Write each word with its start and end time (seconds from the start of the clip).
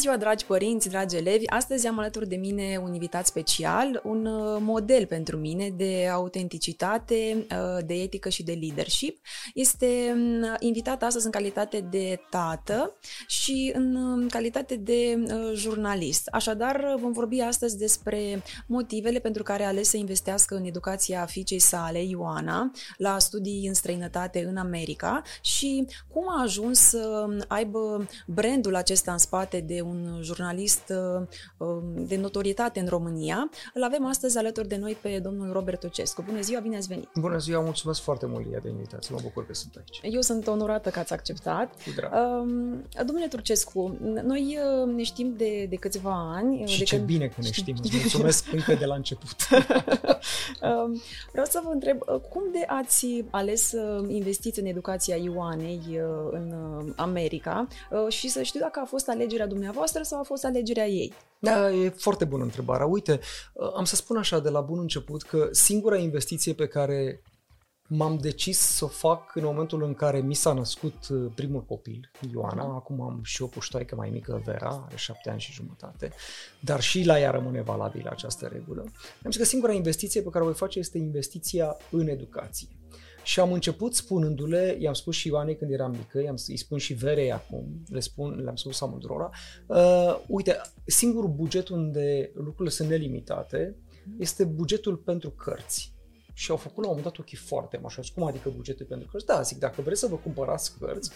Bună 0.00 0.12
ziua, 0.12 0.24
dragi 0.24 0.44
părinți, 0.44 0.88
dragi 0.88 1.16
elevi! 1.16 1.46
Astăzi 1.46 1.86
am 1.86 1.98
alături 1.98 2.28
de 2.28 2.36
mine 2.36 2.80
un 2.82 2.92
invitat 2.92 3.26
special, 3.26 4.00
un 4.04 4.26
uh, 4.26 4.58
model 4.60 5.06
pentru 5.06 5.36
mine 5.36 5.70
de 5.76 6.08
autenticitate, 6.12 7.46
uh, 7.50 7.84
de 7.86 7.94
etică 7.94 8.28
și 8.28 8.42
de 8.42 8.58
leadership. 8.60 9.18
Este 9.54 10.12
mm, 10.14 10.56
invitat 10.58 11.02
astăzi 11.02 11.24
în 11.24 11.30
calitate 11.30 11.80
de 11.90 12.20
tată 12.30 12.96
și 13.26 13.72
în 13.74 13.94
um, 13.94 14.26
calitate 14.26 14.76
de 14.76 15.24
uh, 15.24 15.52
jurnalist. 15.54 16.28
Așadar, 16.32 16.96
vom 17.00 17.12
vorbi 17.12 17.40
astăzi 17.40 17.78
despre 17.78 18.42
motivele 18.66 19.18
pentru 19.18 19.42
care 19.42 19.64
a 19.64 19.68
ales 19.68 19.88
să 19.88 19.96
investească 19.96 20.54
în 20.54 20.64
educația 20.64 21.26
fiicei 21.26 21.58
sale, 21.58 22.02
Ioana, 22.02 22.70
la 22.96 23.18
studii 23.18 23.66
în 23.66 23.74
străinătate 23.74 24.44
în 24.44 24.56
America 24.56 25.22
și 25.40 25.86
cum 26.08 26.24
a 26.28 26.42
ajuns 26.42 26.78
să 26.78 27.26
aibă 27.48 28.06
brandul 28.26 28.74
acesta 28.74 29.12
în 29.12 29.18
spate 29.18 29.60
de 29.60 29.80
un 29.80 29.89
jurnalist 30.22 30.92
uh, 31.18 31.26
um, 31.56 32.06
de 32.06 32.16
notorietate 32.16 32.80
în 32.80 32.86
România. 32.86 33.50
Îl 33.74 33.82
avem 33.82 34.06
astăzi 34.06 34.38
alături 34.38 34.68
de 34.68 34.76
noi 34.76 34.96
pe 35.00 35.18
domnul 35.18 35.52
Robert 35.52 35.84
Ocescu. 35.84 36.22
Bună 36.26 36.40
ziua, 36.40 36.60
bine 36.60 36.76
ați 36.76 36.88
venit! 36.88 37.08
Bună 37.14 37.38
ziua, 37.38 37.60
mulțumesc 37.60 38.00
foarte 38.00 38.26
mult, 38.26 38.46
Lia, 38.46 38.58
de 38.62 38.68
invitație. 38.68 39.14
Mă 39.14 39.20
bucur 39.22 39.46
că 39.46 39.54
sunt 39.54 39.74
aici. 39.76 40.14
Eu 40.14 40.20
sunt 40.20 40.46
onorată 40.46 40.90
că 40.90 40.98
ați 40.98 41.12
acceptat. 41.12 41.72
Cu 41.72 41.90
drag. 41.96 42.12
Um, 42.12 42.84
domnule 43.04 43.26
Turcescu, 43.28 43.98
noi 44.22 44.58
uh, 44.84 44.94
ne 44.94 45.02
știm 45.02 45.34
de, 45.36 45.66
de 45.68 45.76
câțiva 45.76 46.32
ani. 46.34 46.66
Și 46.66 46.78
de 46.78 46.84
ce 46.84 46.94
când... 46.94 47.06
bine 47.06 47.26
că 47.26 47.34
ne 47.38 47.50
știm. 47.50 47.76
Îți 47.82 47.96
mulțumesc 47.96 48.52
încă 48.56 48.74
de 48.74 48.84
la 48.84 48.94
început. 48.94 49.36
Um, 50.62 51.00
Vreau 51.30 51.46
să 51.46 51.60
vă 51.64 51.70
întreb, 51.72 52.00
uh, 52.00 52.20
cum 52.28 52.42
de 52.52 52.64
ați 52.66 53.24
ales 53.30 53.68
să 53.68 54.04
investiți 54.08 54.60
în 54.60 54.66
educația 54.66 55.16
Ioanei 55.16 56.00
în 56.30 56.54
America 56.96 57.68
și 58.08 58.28
să 58.28 58.42
știu 58.42 58.60
dacă 58.60 58.80
a 58.82 58.84
fost 58.84 59.08
alegerea 59.08 59.46
dumneavoastră 59.46 59.79
sau 60.02 60.20
a 60.20 60.22
fost 60.22 60.44
alegerea 60.44 60.86
ei? 60.86 61.12
Da, 61.38 61.70
e 61.70 61.88
foarte 61.88 62.24
bună 62.24 62.42
întrebarea. 62.42 62.86
Uite, 62.86 63.20
am 63.76 63.84
să 63.84 63.96
spun 63.96 64.16
așa 64.16 64.38
de 64.38 64.48
la 64.48 64.60
bun 64.60 64.78
început 64.78 65.22
că 65.22 65.48
singura 65.50 65.96
investiție 65.96 66.54
pe 66.54 66.66
care 66.66 67.22
m-am 67.92 68.16
decis 68.16 68.58
să 68.58 68.84
o 68.84 68.88
fac 68.88 69.34
în 69.34 69.44
momentul 69.44 69.82
în 69.82 69.94
care 69.94 70.20
mi 70.20 70.34
s-a 70.34 70.52
născut 70.52 71.08
uh, 71.08 71.32
primul 71.34 71.64
copil, 71.64 72.10
Ioana, 72.32 72.62
acum 72.62 73.00
am 73.00 73.20
și 73.22 73.42
o 73.42 73.46
puștoaică 73.46 73.94
mai 73.94 74.10
mică, 74.10 74.42
Vera, 74.44 74.84
are 74.86 74.96
șapte 74.96 75.30
ani 75.30 75.40
și 75.40 75.52
jumătate, 75.52 76.12
dar 76.60 76.80
și 76.80 77.04
la 77.04 77.20
ea 77.20 77.30
rămâne 77.30 77.62
valabilă 77.62 78.10
această 78.10 78.46
regulă. 78.46 78.80
Am 79.24 79.30
zis 79.30 79.40
că 79.40 79.46
singura 79.46 79.72
investiție 79.72 80.22
pe 80.22 80.28
care 80.28 80.42
o 80.42 80.46
voi 80.46 80.56
face 80.56 80.78
este 80.78 80.98
investiția 80.98 81.76
în 81.90 82.08
educație. 82.08 82.68
Și 83.30 83.40
am 83.40 83.52
început 83.52 83.94
spunându-le, 83.94 84.76
i-am 84.80 84.92
spus 84.92 85.14
și 85.14 85.28
Ioanei 85.28 85.56
când 85.56 85.70
eram 85.70 85.90
mică, 85.90 86.22
i-am, 86.22 86.36
îi 86.46 86.56
spun 86.56 86.78
și 86.78 86.92
Verei 86.92 87.32
acum, 87.32 87.82
le 87.88 88.00
spun, 88.00 88.40
le-am 88.42 88.56
spus 88.56 88.80
amândurora, 88.80 89.30
uh, 89.66 90.20
uite, 90.26 90.60
singurul 90.86 91.30
buget 91.30 91.68
unde 91.68 92.30
lucrurile 92.34 92.70
sunt 92.70 92.88
nelimitate 92.88 93.76
este 94.18 94.44
bugetul 94.44 94.96
pentru 94.96 95.30
cărți. 95.30 95.94
Și 96.32 96.50
au 96.50 96.56
făcut 96.56 96.84
la 96.84 96.90
un 96.90 96.96
moment 96.96 97.04
dat 97.04 97.18
ochii 97.18 97.36
foarte 97.36 97.76
mari. 97.76 98.02
Și 98.02 98.12
cum 98.12 98.22
adică 98.22 98.52
bugetul 98.56 98.86
pentru 98.86 99.08
cărți? 99.10 99.26
Da, 99.26 99.40
zic, 99.42 99.58
dacă 99.58 99.82
vreți 99.82 100.00
să 100.00 100.06
vă 100.06 100.16
cumpărați 100.16 100.78
cărți, 100.78 101.10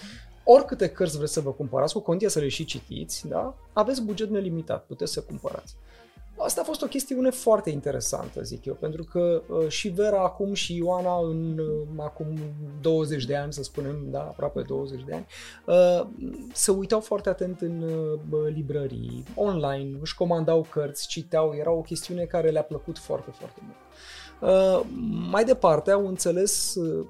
oricâte 0.45 0.89
cărți 0.89 1.17
vreți 1.17 1.33
să 1.33 1.41
vă 1.41 1.53
cumpărați, 1.53 1.93
cu 1.93 2.01
condiția 2.01 2.29
să 2.29 2.39
le 2.39 2.49
și 2.49 2.65
citiți, 2.65 3.29
da? 3.29 3.57
aveți 3.73 4.03
buget 4.03 4.29
nelimitat, 4.31 4.87
puteți 4.87 5.13
să 5.13 5.23
cumpărați. 5.23 5.77
Asta 6.37 6.61
a 6.61 6.65
fost 6.65 6.83
o 6.83 6.87
chestiune 6.87 7.31
foarte 7.31 7.71
interesantă, 7.71 8.43
zic 8.43 8.65
eu, 8.65 8.75
pentru 8.75 9.05
că 9.05 9.43
uh, 9.49 9.69
și 9.69 9.89
Vera 9.89 10.23
acum 10.23 10.55
și 10.55 10.77
Ioana 10.77 11.19
în 11.19 11.59
uh, 11.59 12.05
acum 12.05 12.39
20 12.81 13.25
de 13.25 13.37
ani, 13.37 13.53
să 13.53 13.63
spunem, 13.63 14.07
da, 14.11 14.21
aproape 14.21 14.63
20 14.63 15.05
de 15.05 15.15
ani, 15.15 15.27
uh, 15.67 16.07
se 16.53 16.71
uitau 16.71 17.01
foarte 17.01 17.29
atent 17.29 17.61
în 17.61 17.83
uh, 17.83 18.53
librării, 18.55 19.25
online, 19.35 19.99
își 20.01 20.15
comandau 20.15 20.67
cărți, 20.71 21.07
citeau, 21.07 21.55
era 21.55 21.71
o 21.71 21.81
chestiune 21.81 22.25
care 22.25 22.51
le-a 22.51 22.63
plăcut 22.63 22.99
foarte, 22.99 23.31
foarte 23.31 23.61
mult. 23.63 23.77
Uh, 24.45 24.81
mai 25.31 25.45
departe 25.45 25.91
au 25.91 26.07
înțeles 26.07 26.75
uh, 26.75 27.07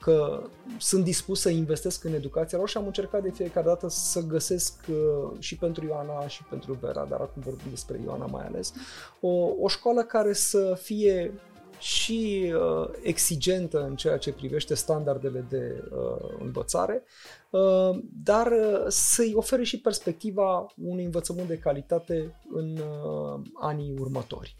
că 0.00 0.42
sunt 0.78 1.04
dispus 1.04 1.40
să 1.40 1.48
investesc 1.48 2.04
în 2.04 2.12
educația 2.12 2.58
lor 2.58 2.68
și 2.68 2.76
am 2.76 2.86
încercat 2.86 3.22
de 3.22 3.30
fiecare 3.30 3.66
dată 3.66 3.88
să 3.88 4.20
găsesc 4.20 4.74
uh, 4.88 5.30
și 5.38 5.56
pentru 5.56 5.86
Ioana 5.86 6.26
și 6.26 6.42
pentru 6.42 6.78
Vera, 6.80 7.04
dar 7.04 7.20
acum 7.20 7.42
vorbim 7.44 7.70
despre 7.70 8.00
Ioana 8.04 8.26
mai 8.26 8.46
ales, 8.46 8.72
o, 9.20 9.48
o 9.60 9.68
școală 9.68 10.02
care 10.02 10.32
să 10.32 10.78
fie 10.82 11.32
și 11.78 12.52
uh, 12.54 12.88
exigentă 13.02 13.82
în 13.82 13.96
ceea 13.96 14.16
ce 14.16 14.32
privește 14.32 14.74
standardele 14.74 15.44
de 15.48 15.84
uh, 15.90 16.34
învățare, 16.38 17.02
uh, 17.50 17.98
dar 18.24 18.46
uh, 18.46 18.84
să-i 18.88 19.32
ofere 19.34 19.62
și 19.62 19.80
perspectiva 19.80 20.66
unui 20.84 21.04
învățământ 21.04 21.48
de 21.48 21.58
calitate 21.58 22.40
în 22.54 22.76
uh, 22.76 23.40
anii 23.54 23.94
următori. 23.98 24.56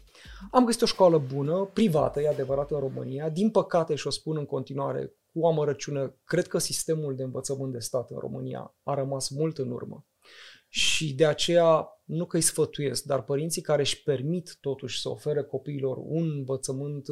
Am 0.51 0.65
găsit 0.65 0.81
o 0.81 0.85
școală 0.85 1.17
bună, 1.17 1.69
privată, 1.73 2.21
e 2.21 2.27
adevărat, 2.27 2.71
în 2.71 2.79
România. 2.79 3.29
Din 3.29 3.49
păcate, 3.49 3.95
și 3.95 4.07
o 4.07 4.09
spun 4.09 4.37
în 4.37 4.45
continuare 4.45 5.13
cu 5.33 5.45
amărăciune, 5.45 6.15
cred 6.23 6.47
că 6.47 6.57
sistemul 6.57 7.15
de 7.15 7.23
învățământ 7.23 7.71
de 7.71 7.79
stat 7.79 8.09
în 8.09 8.17
România 8.17 8.75
a 8.83 8.93
rămas 8.93 9.29
mult 9.29 9.57
în 9.57 9.71
urmă. 9.71 10.07
Și 10.69 11.15
de 11.15 11.25
aceea, 11.25 11.87
nu 12.03 12.25
că 12.25 12.35
îi 12.35 12.41
sfătuiesc, 12.41 13.03
dar 13.03 13.23
părinții 13.23 13.61
care 13.61 13.81
își 13.81 14.03
permit 14.03 14.57
totuși 14.61 15.01
să 15.01 15.09
ofere 15.09 15.43
copiilor 15.43 15.97
un 15.97 16.31
învățământ, 16.37 17.05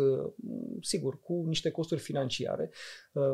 sigur, 0.81 1.19
cu 1.19 1.43
niște 1.47 1.71
costuri 1.71 2.01
financiare, 2.01 2.71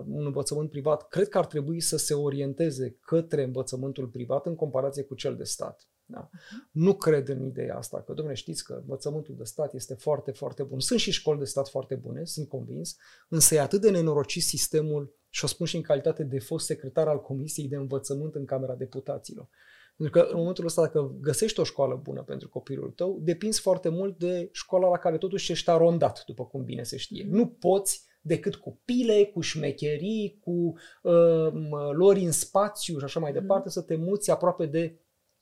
un 0.07 0.25
învățământ 0.25 0.69
privat, 0.69 1.07
cred 1.07 1.27
că 1.27 1.37
ar 1.37 1.45
trebui 1.45 1.79
să 1.79 1.97
se 1.97 2.13
orienteze 2.13 2.97
către 3.01 3.43
învățământul 3.43 4.07
privat 4.07 4.45
în 4.45 4.55
comparație 4.55 5.03
cu 5.03 5.15
cel 5.15 5.35
de 5.35 5.43
stat. 5.43 5.87
Da. 6.09 6.29
Nu 6.71 6.95
cred 6.95 7.27
în 7.27 7.45
ideea 7.45 7.77
asta, 7.77 8.01
că, 8.01 8.13
domnule, 8.13 8.35
știți 8.35 8.63
că 8.63 8.73
învățământul 8.73 9.35
de 9.35 9.43
stat 9.43 9.73
este 9.73 9.93
foarte, 9.93 10.31
foarte 10.31 10.63
bun. 10.63 10.79
Sunt 10.79 10.99
și 10.99 11.11
școli 11.11 11.39
de 11.39 11.45
stat 11.45 11.69
foarte 11.69 11.95
bune, 11.95 12.25
sunt 12.25 12.47
convins, 12.47 12.95
însă 13.29 13.55
e 13.55 13.59
atât 13.59 13.81
de 13.81 13.89
nenorocit 13.89 14.43
sistemul, 14.43 15.15
și 15.29 15.43
o 15.43 15.47
spun 15.47 15.65
și 15.65 15.75
în 15.75 15.81
calitate 15.81 16.23
de 16.23 16.39
fost 16.39 16.65
secretar 16.65 17.07
al 17.07 17.21
Comisiei 17.21 17.67
de 17.67 17.75
Învățământ 17.75 18.35
în 18.35 18.45
Camera 18.45 18.75
Deputaților. 18.75 19.49
Pentru 19.97 20.19
că 20.19 20.27
în 20.31 20.37
momentul 20.37 20.65
ăsta, 20.65 20.81
dacă 20.81 21.15
găsești 21.21 21.59
o 21.59 21.63
școală 21.63 21.95
bună 21.95 22.23
pentru 22.23 22.49
copilul 22.49 22.89
tău, 22.89 23.19
depinzi 23.21 23.61
foarte 23.61 23.89
mult 23.89 24.17
de 24.17 24.49
școala 24.51 24.89
la 24.89 24.97
care 24.97 25.17
totuși 25.17 25.51
ești 25.51 25.69
arondat, 25.69 26.23
după 26.25 26.45
cum 26.45 26.63
bine 26.63 26.83
se 26.83 26.97
știe. 26.97 27.27
Nu 27.29 27.47
poți 27.47 28.05
decât 28.21 28.55
cu 28.55 28.81
pile, 28.85 29.25
cu 29.25 29.41
șmecherii, 29.41 30.39
cu 30.41 30.73
uh, 31.01 31.51
lori 31.91 32.23
în 32.23 32.31
spațiu 32.31 32.97
și 32.97 33.03
așa 33.03 33.19
mai 33.19 33.33
departe, 33.33 33.69
să 33.69 33.81
te 33.81 33.95
muți 33.95 34.31
aproape 34.31 34.65
de 34.65 34.99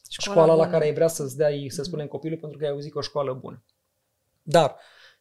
școala, 0.10 0.42
școala 0.42 0.64
la 0.64 0.72
care 0.72 0.86
ai 0.86 0.94
vrea 0.94 1.08
să-ți 1.08 1.38
dea, 1.38 1.50
să 1.50 1.54
mhm. 1.68 1.84
spunem, 1.84 2.08
copilul 2.08 2.38
pentru 2.38 2.58
că 2.58 2.66
ai 2.66 2.72
auzit 2.72 2.92
că 2.92 2.98
o 2.98 3.02
școală 3.02 3.34
bună. 3.34 3.64
Dar, 4.42 4.76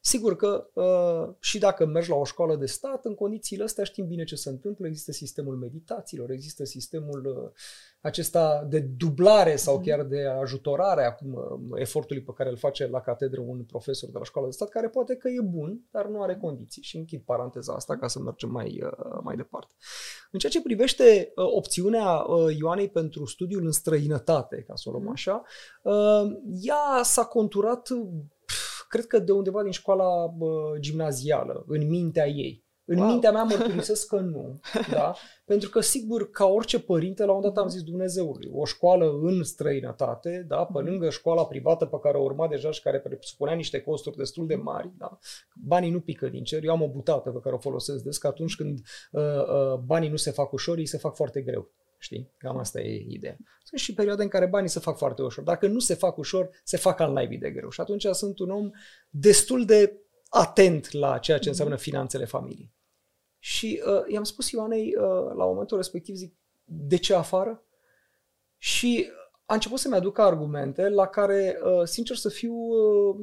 sigur 0.06 0.36
că 0.36 0.66
uh, 0.72 1.34
și 1.38 1.58
dacă 1.58 1.86
mergi 1.86 2.08
la 2.08 2.16
o 2.16 2.24
școală 2.24 2.56
de 2.56 2.66
stat, 2.66 3.04
în 3.04 3.14
condițiile 3.14 3.64
astea 3.64 3.84
știm 3.84 4.06
bine 4.06 4.24
ce 4.24 4.34
se 4.34 4.48
întâmplă. 4.48 4.86
Există 4.86 5.12
sistemul 5.12 5.56
meditațiilor, 5.56 6.30
există 6.30 6.64
sistemul 6.64 7.26
uh, 7.26 7.50
acesta 8.00 8.66
de 8.68 8.78
dublare 8.78 9.56
sau 9.56 9.74
mhm. 9.74 9.84
chiar 9.84 10.02
de 10.02 10.24
ajutorare 10.26 11.04
acum 11.04 11.32
uh, 11.32 11.80
efortului 11.80 12.22
pe 12.22 12.32
care 12.32 12.50
îl 12.50 12.56
face 12.56 12.86
la 12.86 13.00
catedră 13.00 13.40
un 13.40 13.62
profesor 13.62 14.10
de 14.10 14.18
la 14.18 14.24
școală 14.24 14.48
de 14.48 14.54
stat, 14.54 14.68
care 14.68 14.88
poate 14.88 15.16
că 15.16 15.28
e 15.28 15.40
bun, 15.40 15.80
dar 15.90 16.06
nu 16.06 16.22
are 16.22 16.36
condiții. 16.36 16.82
Și 16.82 16.96
închid 16.96 17.22
paranteza 17.22 17.72
asta 17.72 17.96
ca 17.96 18.08
să 18.08 18.20
mergem 18.20 18.50
mai, 18.50 18.82
uh, 18.82 19.18
mai 19.22 19.36
departe. 19.36 19.74
În 20.30 20.38
ceea 20.38 20.52
ce 20.52 20.62
privește 20.62 21.32
uh, 21.34 21.44
opțiunea 21.50 22.26
Ioanei 22.58 22.88
pentru 22.88 23.26
studiul 23.26 23.64
în 23.64 23.72
străinătate, 23.72 24.64
ca 24.66 24.74
să 24.74 24.88
o 24.88 24.90
luăm 24.90 25.02
mhm. 25.02 25.12
așa, 25.12 25.42
ea 26.60 27.02
s-a 27.02 27.24
conturat 27.24 27.88
cred 28.94 29.06
că 29.06 29.18
de 29.18 29.32
undeva 29.32 29.62
din 29.62 29.70
școala 29.70 30.34
gimnazială, 30.80 31.64
în 31.66 31.88
mintea 31.88 32.26
ei. 32.26 32.64
În 32.86 32.98
wow. 32.98 33.06
mintea 33.06 33.32
mea 33.32 33.42
mărturisesc 33.50 34.06
că 34.06 34.16
nu, 34.16 34.60
da? 34.90 35.14
Pentru 35.44 35.68
că, 35.68 35.80
sigur, 35.80 36.30
ca 36.30 36.46
orice 36.46 36.80
părinte, 36.80 37.24
la 37.24 37.32
un 37.32 37.40
dat 37.40 37.56
am 37.56 37.68
zis 37.68 37.82
Dumnezeului, 37.82 38.50
o 38.52 38.64
școală 38.64 39.18
în 39.22 39.42
străinătate, 39.42 40.44
da? 40.48 40.64
Pe 40.64 40.78
mhm. 40.78 40.88
lângă 40.88 41.10
școala 41.10 41.46
privată 41.46 41.84
pe 41.84 41.98
care 42.02 42.18
o 42.18 42.22
urma 42.22 42.48
deja 42.48 42.70
și 42.70 42.82
care 42.82 43.00
presupunea 43.00 43.54
niște 43.54 43.80
costuri 43.80 44.16
destul 44.16 44.46
de 44.46 44.54
mari, 44.54 44.92
da? 44.98 45.18
Banii 45.54 45.90
nu 45.90 46.00
pică 46.00 46.28
din 46.28 46.44
cer. 46.44 46.64
Eu 46.64 46.72
am 46.72 46.82
o 46.82 46.88
butată 46.88 47.30
pe 47.30 47.40
care 47.42 47.54
o 47.54 47.58
folosesc 47.58 48.02
des, 48.02 48.18
că 48.18 48.26
atunci 48.26 48.56
când 48.56 48.80
uh, 49.12 49.22
uh, 49.22 49.78
banii 49.84 50.08
nu 50.08 50.16
se 50.16 50.30
fac 50.30 50.52
ușor, 50.52 50.78
ei 50.78 50.86
se 50.86 50.98
fac 50.98 51.14
foarte 51.14 51.40
greu. 51.40 51.72
Știi? 52.04 52.30
Cam 52.38 52.58
asta 52.58 52.80
e 52.80 53.04
ideea. 53.08 53.36
Sunt 53.62 53.80
și 53.80 53.94
perioade 53.94 54.22
în 54.22 54.28
care 54.28 54.46
banii 54.46 54.68
se 54.68 54.78
fac 54.78 54.96
foarte 54.96 55.22
ușor. 55.22 55.44
Dacă 55.44 55.66
nu 55.66 55.78
se 55.78 55.94
fac 55.94 56.16
ușor, 56.16 56.50
se 56.64 56.76
fac 56.76 57.00
al 57.00 57.12
naibii 57.12 57.38
de 57.38 57.50
greu. 57.50 57.70
Și 57.70 57.80
atunci 57.80 58.06
sunt 58.06 58.38
un 58.38 58.50
om 58.50 58.70
destul 59.10 59.64
de 59.64 59.98
atent 60.28 60.92
la 60.92 61.18
ceea 61.18 61.36
ce 61.36 61.42
mhm. 61.42 61.50
înseamnă 61.50 61.76
finanțele 61.76 62.24
familiei. 62.24 62.72
Și 63.38 63.82
uh, 63.86 64.12
i-am 64.12 64.24
spus 64.24 64.50
Ioanei 64.50 64.94
uh, 64.96 65.34
la 65.36 65.44
momentul 65.44 65.76
respectiv, 65.76 66.14
zic, 66.14 66.34
de 66.64 66.96
ce 66.96 67.14
afară? 67.14 67.62
Și 68.58 69.10
a 69.46 69.54
început 69.54 69.78
să-mi 69.78 69.94
aducă 69.94 70.22
argumente 70.22 70.88
la 70.88 71.06
care, 71.06 71.58
uh, 71.64 71.82
sincer 71.84 72.16
să 72.16 72.28
fiu, 72.28 72.54
uh, 72.54 73.16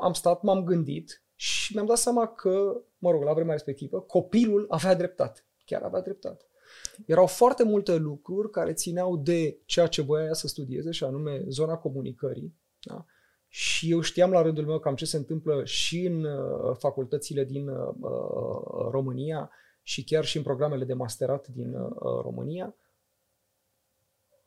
am 0.00 0.12
stat, 0.12 0.42
m-am 0.42 0.64
gândit 0.64 1.22
și 1.34 1.74
mi-am 1.74 1.86
dat 1.86 1.98
seama 1.98 2.26
că, 2.26 2.80
mă 2.98 3.10
rog, 3.10 3.22
la 3.22 3.32
vremea 3.32 3.52
respectivă, 3.52 4.00
copilul 4.00 4.66
avea 4.68 4.94
dreptate. 4.94 5.44
Chiar 5.64 5.82
avea 5.82 6.00
dreptate. 6.00 6.44
Erau 7.06 7.26
foarte 7.26 7.64
multe 7.64 7.96
lucruri 7.96 8.50
care 8.50 8.72
țineau 8.72 9.16
de 9.16 9.58
ceea 9.64 9.86
ce 9.86 10.02
voia 10.02 10.24
ea 10.24 10.32
să 10.32 10.48
studieze, 10.48 10.90
și 10.90 11.04
anume 11.04 11.44
zona 11.48 11.76
comunicării. 11.76 12.54
Da? 12.80 13.04
Și 13.48 13.90
eu 13.90 14.00
știam 14.00 14.30
la 14.30 14.42
rândul 14.42 14.66
meu 14.66 14.78
cam 14.78 14.94
ce 14.94 15.04
se 15.04 15.16
întâmplă 15.16 15.64
și 15.64 16.04
în 16.04 16.24
uh, 16.24 16.76
facultățile 16.78 17.44
din 17.44 17.68
uh, 17.68 17.94
România 18.90 19.50
și 19.82 20.04
chiar 20.04 20.24
și 20.24 20.36
în 20.36 20.42
programele 20.42 20.84
de 20.84 20.94
masterat 20.94 21.48
din 21.48 21.74
uh, 21.74 21.90
România. 21.98 22.74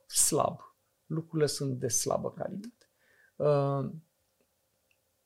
Slab. 0.06 0.60
Lucrurile 1.06 1.48
sunt 1.48 1.80
de 1.80 1.88
slabă 1.88 2.32
calitate. 2.32 2.90
Uh, 3.36 3.92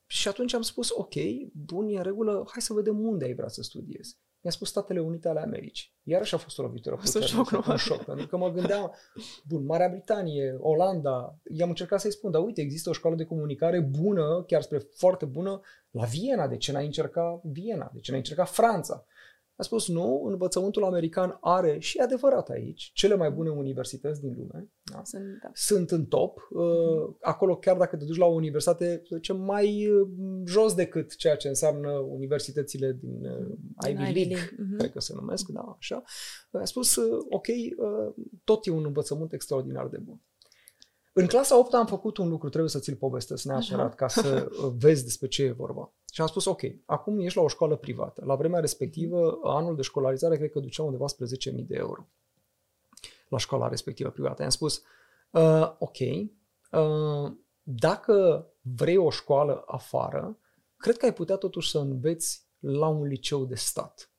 și 0.05 0.27
atunci 0.27 0.53
am 0.53 0.61
spus, 0.61 0.89
ok, 0.89 1.13
bun, 1.53 1.87
e 1.87 1.97
în 1.97 2.03
regulă, 2.03 2.45
hai 2.51 2.61
să 2.61 2.73
vedem 2.73 2.99
unde 2.99 3.25
ai 3.25 3.33
vrea 3.33 3.47
să 3.47 3.61
studiezi. 3.61 4.17
Mi-a 4.47 4.55
spus 4.55 4.69
Statele 4.69 4.99
Unite 4.99 5.27
ale 5.27 5.39
Americii. 5.39 5.91
Iarăși 6.03 6.35
a 6.35 6.37
fost 6.37 6.59
o 6.59 6.61
lovitură 6.61 6.95
puternică, 6.95 7.43
șoc, 7.49 7.67
un 7.67 7.75
șoc, 7.75 8.03
pentru 8.03 8.27
că 8.27 8.37
mă 8.37 8.51
gândeam, 8.51 8.93
bun, 9.47 9.65
Marea 9.65 9.89
Britanie, 9.89 10.57
Olanda, 10.59 11.35
i-am 11.51 11.69
încercat 11.69 11.99
să-i 11.99 12.11
spun, 12.11 12.31
dar 12.31 12.43
uite, 12.43 12.61
există 12.61 12.89
o 12.89 12.93
școală 12.93 13.15
de 13.15 13.23
comunicare 13.23 13.79
bună, 13.79 14.43
chiar 14.47 14.61
spre 14.61 14.77
foarte 14.77 15.25
bună, 15.25 15.61
la 15.91 16.03
Viena, 16.03 16.47
de 16.47 16.57
ce 16.57 16.71
n-ai 16.71 16.85
încercat 16.85 17.41
Viena, 17.43 17.91
de 17.93 17.99
ce 17.99 18.11
n-ai 18.11 18.19
încercat 18.19 18.49
Franța? 18.49 19.05
A 19.57 19.63
spus 19.63 19.87
nu, 19.87 20.23
învățământul 20.23 20.83
american 20.83 21.37
are, 21.41 21.79
și 21.79 21.97
adevărat 21.97 22.49
aici, 22.49 22.91
cele 22.93 23.15
mai 23.15 23.31
bune 23.31 23.49
universități 23.49 24.21
din 24.21 24.33
lume. 24.37 24.69
Da? 24.91 25.01
Sunt, 25.03 25.39
da. 25.43 25.49
Sunt 25.53 25.91
în 25.91 26.05
top. 26.05 26.39
Mm-hmm. 26.39 27.21
Acolo, 27.21 27.57
chiar 27.57 27.77
dacă 27.77 27.95
te 27.95 28.05
duci 28.05 28.17
la 28.17 28.25
o 28.25 28.33
universitate, 28.33 29.01
să 29.07 29.15
zicem, 29.15 29.41
mai 29.41 29.87
uh, 29.87 30.07
jos 30.45 30.73
decât 30.73 31.15
ceea 31.15 31.35
ce 31.35 31.47
înseamnă 31.47 31.89
universitățile 31.91 32.97
din 33.01 33.25
uh, 33.25 33.89
Ivy 33.89 34.01
League, 34.01 34.23
League. 34.23 34.49
Mm-hmm. 34.51 34.77
cred 34.77 34.91
că 34.91 34.99
se 34.99 35.13
numesc, 35.15 35.47
da, 35.47 35.75
așa. 35.77 36.03
A 36.51 36.65
spus, 36.65 36.95
ok, 37.29 37.47
tot 38.43 38.65
e 38.65 38.71
un 38.71 38.85
învățământ 38.85 39.33
extraordinar 39.33 39.87
de 39.87 39.97
bun. 39.97 40.21
În 41.19 41.27
clasa 41.27 41.59
8 41.59 41.73
am 41.73 41.85
făcut 41.85 42.17
un 42.17 42.29
lucru, 42.29 42.49
trebuie 42.49 42.71
să 42.71 42.79
ți-l 42.79 42.95
povestesc 42.95 43.43
neapărat, 43.43 43.95
ca 43.95 44.07
să 44.07 44.49
vezi 44.83 45.03
despre 45.03 45.27
ce 45.27 45.43
e 45.43 45.51
vorba. 45.51 45.93
Și 46.11 46.21
am 46.21 46.27
spus, 46.27 46.45
ok, 46.45 46.61
acum 46.85 47.19
ești 47.19 47.37
la 47.37 47.43
o 47.43 47.47
școală 47.47 47.75
privată. 47.75 48.23
La 48.25 48.35
vremea 48.35 48.59
respectivă, 48.59 49.39
anul 49.43 49.75
de 49.75 49.81
școlarizare 49.81 50.37
cred 50.37 50.51
că 50.51 50.59
ducea 50.59 50.83
undeva 50.83 51.07
spre 51.07 51.25
10.000 51.25 51.65
de 51.65 51.75
euro 51.75 52.07
la 53.29 53.37
școala 53.37 53.67
respectivă 53.67 54.09
privată. 54.09 54.41
I-am 54.41 54.51
spus, 54.51 54.83
uh, 55.31 55.75
ok, 55.79 55.97
uh, 55.99 57.31
dacă 57.61 58.47
vrei 58.61 58.97
o 58.97 59.09
școală 59.09 59.63
afară, 59.65 60.37
cred 60.77 60.97
că 60.97 61.05
ai 61.05 61.13
putea 61.13 61.35
totuși 61.35 61.69
să 61.69 61.77
înveți 61.77 62.45
la 62.59 62.87
un 62.87 63.03
liceu 63.03 63.45
de 63.45 63.55
stat. 63.55 64.11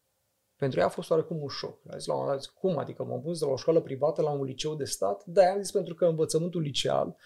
Pentru 0.58 0.78
ea 0.80 0.86
a 0.86 0.88
fost 0.88 1.10
oarecum 1.10 1.42
un 1.42 1.48
șoc. 1.48 1.78
A 1.90 1.96
zis 1.96 2.06
la 2.06 2.14
un 2.14 2.20
moment 2.20 2.40
dat, 2.40 2.52
cum 2.60 2.78
adică 2.78 3.04
m-am 3.04 3.20
pus 3.20 3.38
de 3.38 3.44
la 3.44 3.50
o 3.50 3.56
școală 3.56 3.80
privată 3.80 4.22
la 4.22 4.30
un 4.30 4.44
liceu 4.44 4.74
de 4.74 4.84
stat? 4.84 5.24
Da, 5.26 5.42
am 5.50 5.60
zis 5.60 5.70
pentru 5.70 5.94
că 5.94 6.04
învățământul 6.04 6.60
liceal, 6.60 7.16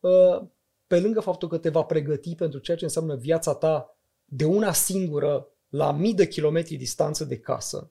uh, 0.00 0.42
pe 0.86 1.00
lângă 1.00 1.20
faptul 1.20 1.48
că 1.48 1.58
te 1.58 1.68
va 1.68 1.82
pregăti 1.82 2.34
pentru 2.34 2.58
ceea 2.58 2.76
ce 2.76 2.84
înseamnă 2.84 3.16
viața 3.16 3.54
ta 3.54 3.96
de 4.24 4.44
una 4.44 4.72
singură 4.72 5.48
la 5.68 5.92
mii 5.92 6.14
de 6.14 6.26
kilometri 6.26 6.76
distanță 6.76 7.24
de 7.24 7.38
casă, 7.38 7.90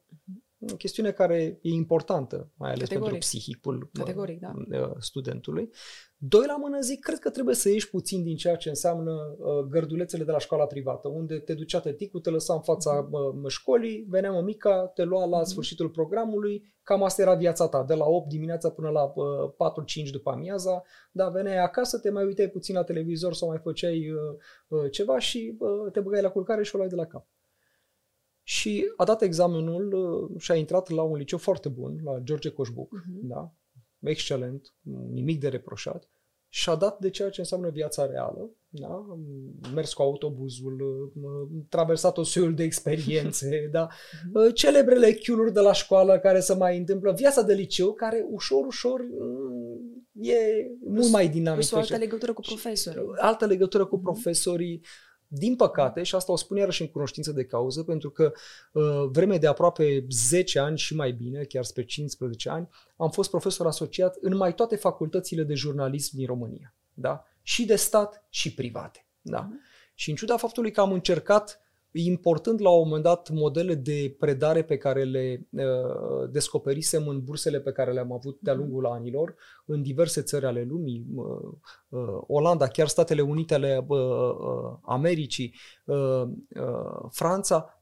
o 0.60 0.76
chestiune 0.76 1.12
care 1.12 1.60
e 1.62 1.70
importantă, 1.70 2.52
mai 2.56 2.70
ales 2.70 2.88
Categoric. 2.88 3.12
pentru 3.12 3.28
psihicul 3.28 3.90
Categoric, 3.94 4.40
da. 4.40 4.54
Uh, 4.56 4.92
studentului. 5.00 5.70
Doi 6.18 6.46
la 6.48 6.58
mână 6.58 6.80
zic, 6.80 7.00
cred 7.00 7.20
că 7.20 7.30
trebuie 7.30 7.56
să 7.56 7.70
ieși 7.70 7.90
puțin 7.90 8.24
din 8.24 8.36
ceea 8.36 8.56
ce 8.56 8.70
înseamnă 8.70 9.12
uh, 9.12 9.66
gărdulețele 9.70 10.24
de 10.24 10.32
la 10.32 10.40
școala 10.40 10.66
privată, 10.66 11.08
unde 11.08 11.40
te 11.40 11.54
ducea 11.54 11.80
tăticul, 11.80 12.20
te 12.20 12.30
lăsa 12.30 12.54
în 12.54 12.62
fața 12.62 13.10
uh, 13.12 13.48
școlii, 13.48 14.06
venea 14.10 14.32
mămica, 14.32 14.88
te 14.88 15.04
lua 15.04 15.26
la 15.26 15.42
uh-huh. 15.42 15.46
sfârșitul 15.46 15.90
programului, 15.90 16.76
cam 16.84 17.04
asta 17.04 17.22
era 17.22 17.36
viața 17.36 17.68
ta, 17.68 17.84
de 17.84 17.94
la 17.94 18.06
8 18.06 18.30
dimineața 18.30 18.70
până 18.70 18.90
la 18.90 19.04
uh, 19.04 20.04
4-5 20.08 20.10
după 20.12 20.30
amiaza, 20.30 20.84
da, 21.12 21.30
veneai 21.30 21.58
acasă, 21.64 22.00
te 22.00 22.10
mai 22.10 22.26
uitai 22.26 22.48
puțin 22.48 22.76
la 22.76 22.84
televizor 22.84 23.34
sau 23.34 23.48
mai 23.48 23.58
făceai 23.58 24.12
uh, 24.12 24.20
uh, 24.68 24.92
ceva 24.92 25.20
și 25.20 25.58
uh, 25.60 25.92
te 25.92 26.00
băgai 26.00 26.22
la 26.22 26.30
culcare 26.30 26.64
și 26.64 26.76
o 26.76 26.78
luai 26.78 26.90
de 26.90 26.96
la 26.96 27.06
cap. 27.06 27.28
Și 28.50 28.94
a 28.96 29.04
dat 29.04 29.22
examenul 29.22 29.94
uh, 29.94 30.42
și 30.42 30.52
a 30.52 30.56
intrat 30.56 30.90
la 30.90 31.02
un 31.02 31.18
liceu 31.18 31.38
foarte 31.38 31.70
bun, 31.70 32.00
la 32.04 32.20
George 32.24 32.50
Coșbuc, 32.50 32.96
uh-huh. 32.96 33.22
da? 33.22 33.54
excelent, 34.00 34.74
nimic 35.12 35.40
de 35.40 35.48
reproșat. 35.48 36.10
Și 36.50 36.70
a 36.70 36.76
dat 36.76 37.00
de 37.00 37.10
ceea 37.10 37.30
ce 37.30 37.40
înseamnă 37.40 37.70
viața 37.70 38.06
reală, 38.06 38.50
da? 38.68 38.88
Am 38.88 39.26
mers 39.74 39.94
cu 39.94 40.02
autobuzul, 40.02 40.82
am 41.26 41.66
traversat 41.70 42.18
o 42.18 42.24
soiul 42.24 42.56
de 42.56 42.64
experiențe, 42.64 43.68
da? 43.72 43.88
Uh-huh. 43.88 44.54
Celebrele 44.54 45.14
chiuluri 45.14 45.54
de 45.54 45.60
la 45.60 45.74
școală 45.74 46.20
care 46.20 46.40
se 46.40 46.54
mai 46.54 46.78
întâmplă, 46.78 47.12
viața 47.12 47.42
de 47.42 47.54
liceu 47.54 47.94
care 47.94 48.26
ușor, 48.30 48.66
ușor 48.66 49.02
mm, 49.02 50.08
e 50.14 50.38
mult 50.86 51.12
mai 51.12 51.30
dinamică. 51.30 51.76
o 51.76 51.78
altă 51.78 51.98
legătură 51.98 52.34
cu 52.34 52.42
profesorii. 52.42 53.02
Altă 53.18 53.46
legătură 53.46 53.86
cu 53.86 54.00
profesorii. 54.00 54.82
Din 55.28 55.56
păcate, 55.56 56.04
și 56.04 56.16
asta 56.16 56.32
o 56.32 56.36
spun 56.36 56.58
iarăși 56.58 56.82
în 56.82 56.88
cunoștință 56.88 57.32
de 57.32 57.46
cauză, 57.46 57.84
pentru 57.84 58.10
că 58.10 58.32
uh, 58.72 58.84
vreme 59.12 59.38
de 59.38 59.48
aproape 59.48 60.06
10 60.10 60.60
ani 60.60 60.78
și 60.78 60.96
mai 60.96 61.12
bine, 61.12 61.44
chiar 61.44 61.64
spre 61.64 61.86
15 61.86 62.50
ani, 62.50 62.70
am 62.98 63.10
fost 63.10 63.30
profesor 63.30 63.66
asociat 63.66 64.18
în 64.22 64.36
mai 64.36 64.56
toate 64.56 64.76
facultățile 64.76 65.44
de 65.44 65.54
jurnalism 65.54 66.16
din 66.16 66.26
România. 66.26 66.76
Da? 66.94 67.24
Și 67.42 67.66
de 67.66 67.76
stat 67.76 68.26
și 68.30 68.54
private. 68.54 69.06
Da? 69.22 69.48
Uh-huh. 69.48 69.92
Și 69.94 70.10
în 70.10 70.16
ciuda 70.16 70.38
faptului 70.38 70.72
că 70.72 70.82
am 70.82 70.92
încercat 70.92 71.62
importând 72.06 72.62
la 72.62 72.70
un 72.70 72.84
moment 72.84 73.04
dat 73.04 73.30
modele 73.30 73.76
de 73.76 74.16
predare 74.20 74.64
pe 74.64 74.78
care 74.78 75.04
le 75.04 75.48
uh, 75.50 76.30
descoperisem 76.32 77.08
în 77.08 77.24
bursele 77.24 77.60
pe 77.60 77.72
care 77.72 77.92
le-am 77.92 78.12
avut 78.12 78.38
de-a 78.42 78.54
mhm. 78.54 78.62
lungul 78.62 78.86
anilor 78.86 79.36
în 79.66 79.82
diverse 79.82 80.22
țări 80.22 80.46
ale 80.46 80.64
lumii, 80.64 81.06
uh, 81.16 81.26
uh, 81.90 82.22
Olanda, 82.28 82.68
chiar 82.68 82.88
Statele 82.88 83.22
Unite 83.22 83.54
ale 83.54 83.86
uh, 83.88 83.98
uh, 83.98 84.78
Americii, 84.82 85.56
uh, 85.86 86.24
uh, 86.50 87.10
Franța, 87.10 87.82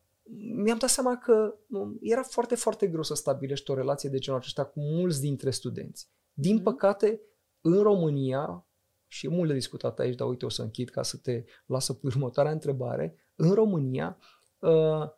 mi-am 0.55 0.77
dat 0.77 0.89
seama 0.89 1.17
că 1.17 1.55
um, 1.69 1.97
era 2.01 2.21
foarte, 2.23 2.55
foarte 2.55 2.87
greu 2.87 3.03
să 3.03 3.15
stabilești 3.15 3.71
o 3.71 3.75
relație 3.75 4.09
de 4.09 4.17
genul 4.17 4.39
acesta 4.39 4.65
cu 4.65 4.79
mulți 4.79 5.21
dintre 5.21 5.49
studenți. 5.49 6.09
Din 6.33 6.53
mhm. 6.53 6.63
păcate, 6.63 7.21
în 7.61 7.81
România, 7.81 8.65
și 9.07 9.25
e 9.25 9.29
mult 9.29 9.47
de 9.47 9.53
discutat 9.53 9.99
aici, 9.99 10.15
dar 10.15 10.27
uite 10.27 10.45
o 10.45 10.49
să 10.49 10.61
închid 10.61 10.89
ca 10.89 11.03
să 11.03 11.17
te 11.17 11.43
lasă 11.65 11.93
pe 11.93 12.07
următoarea 12.07 12.51
întrebare, 12.51 13.24
în 13.35 13.53
România, 13.53 14.17
uh, 14.59 15.09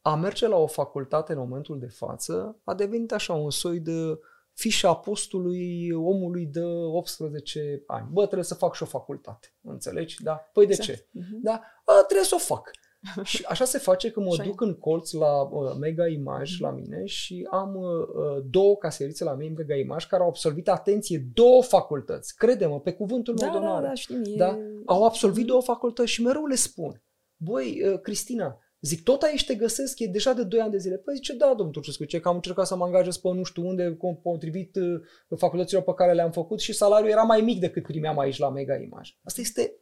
a 0.00 0.14
merge 0.14 0.48
la 0.48 0.56
o 0.56 0.66
facultate 0.66 1.32
în 1.32 1.38
momentul 1.38 1.78
de 1.78 1.86
față 1.86 2.60
a 2.64 2.74
devenit 2.74 3.12
așa 3.12 3.32
un 3.32 3.50
soi 3.50 3.80
de 3.80 4.18
fișa 4.52 4.88
apostului 4.88 5.90
omului 5.92 6.46
de 6.46 6.62
18 6.62 7.82
ani. 7.86 8.08
Bă, 8.12 8.22
trebuie 8.22 8.44
să 8.44 8.54
fac 8.54 8.74
și 8.74 8.82
o 8.82 8.86
facultate. 8.86 9.54
Înțelegi? 9.60 10.22
Da? 10.22 10.32
Păi 10.52 10.66
de 10.66 10.72
exact. 10.72 10.98
ce? 10.98 11.04
Uh-huh. 11.04 11.40
Da? 11.42 11.62
A, 11.84 12.02
trebuie 12.06 12.26
să 12.26 12.34
o 12.34 12.38
fac. 12.38 12.70
și 13.22 13.44
așa 13.48 13.64
se 13.64 13.78
face 13.78 14.10
că 14.10 14.20
mă 14.20 14.36
duc 14.44 14.60
în 14.60 14.74
colț 14.74 15.12
la 15.12 15.42
uh, 15.42 15.74
Mega 15.80 16.06
Image 16.06 16.52
la 16.58 16.70
mine 16.70 17.04
și 17.04 17.48
am 17.50 17.74
uh, 17.74 17.84
uh, 17.84 18.44
două 18.50 18.76
caserițe 18.76 19.24
la 19.24 19.34
Mega 19.34 19.74
Image 19.74 20.06
care 20.06 20.22
au 20.22 20.28
absolvit, 20.28 20.68
atenție, 20.68 21.26
două 21.34 21.62
facultăți. 21.62 22.36
Crede-mă, 22.36 22.80
pe 22.80 22.92
cuvântul 22.92 23.34
meu 23.40 23.52
da, 23.52 23.58
de 23.58 23.64
Da, 23.64 23.80
da, 23.80 23.94
știm, 23.94 24.22
e... 24.24 24.36
da? 24.36 24.58
Au 24.86 25.04
absolvit 25.04 25.44
uh-huh. 25.44 25.48
două 25.48 25.62
facultăți 25.62 26.10
și 26.10 26.22
mereu 26.22 26.46
le 26.46 26.54
spun 26.54 27.02
băi, 27.42 27.82
uh, 27.88 28.00
Cristina, 28.00 28.62
Zic, 28.82 29.02
tot 29.02 29.22
aici 29.22 29.46
te 29.46 29.54
găsesc, 29.54 29.98
e 29.98 30.06
deja 30.06 30.32
de 30.32 30.44
2 30.44 30.60
ani 30.60 30.70
de 30.70 30.78
zile. 30.78 30.96
Păi 30.96 31.14
zice, 31.14 31.34
da, 31.34 31.46
domnul 31.46 31.72
Turcescu, 31.72 32.04
ce 32.04 32.20
că 32.20 32.28
am 32.28 32.34
încercat 32.34 32.66
să 32.66 32.76
mă 32.76 32.84
angajez 32.84 33.16
pe 33.16 33.28
nu 33.28 33.42
știu 33.42 33.66
unde, 33.66 33.98
potrivit 34.22 34.76
uh, 34.76 35.36
facultăților 35.36 35.82
pe 35.82 35.94
care 35.94 36.12
le-am 36.12 36.30
făcut 36.30 36.60
și 36.60 36.72
salariul 36.72 37.10
era 37.10 37.22
mai 37.22 37.40
mic 37.40 37.60
decât 37.60 37.82
primeam 37.82 38.18
aici 38.18 38.38
la 38.38 38.50
Mega 38.50 38.74
Image. 38.74 39.10
Asta 39.22 39.40
este 39.40 39.74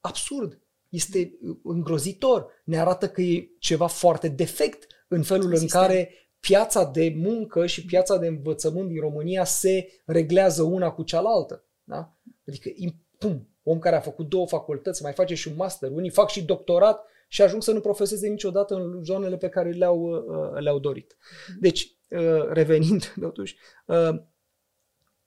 absurd, 0.00 0.62
este 0.88 1.38
uh, 1.40 1.56
îngrozitor. 1.62 2.46
Ne 2.64 2.78
arată 2.78 3.08
că 3.08 3.20
e 3.20 3.48
ceva 3.58 3.86
foarte 3.86 4.28
defect 4.28 4.86
în 5.08 5.22
felul 5.22 5.56
Sistem. 5.56 5.80
în 5.80 5.86
care 5.86 6.10
piața 6.40 6.84
de 6.84 7.14
muncă 7.16 7.66
și 7.66 7.84
piața 7.84 8.16
de 8.16 8.26
învățământ 8.26 8.88
din 8.88 9.00
România 9.00 9.44
se 9.44 9.88
reglează 10.06 10.62
una 10.62 10.90
cu 10.90 11.02
cealaltă. 11.02 11.64
Da? 11.82 12.16
Adică, 12.46 12.70
pum, 13.18 13.49
om 13.62 13.78
care 13.78 13.96
a 13.96 14.00
făcut 14.00 14.28
două 14.28 14.46
facultăți, 14.46 15.02
mai 15.02 15.12
face 15.12 15.34
și 15.34 15.48
un 15.48 15.54
master, 15.56 15.90
unii 15.90 16.10
fac 16.10 16.28
și 16.28 16.44
doctorat 16.44 17.06
și 17.28 17.42
ajung 17.42 17.62
să 17.62 17.72
nu 17.72 17.80
profeseze 17.80 18.28
niciodată 18.28 18.74
în 18.74 19.04
zonele 19.04 19.36
pe 19.36 19.48
care 19.48 19.70
le-au, 19.70 20.00
uh, 20.00 20.60
le-au 20.60 20.78
dorit. 20.78 21.16
Deci, 21.60 21.96
uh, 22.10 22.48
revenind, 22.48 23.14
totuși, 23.20 23.56
uh, 23.86 24.20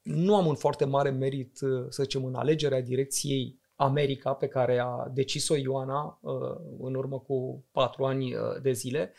nu 0.01 0.35
am 0.35 0.45
un 0.45 0.55
foarte 0.55 0.85
mare 0.85 1.09
merit, 1.09 1.57
să 1.89 2.03
zicem, 2.03 2.25
în 2.25 2.35
alegerea 2.35 2.81
direcției 2.81 3.61
America 3.75 4.33
pe 4.33 4.47
care 4.47 4.79
a 4.79 5.07
decis-o 5.13 5.55
Ioana 5.55 6.19
în 6.79 6.95
urmă 6.95 7.19
cu 7.19 7.65
patru 7.71 8.03
ani 8.03 8.35
de 8.61 8.71
zile, 8.71 9.13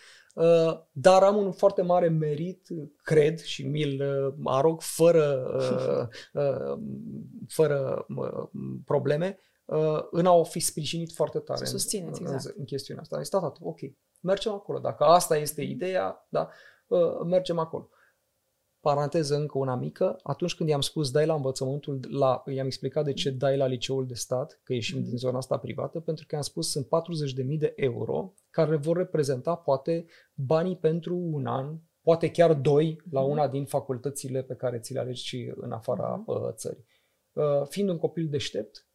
dar 0.92 1.22
am 1.22 1.36
un 1.36 1.52
foarte 1.52 1.82
mare 1.82 2.08
merit, 2.08 2.68
cred, 3.02 3.40
și 3.40 3.66
mi-l 3.66 4.02
arog 4.44 4.80
fără, 4.80 5.50
fără 7.48 8.06
probleme, 8.84 9.38
Uh, 9.64 10.06
în 10.10 10.26
a 10.26 10.32
o 10.32 10.44
fi 10.44 10.60
sprijinit 10.60 11.12
foarte 11.12 11.38
tare 11.38 11.64
susțineți, 11.64 12.22
în, 12.22 12.32
exact. 12.32 12.56
în 12.56 12.64
chestiunea 12.64 13.02
asta. 13.02 13.20
Este 13.20 13.36
tata, 13.36 13.52
ok, 13.60 13.78
mergem 14.20 14.52
acolo. 14.52 14.78
Dacă 14.78 15.04
asta 15.04 15.36
este 15.36 15.62
ideea, 15.62 16.26
da, 16.28 16.48
uh, 16.86 17.20
mergem 17.24 17.58
acolo. 17.58 17.88
Paranteză 18.88 19.36
încă 19.36 19.58
una 19.58 19.74
mică, 19.74 20.18
atunci 20.22 20.54
când 20.54 20.68
i-am 20.68 20.80
spus 20.80 21.10
dai 21.10 21.26
la 21.26 21.34
învățământul, 21.34 22.00
la, 22.10 22.42
i-am 22.46 22.66
explicat 22.66 23.04
de 23.04 23.12
ce 23.12 23.30
dai 23.30 23.56
la 23.56 23.66
liceul 23.66 24.06
de 24.06 24.14
stat, 24.14 24.60
că 24.62 24.72
ieșim 24.72 25.00
mm-hmm. 25.00 25.08
din 25.08 25.16
zona 25.16 25.36
asta 25.36 25.58
privată, 25.58 26.00
pentru 26.00 26.26
că 26.26 26.34
i-am 26.34 26.44
spus 26.44 26.70
sunt 26.70 26.86
40.000 26.86 27.58
de 27.58 27.72
euro 27.76 28.32
care 28.50 28.76
vor 28.76 28.96
reprezenta 28.96 29.54
poate 29.54 30.06
banii 30.34 30.76
pentru 30.76 31.16
un 31.16 31.46
an, 31.46 31.78
poate 32.02 32.30
chiar 32.30 32.54
doi 32.54 33.00
la 33.10 33.20
mhm. 33.20 33.30
una 33.30 33.48
din 33.48 33.64
facultățile 33.64 34.42
pe 34.42 34.54
care 34.54 34.78
ți 34.78 34.92
le 34.92 35.00
alegi 35.00 35.24
și 35.24 35.52
în 35.56 35.72
afara 35.72 36.24
mm-hmm. 36.24 36.54
țării. 36.54 36.84
Uh, 37.32 37.66
fiind 37.68 37.88
un 37.88 37.98
copil 37.98 38.28
deștept, 38.28 38.86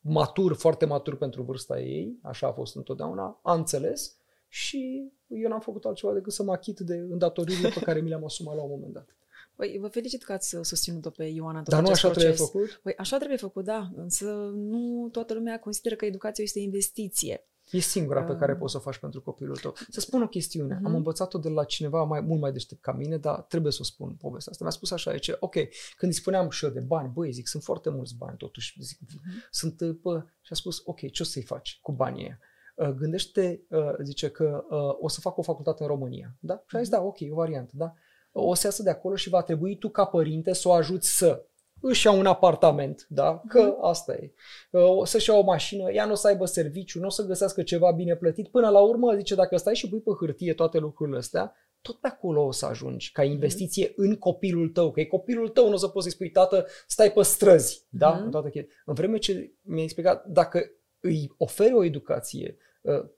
matur, 0.00 0.54
foarte 0.54 0.86
matur 0.86 1.16
pentru 1.16 1.42
vârsta 1.42 1.80
ei, 1.80 2.18
așa 2.22 2.46
a 2.46 2.52
fost 2.52 2.76
întotdeauna, 2.76 3.40
a 3.42 3.54
înțeles 3.54 4.19
și 4.52 5.10
eu 5.26 5.48
n-am 5.48 5.60
făcut 5.60 5.84
altceva 5.84 6.12
decât 6.12 6.32
să 6.32 6.42
mă 6.42 6.52
achit 6.52 6.78
de 6.78 6.94
îndatoririle 6.94 7.68
pe 7.68 7.80
care 7.80 8.00
mi 8.00 8.08
le-am 8.08 8.24
asumat 8.24 8.56
la 8.56 8.62
un 8.62 8.70
moment 8.70 8.92
dat. 8.92 9.16
Păi, 9.56 9.76
vă 9.80 9.88
felicit 9.88 10.22
că 10.22 10.32
ați 10.32 10.56
susținut-o 10.62 11.10
pe 11.10 11.24
Ioana 11.24 11.62
Dar 11.62 11.82
nu 11.82 11.88
așa 11.88 12.08
proces. 12.08 12.22
trebuie 12.22 12.46
făcut? 12.46 12.80
Păi, 12.82 12.94
așa 12.96 13.16
trebuie 13.16 13.38
făcut, 13.38 13.64
da. 13.64 13.90
Însă 13.96 14.50
nu 14.54 15.08
toată 15.12 15.34
lumea 15.34 15.58
consideră 15.58 15.94
că 15.94 16.04
educația 16.04 16.44
este 16.44 16.60
investiție. 16.60 17.44
E 17.70 17.78
singura 17.78 18.24
pe 18.24 18.36
care 18.36 18.56
poți 18.56 18.72
să 18.72 18.78
o 18.78 18.80
faci 18.80 18.98
pentru 18.98 19.22
copilul 19.22 19.56
tău. 19.56 19.74
Să 19.88 20.00
spun 20.00 20.22
o 20.22 20.28
chestiune. 20.28 20.76
Uh-huh. 20.76 20.84
Am 20.84 20.94
învățat-o 20.94 21.38
de 21.38 21.48
la 21.48 21.64
cineva 21.64 22.02
mai 22.02 22.20
mult 22.20 22.40
mai 22.40 22.52
deștept 22.52 22.80
ca 22.80 22.92
mine, 22.92 23.16
dar 23.16 23.40
trebuie 23.40 23.72
să 23.72 23.78
o 23.80 23.84
spun 23.84 24.14
povestea 24.20 24.52
asta. 24.52 24.64
Mi-a 24.64 24.72
spus 24.72 24.90
așa, 24.90 25.12
zice, 25.12 25.36
ok, 25.40 25.54
când 25.96 26.12
îi 26.12 26.18
spuneam 26.18 26.50
și 26.50 26.64
eu 26.64 26.70
de 26.70 26.80
bani, 26.80 27.10
băi, 27.14 27.32
zic, 27.32 27.46
sunt 27.46 27.62
foarte 27.62 27.90
mulți 27.90 28.16
bani 28.16 28.36
totuși. 28.36 28.82
Zic, 28.82 28.98
uh-huh. 28.98 29.48
sunt, 29.50 29.82
bă, 29.82 30.24
și 30.40 30.52
a 30.52 30.54
spus, 30.54 30.82
ok, 30.84 31.10
ce 31.10 31.22
o 31.22 31.24
să-i 31.24 31.42
faci 31.42 31.78
cu 31.82 31.92
banii 31.92 32.24
ăia? 32.24 32.38
Uh, 32.80 32.88
gândește, 32.88 33.66
uh, 33.68 33.92
zice 34.02 34.30
că 34.30 34.64
uh, 34.70 34.96
o 35.00 35.08
să 35.08 35.20
fac 35.20 35.38
o 35.38 35.42
facultate 35.42 35.82
în 35.82 35.88
România. 35.88 36.36
Da? 36.40 36.62
Și 36.66 36.76
a 36.76 36.78
zis, 36.78 36.88
da, 36.88 37.02
ok, 37.02 37.20
e 37.20 37.32
o 37.32 37.34
variantă, 37.34 37.72
da? 37.74 37.94
O 38.32 38.54
să 38.54 38.66
iasă 38.66 38.82
de 38.82 38.90
acolo 38.90 39.14
și 39.14 39.28
va 39.28 39.42
trebui 39.42 39.78
tu 39.78 39.88
ca 39.88 40.04
părinte 40.04 40.52
să 40.52 40.68
o 40.68 40.72
ajuți 40.72 41.16
să 41.16 41.44
își 41.80 42.06
ia 42.06 42.12
un 42.12 42.26
apartament, 42.26 43.06
da? 43.08 43.42
Că 43.48 43.62
mhm. 43.62 43.84
asta 43.84 44.12
e. 44.12 44.32
O 44.70 45.04
să-și 45.04 45.30
ia 45.30 45.36
o 45.36 45.42
mașină, 45.42 45.90
ea 45.92 46.04
nu 46.04 46.12
o 46.12 46.14
să 46.14 46.26
aibă 46.26 46.44
serviciu, 46.44 47.00
nu 47.00 47.06
o 47.06 47.10
să 47.10 47.26
găsească 47.26 47.62
ceva 47.62 47.90
bine 47.90 48.16
plătit. 48.16 48.48
Până 48.48 48.68
la 48.68 48.80
urmă, 48.80 49.14
zice, 49.14 49.34
dacă 49.34 49.56
stai 49.56 49.74
și 49.74 49.88
pui 49.88 50.00
pe 50.00 50.10
hârtie 50.18 50.54
toate 50.54 50.78
lucrurile 50.78 51.18
astea, 51.18 51.54
tot 51.80 51.96
pe 51.96 52.06
acolo 52.06 52.44
o 52.44 52.52
să 52.52 52.66
ajungi, 52.66 53.12
ca 53.12 53.22
investiție 53.22 53.88
mm-hmm. 53.88 53.94
în 53.96 54.16
copilul 54.16 54.68
tău. 54.68 54.90
Că 54.90 55.00
e 55.00 55.04
copilul 55.04 55.48
tău, 55.48 55.68
nu 55.68 55.74
o 55.74 55.76
să 55.76 55.88
poți 55.88 56.04
să-i 56.04 56.14
spui, 56.14 56.30
tată, 56.30 56.66
stai 56.86 57.12
pe 57.12 57.22
străzi, 57.22 57.86
da? 57.88 58.18
Mm-hmm. 58.18 58.24
În, 58.24 58.30
toată 58.30 58.50
în 58.84 58.94
vreme 58.94 59.18
ce 59.18 59.52
mi-a 59.62 59.82
explicat, 59.82 60.26
dacă 60.26 60.70
îi 61.00 61.34
oferi 61.36 61.74
o 61.74 61.84
educație, 61.84 62.56
ă, 62.56 62.60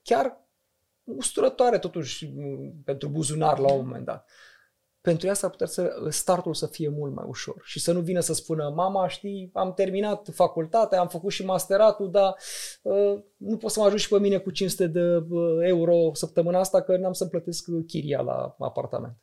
chiar 0.03 0.41
usturătoare 1.05 1.79
totuși 1.79 2.33
pentru 2.85 3.09
buzunar 3.09 3.59
la 3.59 3.73
un 3.73 3.85
moment 3.85 4.05
dat, 4.05 4.29
pentru 5.03 5.27
ea 5.27 5.35
s-ar 5.35 5.51
putea 5.51 5.67
să 5.67 6.07
startul 6.09 6.55
să 6.55 6.67
fie 6.67 6.89
mult 6.89 7.15
mai 7.15 7.25
ușor 7.29 7.63
și 7.65 7.81
să 7.81 7.93
nu 7.93 8.01
vină 8.01 8.21
să 8.21 8.35
spună 8.35 8.73
mama, 8.75 9.09
știi, 9.09 9.51
am 9.53 9.75
terminat 9.75 10.29
facultatea, 10.33 11.01
am 11.01 11.09
făcut 11.09 11.33
și 11.33 11.45
masteratul, 11.45 12.11
dar 12.11 12.37
uh, 12.83 13.23
nu 13.37 13.57
poți 13.57 13.75
să 13.75 13.81
mă 13.81 13.87
ajut 13.87 13.99
și 13.99 14.09
pe 14.09 14.19
mine 14.19 14.39
cu 14.39 14.51
500 14.51 14.87
de 14.87 15.17
uh, 15.17 15.59
euro 15.61 16.15
săptămâna 16.15 16.59
asta 16.59 16.83
că 16.83 16.97
n-am 16.97 17.13
să 17.13 17.27
plătesc 17.27 17.69
chiria 17.87 18.21
la 18.21 18.57
apartament. 18.59 19.17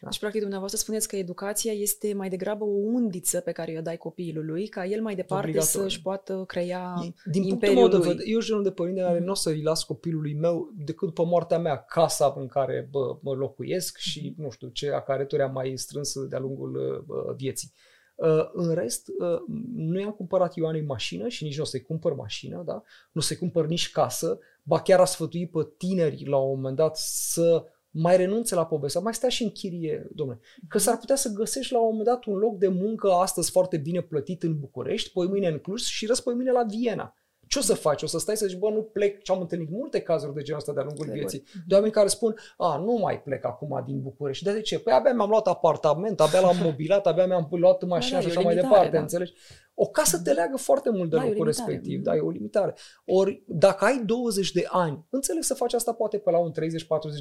Da. 0.00 0.08
Deci, 0.08 0.18
practic, 0.18 0.40
dumneavoastră 0.40 0.80
spuneți 0.80 1.08
că 1.08 1.16
educația 1.16 1.72
este 1.72 2.14
mai 2.14 2.28
degrabă 2.28 2.64
o 2.64 2.76
undiță 2.76 3.40
pe 3.40 3.52
care 3.52 3.74
o 3.78 3.80
dai 3.80 3.96
copilului, 3.96 4.66
ca 4.66 4.86
el 4.86 5.02
mai 5.02 5.14
departe 5.14 5.46
Obligatoriu. 5.46 5.88
să-și 5.88 6.02
poată 6.02 6.44
crea 6.46 6.94
Din 7.24 7.42
imperiul 7.42 7.78
punctul 7.78 7.98
meu 7.98 8.08
de 8.08 8.14
vedere, 8.14 8.30
eu 8.30 8.40
genul 8.40 8.62
de 8.62 8.70
părinte 8.70 9.00
care 9.00 9.18
mm-hmm. 9.20 9.24
nu 9.24 9.30
o 9.30 9.34
să-i 9.34 9.62
las 9.62 9.82
copilului 9.82 10.34
meu 10.34 10.72
decât 10.76 11.14
pe 11.14 11.22
moartea 11.24 11.58
mea 11.58 11.76
casa 11.76 12.34
în 12.36 12.46
care 12.46 12.88
bă, 12.90 13.18
mă 13.22 13.34
locuiesc 13.34 13.96
și, 13.96 14.32
mm-hmm. 14.32 14.36
nu 14.36 14.50
știu, 14.50 14.68
ce 14.68 14.90
acareturi 14.90 15.42
am 15.42 15.52
mai 15.52 15.76
strâns 15.76 16.26
de-a 16.26 16.38
lungul 16.38 17.04
bă, 17.06 17.34
vieții. 17.36 17.72
Uh, 18.16 18.48
în 18.52 18.74
rest, 18.74 19.08
uh, 19.08 19.38
nu 19.74 20.00
i-am 20.00 20.10
cumpărat 20.10 20.54
Ioanei 20.54 20.82
mașină 20.82 21.28
și 21.28 21.44
nici 21.44 21.56
nu 21.56 21.62
o 21.62 21.66
să-i 21.66 21.82
cumpăr 21.82 22.12
mașină, 22.14 22.62
da? 22.66 22.72
nu 23.12 23.20
o 23.20 23.20
să-i 23.20 23.36
cumpăr 23.36 23.66
nici 23.66 23.90
casă, 23.90 24.38
ba 24.62 24.80
chiar 24.80 25.00
a 25.00 25.04
sfătuit 25.04 25.50
pe 25.50 25.68
tineri 25.76 26.24
la 26.26 26.36
un 26.36 26.54
moment 26.54 26.76
dat 26.76 26.96
să 26.96 27.64
mai 27.98 28.16
renunțe 28.16 28.54
la 28.54 28.66
poveste, 28.66 28.98
mai 28.98 29.14
stea 29.14 29.28
și 29.28 29.42
în 29.42 29.50
chirie, 29.50 30.08
domnule. 30.14 30.40
Că 30.68 30.78
s-ar 30.78 30.96
putea 30.98 31.16
să 31.16 31.32
găsești 31.32 31.72
la 31.72 31.78
un 31.78 31.88
moment 31.88 32.06
dat 32.06 32.24
un 32.24 32.36
loc 32.36 32.58
de 32.58 32.68
muncă 32.68 33.10
astăzi 33.10 33.50
foarte 33.50 33.76
bine 33.76 34.00
plătit 34.00 34.42
în 34.42 34.58
București, 34.58 35.10
poi 35.10 35.26
mâine 35.26 35.48
în 35.48 35.58
Cluj 35.58 35.82
și 35.82 36.06
răspoi 36.06 36.34
mâine 36.34 36.50
la 36.50 36.62
Viena. 36.62 37.14
Ce 37.46 37.58
o 37.58 37.62
să 37.62 37.74
faci? 37.74 38.02
O 38.02 38.06
să 38.06 38.18
stai 38.18 38.36
să 38.36 38.46
zici, 38.46 38.58
bă, 38.58 38.70
nu 38.70 38.82
plec? 38.82 39.24
Și 39.24 39.30
am 39.30 39.40
întâlnit 39.40 39.70
multe 39.70 40.00
cazuri 40.00 40.34
de 40.34 40.42
genul 40.42 40.60
ăsta 40.60 40.72
de-a 40.72 40.82
lungul 40.82 41.04
Clever. 41.04 41.20
vieții. 41.20 41.42
De 41.66 41.74
oameni 41.74 41.92
care 41.92 42.08
spun, 42.08 42.36
a, 42.56 42.76
nu 42.76 42.92
mai 42.92 43.22
plec 43.22 43.44
acum 43.44 43.82
din 43.86 44.00
București. 44.00 44.44
De 44.44 44.60
ce? 44.60 44.78
Păi 44.78 44.92
abia 44.92 45.12
mi-am 45.12 45.28
luat 45.28 45.46
apartament, 45.46 46.20
abia 46.20 46.40
l-am 46.40 46.56
mobilat, 46.68 47.06
abia 47.06 47.26
mi-am 47.26 47.48
luat 47.50 47.84
mașina 47.84 48.18
da, 48.18 48.24
da, 48.24 48.30
și 48.30 48.36
așa 48.38 48.46
mai 48.46 48.54
departe, 48.54 48.90
da. 48.90 49.00
înțelegi? 49.00 49.32
O 49.74 49.86
casă 49.86 50.20
te 50.20 50.32
leagă 50.32 50.56
foarte 50.56 50.90
mult 50.90 51.10
de 51.10 51.16
da, 51.16 51.24
locul 51.24 51.46
respectiv, 51.46 52.02
da, 52.02 52.14
e 52.14 52.20
o 52.20 52.30
limitare. 52.30 52.74
Ori 53.04 53.42
dacă 53.46 53.84
ai 53.84 54.02
20 54.04 54.52
de 54.52 54.66
ani, 54.68 55.06
înțeleg 55.10 55.42
să 55.42 55.54
faci 55.54 55.72
asta 55.72 55.92
poate 55.92 56.18
pe 56.18 56.30
la 56.30 56.38
un 56.38 56.52
30-40 56.52 56.54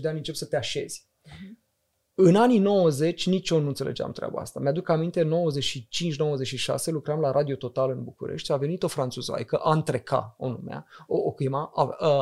de 0.02 0.08
ani 0.08 0.18
încep 0.18 0.36
să 0.36 0.46
te 0.46 0.56
așezi. 0.56 1.08
Uh-huh. 2.16 2.28
În 2.28 2.36
anii 2.36 2.60
90 2.60 3.28
nici 3.28 3.50
eu 3.50 3.60
nu 3.60 3.68
înțelegeam 3.68 4.12
treaba 4.12 4.42
asta. 4.42 4.60
Mi-aduc 4.60 4.90
aminte, 4.90 5.24
95-96 5.24 5.28
lucram 6.86 7.20
la 7.20 7.32
Radio 7.32 7.56
Total 7.56 7.92
în 7.92 8.04
București, 8.04 8.52
a 8.52 8.58
venit 8.58 8.84
o 8.84 8.88
franțuzaică, 8.88 9.60
Antreca 9.64 10.36
o 10.38 10.48
numea, 10.48 10.86
o, 11.08 11.18
o 11.18 11.32
chema, 11.32 11.72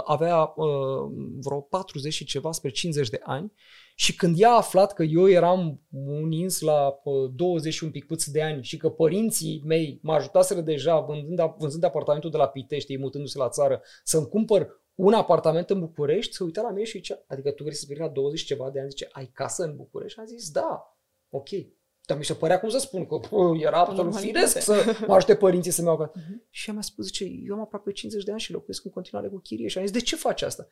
avea 0.06 0.54
uh, 0.56 1.12
vreo 1.40 1.62
40 1.62 2.14
și 2.14 2.26
ceva 2.26 2.52
spre 2.52 2.70
50 2.70 3.10
de 3.10 3.20
ani 3.24 3.54
și 3.96 4.16
când 4.16 4.40
ea 4.40 4.50
a 4.50 4.58
aflat 4.58 4.94
că 4.94 5.04
eu 5.04 5.30
eram 5.30 5.82
un 5.92 6.32
ins 6.32 6.60
la 6.60 7.00
20 7.36 7.74
și 7.74 7.84
un 7.84 7.92
pic 7.92 8.06
puț 8.06 8.26
de 8.26 8.42
ani 8.42 8.64
și 8.64 8.78
că 8.78 8.90
părinții 8.90 9.62
mei 9.66 10.00
mă 10.02 10.14
ajutaseră 10.14 10.62
deja 10.62 11.00
vânzând, 11.00 11.54
vânzând 11.58 11.84
apartamentul 11.84 12.30
de 12.30 12.38
la 12.38 12.48
Pitești, 12.48 12.98
mutându-se 12.98 13.38
la 13.38 13.50
țară, 13.50 13.82
să-mi 14.04 14.28
cumpăr 14.28 14.82
un 14.96 15.14
apartament 15.14 15.70
în 15.70 15.80
București, 15.80 16.36
se 16.36 16.44
uita 16.44 16.62
la 16.62 16.70
mine 16.70 16.84
și 16.84 16.98
zicea, 16.98 17.24
adică 17.28 17.52
tu 17.52 17.64
vrei 17.64 17.76
să 17.76 17.86
vii 17.88 17.98
la 17.98 18.08
20 18.08 18.44
ceva 18.44 18.70
de 18.70 18.80
ani, 18.80 18.90
zice, 18.90 19.10
ai 19.12 19.32
casă 19.34 19.64
în 19.64 19.76
București? 19.76 20.20
Am 20.20 20.26
zis, 20.26 20.52
da, 20.52 20.98
ok. 21.30 21.50
Dar 22.06 22.18
mi 22.18 22.26
se 22.26 22.34
părea 22.34 22.60
cum 22.60 22.70
să 22.70 22.78
spun, 22.78 23.06
că 23.06 23.18
pă, 23.18 23.52
era 23.60 23.80
absolut 23.80 24.16
firesc 24.16 24.62
să 24.62 25.04
mă 25.08 25.14
ajute 25.14 25.36
părinții 25.36 25.72
să-mi 25.72 25.88
iau 25.88 25.98
casă. 25.98 26.12
Uh-huh. 26.12 26.50
Și 26.50 26.68
ea 26.68 26.74
mi-a 26.74 26.84
spus, 26.84 27.06
zice, 27.06 27.24
eu 27.24 27.54
am 27.54 27.62
aproape 27.62 27.92
50 27.92 28.24
de 28.24 28.32
ani 28.32 28.40
și 28.40 28.52
locuiesc 28.52 28.86
în 28.86 28.92
continuare 28.92 29.28
cu 29.28 29.38
chirie. 29.38 29.68
Și 29.68 29.78
am 29.78 29.84
zis, 29.84 29.94
de 29.94 30.02
ce 30.02 30.16
faci 30.16 30.42
asta? 30.42 30.68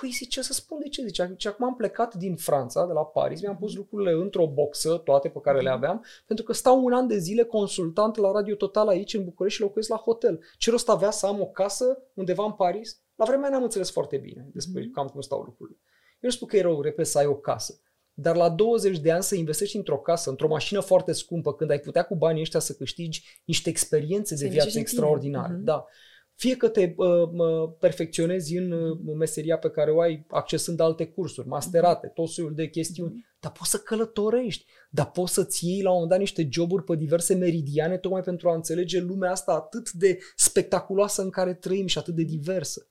Păi 0.00 0.10
zice, 0.10 0.42
să 0.42 0.52
spun 0.52 0.78
de 0.78 0.88
ce. 0.88 1.02
Zice, 1.06 1.26
zice, 1.30 1.48
acum 1.48 1.66
am 1.66 1.76
plecat 1.76 2.14
din 2.14 2.36
Franța, 2.36 2.86
de 2.86 2.92
la 2.92 3.04
Paris, 3.04 3.40
mi-am 3.40 3.56
pus 3.56 3.74
lucrurile 3.74 4.12
într-o 4.12 4.46
boxă, 4.46 4.96
toate 4.96 5.28
pe 5.28 5.40
care 5.40 5.60
le 5.60 5.68
mhm. 5.68 5.76
aveam, 5.76 6.04
pentru 6.26 6.44
că 6.44 6.52
stau 6.52 6.84
un 6.84 6.92
an 6.92 7.06
de 7.06 7.18
zile 7.18 7.44
consultant 7.44 8.16
la 8.16 8.32
Radio 8.32 8.54
Total 8.54 8.88
aici 8.88 9.14
în 9.14 9.24
București 9.24 9.58
și 9.58 9.64
locuiesc 9.64 9.88
la 9.88 9.96
hotel. 9.96 10.40
Ce 10.58 10.70
rost 10.70 10.88
avea 10.88 11.10
să 11.10 11.26
am 11.26 11.40
o 11.40 11.46
casă 11.46 11.98
undeva 12.14 12.44
în 12.44 12.52
Paris? 12.52 13.02
La 13.22 13.28
vremea 13.28 13.48
n-am 13.48 13.62
înțeles 13.62 13.90
foarte 13.90 14.16
bine 14.16 14.48
despre 14.52 14.82
mm-hmm. 14.82 14.92
cam 14.92 15.06
cum 15.06 15.20
stau 15.20 15.42
lucrurile. 15.42 15.78
Eu 16.12 16.18
nu 16.20 16.30
spun 16.30 16.48
că 16.48 16.56
e 16.56 16.62
rău, 16.62 16.80
repet, 16.80 17.06
să 17.06 17.18
ai 17.18 17.26
o 17.26 17.34
casă. 17.34 17.80
Dar 18.14 18.36
la 18.36 18.50
20 18.50 18.98
de 18.98 19.10
ani 19.10 19.22
să 19.22 19.34
investești 19.34 19.76
într-o 19.76 19.98
casă, 19.98 20.30
într-o 20.30 20.48
mașină 20.48 20.80
foarte 20.80 21.12
scumpă, 21.12 21.54
când 21.54 21.70
ai 21.70 21.80
putea 21.80 22.02
cu 22.02 22.16
banii 22.16 22.40
ăștia 22.40 22.60
să 22.60 22.72
câștigi 22.72 23.40
niște 23.44 23.68
experiențe 23.68 24.34
de 24.34 24.48
viață 24.48 24.78
extraordinare. 24.78 25.54
Mm-hmm. 25.54 25.64
Da. 25.64 25.84
Fie 26.34 26.56
că 26.56 26.68
te 26.68 26.94
uh, 26.96 27.08
perfecționezi 27.78 28.56
în 28.56 28.70
uh, 28.70 28.98
meseria 29.16 29.58
pe 29.58 29.70
care 29.70 29.90
o 29.90 30.00
ai 30.00 30.26
accesând 30.28 30.80
alte 30.80 31.06
cursuri, 31.06 31.48
masterate, 31.48 32.06
tot 32.06 32.28
soiul 32.28 32.54
de 32.54 32.68
chestiuni, 32.68 33.12
mm-hmm. 33.12 33.40
dar 33.40 33.52
poți 33.52 33.70
să 33.70 33.78
călătorești, 33.78 34.64
dar 34.90 35.10
poți 35.10 35.32
să-ți 35.32 35.66
iei 35.66 35.82
la 35.82 35.88
un 35.88 35.94
moment 35.94 36.10
dat 36.10 36.18
niște 36.18 36.48
joburi 36.50 36.84
pe 36.84 36.96
diverse 36.96 37.34
meridiane 37.34 37.98
tocmai 37.98 38.22
pentru 38.22 38.48
a 38.48 38.54
înțelege 38.54 39.00
lumea 39.00 39.30
asta 39.30 39.52
atât 39.52 39.90
de 39.90 40.18
spectaculoasă 40.36 41.22
în 41.22 41.30
care 41.30 41.54
trăim 41.54 41.86
și 41.86 41.98
atât 41.98 42.14
de 42.14 42.22
diversă 42.22 42.86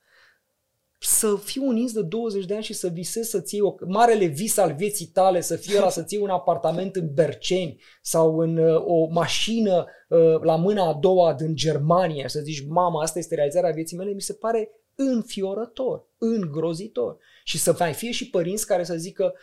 să 1.04 1.36
fii 1.36 1.62
un 1.64 1.76
ins 1.76 1.92
de 1.92 2.02
20 2.02 2.44
de 2.44 2.54
ani 2.54 2.62
și 2.62 2.72
să 2.72 2.88
visezi 2.88 3.30
să-ți 3.30 3.54
iei 3.54 3.64
o, 3.64 3.74
marele 3.86 4.24
vis 4.24 4.56
al 4.56 4.74
vieții 4.74 5.06
tale, 5.06 5.40
să 5.40 5.56
fie 5.56 5.78
la 5.78 5.88
să-ți 5.88 6.14
iei 6.14 6.22
un 6.22 6.28
apartament 6.28 6.96
în 6.96 7.14
Berceni 7.14 7.80
sau 8.02 8.38
în 8.38 8.56
uh, 8.56 8.82
o 8.86 9.06
mașină 9.06 9.86
uh, 10.08 10.40
la 10.40 10.56
mâna 10.56 10.88
a 10.88 10.92
doua 10.92 11.34
din 11.34 11.54
Germania 11.54 12.26
și 12.26 12.32
să 12.32 12.40
zici, 12.40 12.66
mama, 12.68 13.02
asta 13.02 13.18
este 13.18 13.34
realizarea 13.34 13.70
vieții 13.70 13.96
mele, 13.96 14.12
mi 14.12 14.20
se 14.20 14.32
pare 14.32 14.70
înfiorător, 14.94 16.06
îngrozitor. 16.18 17.16
Și 17.44 17.58
să 17.58 17.76
mai 17.78 17.92
fie 17.92 18.10
și 18.10 18.30
părinți 18.30 18.66
care 18.66 18.84
să 18.84 18.94
zică, 18.94 19.34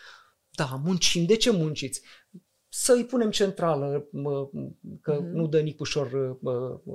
da, 0.50 0.82
muncim, 0.84 1.26
de 1.26 1.36
ce 1.36 1.52
munciți? 1.52 2.02
Să 2.68 2.94
îi 2.94 3.06
punem 3.06 3.30
centrală, 3.30 4.10
că 5.02 5.16
mm-hmm. 5.16 5.32
nu 5.32 5.48
dă 5.48 5.60
nici 5.60 5.80
ușor 5.80 6.38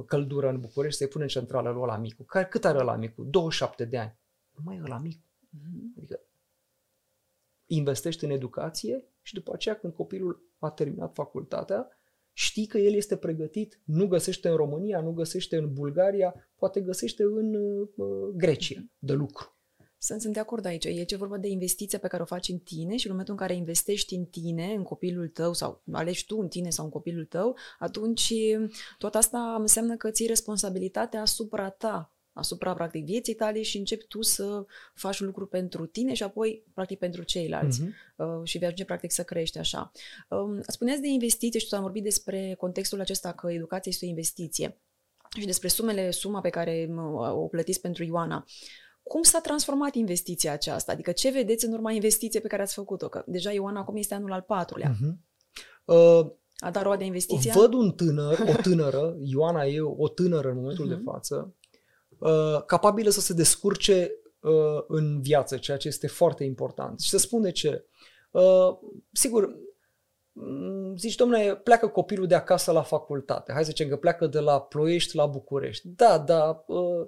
căldură 0.06 0.48
în 0.48 0.60
București, 0.60 0.98
să-i 0.98 1.08
punem 1.08 1.26
centrală 1.26 1.70
lui 1.70 1.82
ăla 1.82 1.96
micu. 1.96 2.22
Care, 2.22 2.46
cât 2.46 2.64
are 2.64 2.78
ăla 2.78 2.96
micu? 2.96 3.22
27 3.22 3.84
de 3.84 3.98
ani 3.98 4.22
mai 4.64 4.80
ăla 4.84 4.98
mic. 4.98 5.20
Mm-hmm. 5.20 5.96
Adică 5.96 6.20
investești 7.66 8.24
în 8.24 8.30
educație 8.30 9.04
și 9.22 9.34
după 9.34 9.52
aceea 9.52 9.78
când 9.78 9.92
copilul 9.92 10.52
a 10.58 10.70
terminat 10.70 11.14
facultatea, 11.14 11.88
știi 12.32 12.66
că 12.66 12.78
el 12.78 12.94
este 12.94 13.16
pregătit, 13.16 13.80
nu 13.84 14.06
găsește 14.06 14.48
în 14.48 14.56
România, 14.56 15.00
nu 15.00 15.12
găsește 15.12 15.56
în 15.56 15.72
Bulgaria, 15.72 16.34
poate 16.56 16.80
găsește 16.80 17.22
în 17.22 17.54
uh, 17.54 18.28
Grecia 18.34 18.84
de 18.98 19.12
lucru. 19.12 19.54
Sunt, 19.98 20.20
sunt 20.20 20.32
de 20.32 20.40
acord 20.40 20.64
aici. 20.64 20.84
E 20.84 21.04
ce 21.04 21.16
vorba 21.16 21.38
de 21.38 21.48
investiția 21.48 21.98
pe 21.98 22.08
care 22.08 22.22
o 22.22 22.26
faci 22.26 22.48
în 22.48 22.58
tine 22.58 22.96
și 22.96 23.06
în 23.06 23.10
momentul 23.10 23.34
în 23.34 23.40
care 23.40 23.54
investești 23.54 24.14
în 24.14 24.24
tine, 24.24 24.72
în 24.72 24.82
copilul 24.82 25.28
tău 25.28 25.52
sau 25.52 25.82
alegi 25.92 26.26
tu 26.26 26.36
în 26.36 26.48
tine 26.48 26.70
sau 26.70 26.84
în 26.84 26.90
copilul 26.90 27.24
tău, 27.24 27.56
atunci 27.78 28.34
tot 28.98 29.14
asta 29.14 29.56
înseamnă 29.58 29.96
că 29.96 30.10
ții 30.10 30.26
responsabilitatea 30.26 31.20
asupra 31.20 31.70
ta, 31.70 32.13
asupra, 32.34 32.74
practic, 32.74 33.04
vieții 33.04 33.34
tale 33.34 33.62
și 33.62 33.78
începi 33.78 34.06
tu 34.06 34.22
să 34.22 34.64
faci 34.94 35.20
lucruri 35.20 35.48
pentru 35.48 35.86
tine 35.86 36.14
și 36.14 36.22
apoi, 36.22 36.64
practic, 36.74 36.98
pentru 36.98 37.22
ceilalți. 37.22 37.82
Uh-huh. 37.82 38.16
Uh, 38.16 38.40
și 38.42 38.58
vei 38.58 38.66
ajunge, 38.66 38.84
practic, 38.84 39.12
să 39.12 39.22
crești 39.22 39.58
așa. 39.58 39.92
Uh, 40.28 40.58
spuneați 40.66 41.00
de 41.00 41.08
investiție 41.08 41.60
și 41.60 41.68
tu 41.68 41.76
am 41.76 41.82
vorbit 41.82 42.02
despre 42.02 42.54
contextul 42.58 43.00
acesta 43.00 43.32
că 43.32 43.52
educația 43.52 43.92
este 43.94 44.04
o 44.04 44.08
investiție 44.08 44.78
și 45.38 45.46
despre 45.46 45.68
sumele, 45.68 46.10
suma 46.10 46.40
pe 46.40 46.50
care 46.50 46.88
o 47.32 47.46
plătiți 47.46 47.80
pentru 47.80 48.04
Ioana. 48.04 48.44
Cum 49.02 49.22
s-a 49.22 49.40
transformat 49.40 49.94
investiția 49.94 50.52
aceasta? 50.52 50.92
Adică 50.92 51.12
ce 51.12 51.30
vedeți 51.30 51.64
în 51.64 51.72
urma 51.72 51.90
investiției 51.90 52.42
pe 52.42 52.48
care 52.48 52.62
ați 52.62 52.74
făcut-o? 52.74 53.08
Că 53.08 53.22
deja 53.26 53.52
Ioana 53.52 53.80
acum 53.80 53.96
este 53.96 54.14
anul 54.14 54.32
al 54.32 54.40
patrulea. 54.40 54.92
Uh-huh. 54.92 55.14
Uh, 55.84 56.32
a 56.56 56.70
dat 56.70 56.82
roade 56.82 57.04
investiția? 57.04 57.52
Văd 57.56 57.72
un 57.72 57.92
tânăr, 57.92 58.38
o 58.38 58.60
tânără, 58.62 59.16
Ioana 59.22 59.64
e 59.64 59.80
o 59.80 60.08
tânără 60.08 60.48
în 60.48 60.56
momentul 60.56 60.86
uh-huh. 60.86 60.96
de 60.96 61.02
față, 61.04 61.54
uh, 62.24 62.64
capabilă 62.66 63.10
să 63.10 63.20
se 63.20 63.32
descurce 63.32 64.10
uh, 64.40 64.84
în 64.86 65.20
viață, 65.20 65.56
ceea 65.56 65.76
ce 65.76 65.88
este 65.88 66.06
foarte 66.06 66.44
important. 66.44 67.00
Și 67.00 67.08
să 67.08 67.18
spun 67.18 67.42
de 67.42 67.50
ce. 67.50 67.84
Uh, 68.30 68.78
sigur, 69.12 69.56
mm, 70.32 70.96
zici, 70.96 71.14
domnule, 71.14 71.56
pleacă 71.56 71.88
copilul 71.88 72.26
de 72.26 72.34
acasă 72.34 72.72
la 72.72 72.82
facultate. 72.82 73.52
Hai 73.52 73.64
să 73.64 73.68
zicem 73.68 73.88
că 73.88 73.96
pleacă 73.96 74.26
de 74.26 74.40
la 74.40 74.60
Ploiești 74.60 75.16
la 75.16 75.26
București. 75.26 75.88
Da, 75.88 76.18
da, 76.18 76.64
uh, 76.66 77.06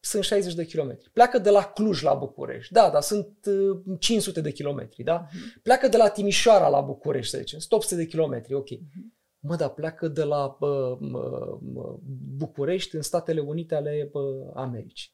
sunt 0.00 0.24
60 0.24 0.54
de 0.54 0.64
kilometri. 0.64 1.10
Pleacă 1.10 1.38
de 1.38 1.50
la 1.50 1.62
Cluj 1.62 2.02
la 2.02 2.14
București. 2.14 2.72
Da, 2.72 2.90
da, 2.90 3.00
sunt 3.00 3.28
500 3.98 4.38
uh, 4.38 4.44
de 4.44 4.52
kilometri, 4.52 5.02
da? 5.02 5.26
Uh-huh. 5.26 5.62
Pleacă 5.62 5.88
de 5.88 5.96
la 5.96 6.08
Timișoara 6.08 6.68
la 6.68 6.80
București, 6.80 7.30
să 7.30 7.38
zicem. 7.38 7.58
Sunt 7.58 7.72
800 7.72 7.94
de 7.94 8.06
kilometri, 8.06 8.54
ok. 8.54 8.68
Uh-huh. 8.68 9.17
Mă, 9.48 9.56
da, 9.56 9.68
pleacă 9.68 10.08
de 10.08 10.24
la 10.24 10.56
uh, 10.60 10.98
uh, 11.00 11.94
București 12.36 12.96
în 12.96 13.02
Statele 13.02 13.40
Unite 13.40 13.74
ale 13.74 14.10
uh, 14.12 14.22
Americii. 14.54 15.12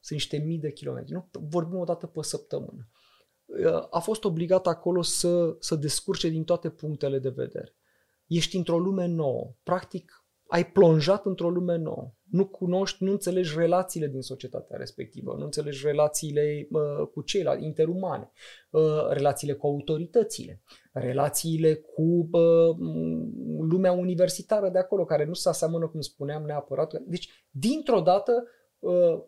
Sunt 0.00 0.18
niște 0.18 0.36
mii 0.36 0.58
de 0.58 0.72
kilometri. 0.72 1.12
Nu? 1.12 1.28
Vorbim 1.32 1.78
o 1.78 1.84
dată 1.84 2.06
pe 2.06 2.22
săptămână. 2.22 2.88
Uh, 3.44 3.86
a 3.90 3.98
fost 3.98 4.24
obligat 4.24 4.66
acolo 4.66 5.02
să, 5.02 5.56
să 5.58 5.74
descurce 5.74 6.28
din 6.28 6.44
toate 6.44 6.70
punctele 6.70 7.18
de 7.18 7.28
vedere. 7.28 7.76
Ești 8.26 8.56
într-o 8.56 8.78
lume 8.78 9.06
nouă. 9.06 9.54
Practic, 9.62 10.25
ai 10.48 10.66
plonjat 10.66 11.24
într-o 11.24 11.50
lume 11.50 11.76
nouă. 11.76 12.12
Nu 12.30 12.46
cunoști, 12.46 13.04
nu 13.04 13.10
înțelegi 13.10 13.58
relațiile 13.58 14.06
din 14.06 14.20
societatea 14.20 14.76
respectivă, 14.76 15.34
nu 15.38 15.44
înțelegi 15.44 15.86
relațiile 15.86 16.68
uh, 16.70 17.08
cu 17.12 17.22
ceilalți, 17.22 17.64
interumane, 17.64 18.30
uh, 18.70 19.08
relațiile 19.08 19.54
cu 19.54 19.66
autoritățile, 19.66 20.62
relațiile 20.92 21.74
cu 21.74 22.28
uh, 22.32 22.76
lumea 23.68 23.92
universitară 23.92 24.68
de 24.68 24.78
acolo, 24.78 25.04
care 25.04 25.24
nu 25.24 25.34
se 25.34 25.48
aseamănă, 25.48 25.88
cum 25.88 26.00
spuneam, 26.00 26.42
neapărat. 26.42 27.02
Deci, 27.06 27.46
dintr-o 27.50 28.00
dată, 28.00 28.44
uh, 28.78 29.22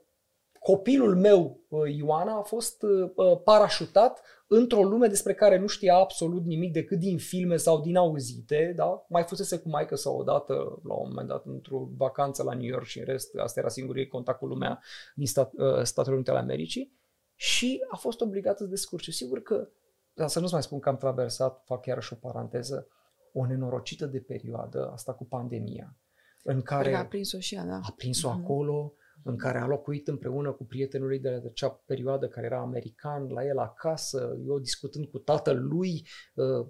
copilul 0.58 1.16
meu, 1.16 1.60
uh, 1.68 1.94
Ioana, 1.96 2.38
a 2.38 2.42
fost 2.42 2.82
uh, 2.82 3.10
uh, 3.14 3.40
parașutat 3.44 4.22
într-o 4.46 4.82
lume 4.82 5.06
despre 5.06 5.34
care 5.34 5.58
nu 5.58 5.66
știa 5.66 5.94
absolut 5.94 6.44
nimic 6.44 6.72
decât 6.72 6.98
din 6.98 7.18
filme 7.18 7.56
sau 7.56 7.80
din 7.80 7.96
auzite, 7.96 8.72
da? 8.76 9.04
Mai 9.08 9.22
fusese 9.22 9.58
cu 9.58 9.68
maică 9.68 9.94
sau 9.94 10.16
odată, 10.16 10.52
la 10.82 10.94
un 10.94 11.08
moment 11.08 11.28
dat, 11.28 11.44
într-o 11.44 11.88
vacanță 11.96 12.42
la 12.42 12.54
New 12.54 12.68
York 12.68 12.84
și 12.84 12.98
în 12.98 13.04
rest, 13.04 13.36
asta 13.36 13.60
era 13.60 13.68
singurul 13.68 14.06
contact 14.06 14.38
cu 14.38 14.46
lumea 14.46 14.82
din 15.14 15.26
stat, 15.26 15.52
Statele 15.82 16.14
Unite 16.14 16.30
ale 16.30 16.38
Americii 16.38 16.98
și 17.34 17.84
a 17.90 17.96
fost 17.96 18.20
obligat 18.20 18.58
să 18.58 18.64
descurce. 18.64 19.10
Sigur 19.10 19.42
că, 19.42 19.68
dar 20.14 20.28
să 20.28 20.40
nu-ți 20.40 20.52
mai 20.52 20.62
spun 20.62 20.78
că 20.78 20.88
am 20.88 20.96
traversat, 20.96 21.62
fac 21.64 21.82
chiar 21.82 22.02
și 22.02 22.12
o 22.12 22.16
paranteză, 22.16 22.88
o 23.32 23.46
nenorocită 23.46 24.06
de 24.06 24.20
perioadă, 24.20 24.90
asta 24.92 25.14
cu 25.14 25.24
pandemia, 25.24 25.96
în 26.42 26.62
care 26.62 26.94
a 26.94 27.06
prins-o 27.06 27.38
și 27.38 27.54
ea, 27.54 27.64
da. 27.64 27.80
A 27.82 27.94
prins-o 27.96 28.28
mm-hmm. 28.28 28.42
acolo, 28.42 28.92
în 29.28 29.36
care 29.36 29.58
a 29.58 29.66
locuit 29.66 30.08
împreună 30.08 30.52
cu 30.52 30.64
prietenul 30.64 31.08
lui 31.08 31.18
de 31.18 31.42
acea 31.46 31.82
perioadă 31.86 32.28
care 32.28 32.46
era 32.46 32.60
american 32.60 33.28
la 33.28 33.44
el 33.44 33.58
acasă, 33.58 34.38
eu 34.46 34.58
discutând 34.58 35.06
cu 35.06 35.18
tatăl 35.18 35.66
lui, 35.68 36.06
uh, 36.34 36.66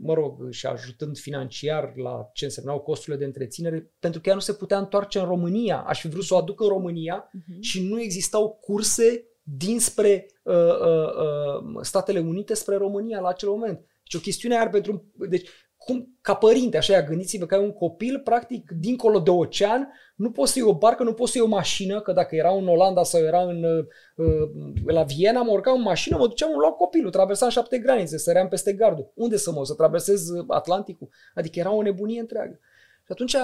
mă 0.00 0.14
rog, 0.14 0.50
și 0.50 0.66
ajutând 0.66 1.18
financiar 1.18 1.96
la 1.96 2.30
ce 2.32 2.44
însemnau 2.44 2.80
costurile 2.80 3.16
de 3.16 3.24
întreținere, 3.24 3.92
pentru 3.98 4.20
că 4.20 4.28
ea 4.28 4.34
nu 4.34 4.40
se 4.40 4.54
putea 4.54 4.78
întoarce 4.78 5.18
în 5.18 5.24
România. 5.24 5.80
Aș 5.80 6.00
fi 6.00 6.08
vrut 6.08 6.24
să 6.24 6.34
o 6.34 6.36
aduc 6.36 6.60
în 6.60 6.68
România 6.68 7.28
uh-huh. 7.28 7.60
și 7.60 7.88
nu 7.88 8.00
existau 8.00 8.58
curse 8.60 9.26
dinspre 9.42 10.26
uh, 10.42 10.54
uh, 10.54 11.72
uh, 11.72 11.80
Statele 11.80 12.18
Unite 12.18 12.54
spre 12.54 12.76
România 12.76 13.20
la 13.20 13.28
acel 13.28 13.48
moment. 13.48 13.78
Deci 13.78 14.14
o 14.14 14.18
chestiune 14.18 14.56
ar 14.56 14.70
pentru... 14.70 15.12
Deci 15.28 15.48
cum, 15.84 16.18
ca 16.20 16.34
părinte, 16.34 16.76
așa, 16.76 17.02
gândiți-vă 17.02 17.46
că 17.46 17.54
ai 17.54 17.62
un 17.62 17.72
copil, 17.72 18.20
practic, 18.20 18.70
dincolo 18.70 19.18
de 19.18 19.30
ocean, 19.30 19.92
nu 20.16 20.30
poți 20.30 20.52
să 20.52 20.58
iei 20.58 20.68
o 20.68 20.74
barcă, 20.74 21.02
nu 21.02 21.12
poți 21.12 21.32
să 21.32 21.38
iei 21.38 21.46
o 21.46 21.50
mașină, 21.50 22.00
că 22.00 22.12
dacă 22.12 22.34
era 22.34 22.50
în 22.50 22.68
Olanda 22.68 23.02
sau 23.02 23.20
era 23.20 23.42
în, 23.42 23.64
uh, 23.64 24.50
la 24.86 25.02
Viena, 25.02 25.42
mă 25.42 25.50
urcam 25.50 25.76
în 25.76 25.82
mașină, 25.82 26.16
mă 26.16 26.26
duceam, 26.26 26.50
luau 26.58 26.72
copilul, 26.72 27.10
traversam 27.10 27.48
șapte 27.48 27.78
granițe, 27.78 28.18
săream 28.18 28.48
peste 28.48 28.72
gardul. 28.72 29.12
Unde 29.14 29.36
să 29.36 29.52
mă, 29.52 29.64
să 29.64 29.74
traversez 29.74 30.28
Atlanticul? 30.48 31.08
Adică 31.34 31.58
era 31.58 31.72
o 31.72 31.82
nebunie 31.82 32.20
întreagă. 32.20 32.58
Și 33.04 33.12
atunci, 33.12 33.36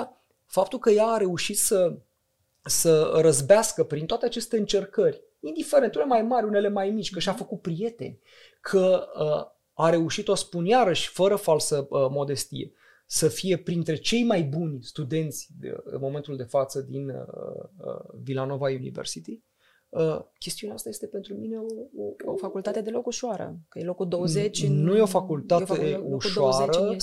faptul 0.47 0.79
că 0.79 0.91
ea 0.91 1.07
a 1.07 1.17
reușit 1.17 1.59
să, 1.59 1.97
să 2.63 3.19
răzbească 3.21 3.85
prin 3.85 4.07
toate 4.07 4.27
aceste 4.27 4.59
încercări, 4.59 5.23
indiferent, 5.41 5.95
unele 5.95 6.09
mai 6.09 6.23
mari, 6.23 6.47
unele 6.47 6.69
mai 6.69 6.91
mici, 6.91 7.11
că 7.11 7.19
și-a 7.19 7.33
făcut 7.33 7.61
prieteni, 7.61 8.21
că 8.61 9.09
uh, 9.21 9.57
a 9.81 9.91
reușit, 9.91 10.29
o 10.29 10.35
spun 10.35 10.67
iarăși, 10.67 11.09
fără 11.09 11.37
falsă 11.37 11.87
uh, 11.91 12.07
modestie, 12.11 12.73
să 13.07 13.29
fie 13.29 13.57
printre 13.57 13.97
cei 13.97 14.25
mai 14.25 14.43
buni 14.43 14.79
studenți 14.83 15.49
de, 15.61 15.77
în 15.85 15.99
momentul 16.01 16.37
de 16.37 16.43
față 16.43 16.81
din 16.81 17.09
uh, 17.09 17.17
uh, 17.77 18.21
Villanova 18.23 18.69
University, 18.69 19.43
Uh, 19.91 20.19
chestiunea 20.39 20.75
asta 20.75 20.89
este 20.89 21.07
pentru 21.07 21.35
mine 21.35 21.57
o, 21.57 21.67
o, 22.03 22.31
o 22.33 22.37
facultate 22.37 22.81
deloc 22.81 23.07
ușoară, 23.07 23.59
că 23.69 23.79
e 23.79 23.85
locul 23.85 24.09
20 24.09 24.63
în, 24.63 24.83
Nu 24.83 24.97
e 24.97 25.01
o 25.01 25.07
facultate 25.07 25.89
e 25.89 25.97
o 25.97 26.15
ușoară, 26.15 26.97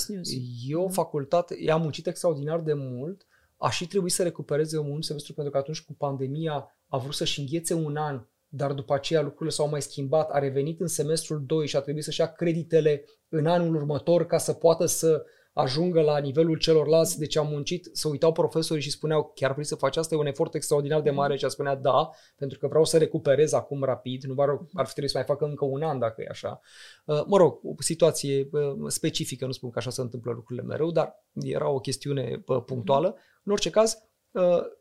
e 0.66 0.74
o 0.74 0.82
mhm. 0.82 0.92
facultate, 0.92 1.56
i-am 1.60 1.80
muncit 1.80 2.06
extraordinar 2.06 2.60
de 2.60 2.72
mult, 2.74 3.26
a 3.56 3.70
și 3.70 3.86
trebuit 3.86 4.12
să 4.12 4.22
recupereze 4.22 4.78
un 4.78 5.02
semestru 5.02 5.34
pentru 5.34 5.52
că 5.52 5.58
atunci 5.58 5.84
cu 5.84 5.92
pandemia 5.92 6.76
a 6.86 6.98
vrut 6.98 7.14
să-și 7.14 7.40
înghețe 7.40 7.74
un 7.74 7.96
an 7.96 8.26
dar 8.48 8.72
după 8.72 8.94
aceea 8.94 9.20
lucrurile 9.22 9.50
s-au 9.50 9.68
mai 9.68 9.82
schimbat, 9.82 10.30
a 10.30 10.38
revenit 10.38 10.80
în 10.80 10.86
semestrul 10.86 11.42
2 11.46 11.66
și 11.66 11.76
a 11.76 11.80
trebuit 11.80 12.04
să-și 12.04 12.20
ia 12.20 12.32
creditele 12.32 13.04
în 13.28 13.46
anul 13.46 13.74
următor 13.74 14.26
ca 14.26 14.38
să 14.38 14.52
poată 14.52 14.86
să 14.86 15.24
ajungă 15.56 16.00
la 16.00 16.18
nivelul 16.18 16.58
celorlalți, 16.58 17.18
deci 17.18 17.36
am 17.36 17.46
muncit, 17.48 17.88
să 17.92 18.08
uitau 18.08 18.32
profesorii 18.32 18.82
și 18.82 18.90
spuneau, 18.90 19.32
chiar 19.34 19.52
vrei 19.52 19.64
să 19.64 19.74
faci 19.74 19.96
asta, 19.96 20.14
e 20.14 20.18
un 20.18 20.26
efort 20.26 20.54
extraordinar 20.54 21.00
de 21.00 21.10
mare 21.10 21.36
și 21.36 21.44
a 21.44 21.48
spunea 21.48 21.74
da, 21.74 22.10
pentru 22.36 22.58
că 22.58 22.66
vreau 22.66 22.84
să 22.84 22.98
recuperez 22.98 23.52
acum 23.52 23.82
rapid, 23.82 24.24
nu 24.24 24.42
ar, 24.42 24.48
ar 24.72 24.86
fi 24.86 24.90
trebuit 24.90 25.10
să 25.10 25.16
mai 25.16 25.26
facă 25.26 25.44
încă 25.44 25.64
un 25.64 25.82
an 25.82 25.98
dacă 25.98 26.22
e 26.22 26.26
așa. 26.30 26.60
Uh, 27.04 27.24
mă 27.26 27.36
rog, 27.36 27.60
o 27.62 27.74
situație 27.78 28.48
uh, 28.52 28.74
specifică, 28.86 29.46
nu 29.46 29.52
spun 29.52 29.70
că 29.70 29.78
așa 29.78 29.90
se 29.90 30.00
întâmplă 30.00 30.32
lucrurile 30.32 30.66
mereu, 30.66 30.90
dar 30.90 31.24
era 31.32 31.68
o 31.68 31.80
chestiune 31.80 32.42
uh, 32.46 32.62
punctuală. 32.66 33.16
În 33.44 33.52
orice 33.52 33.70
caz, 33.70 33.98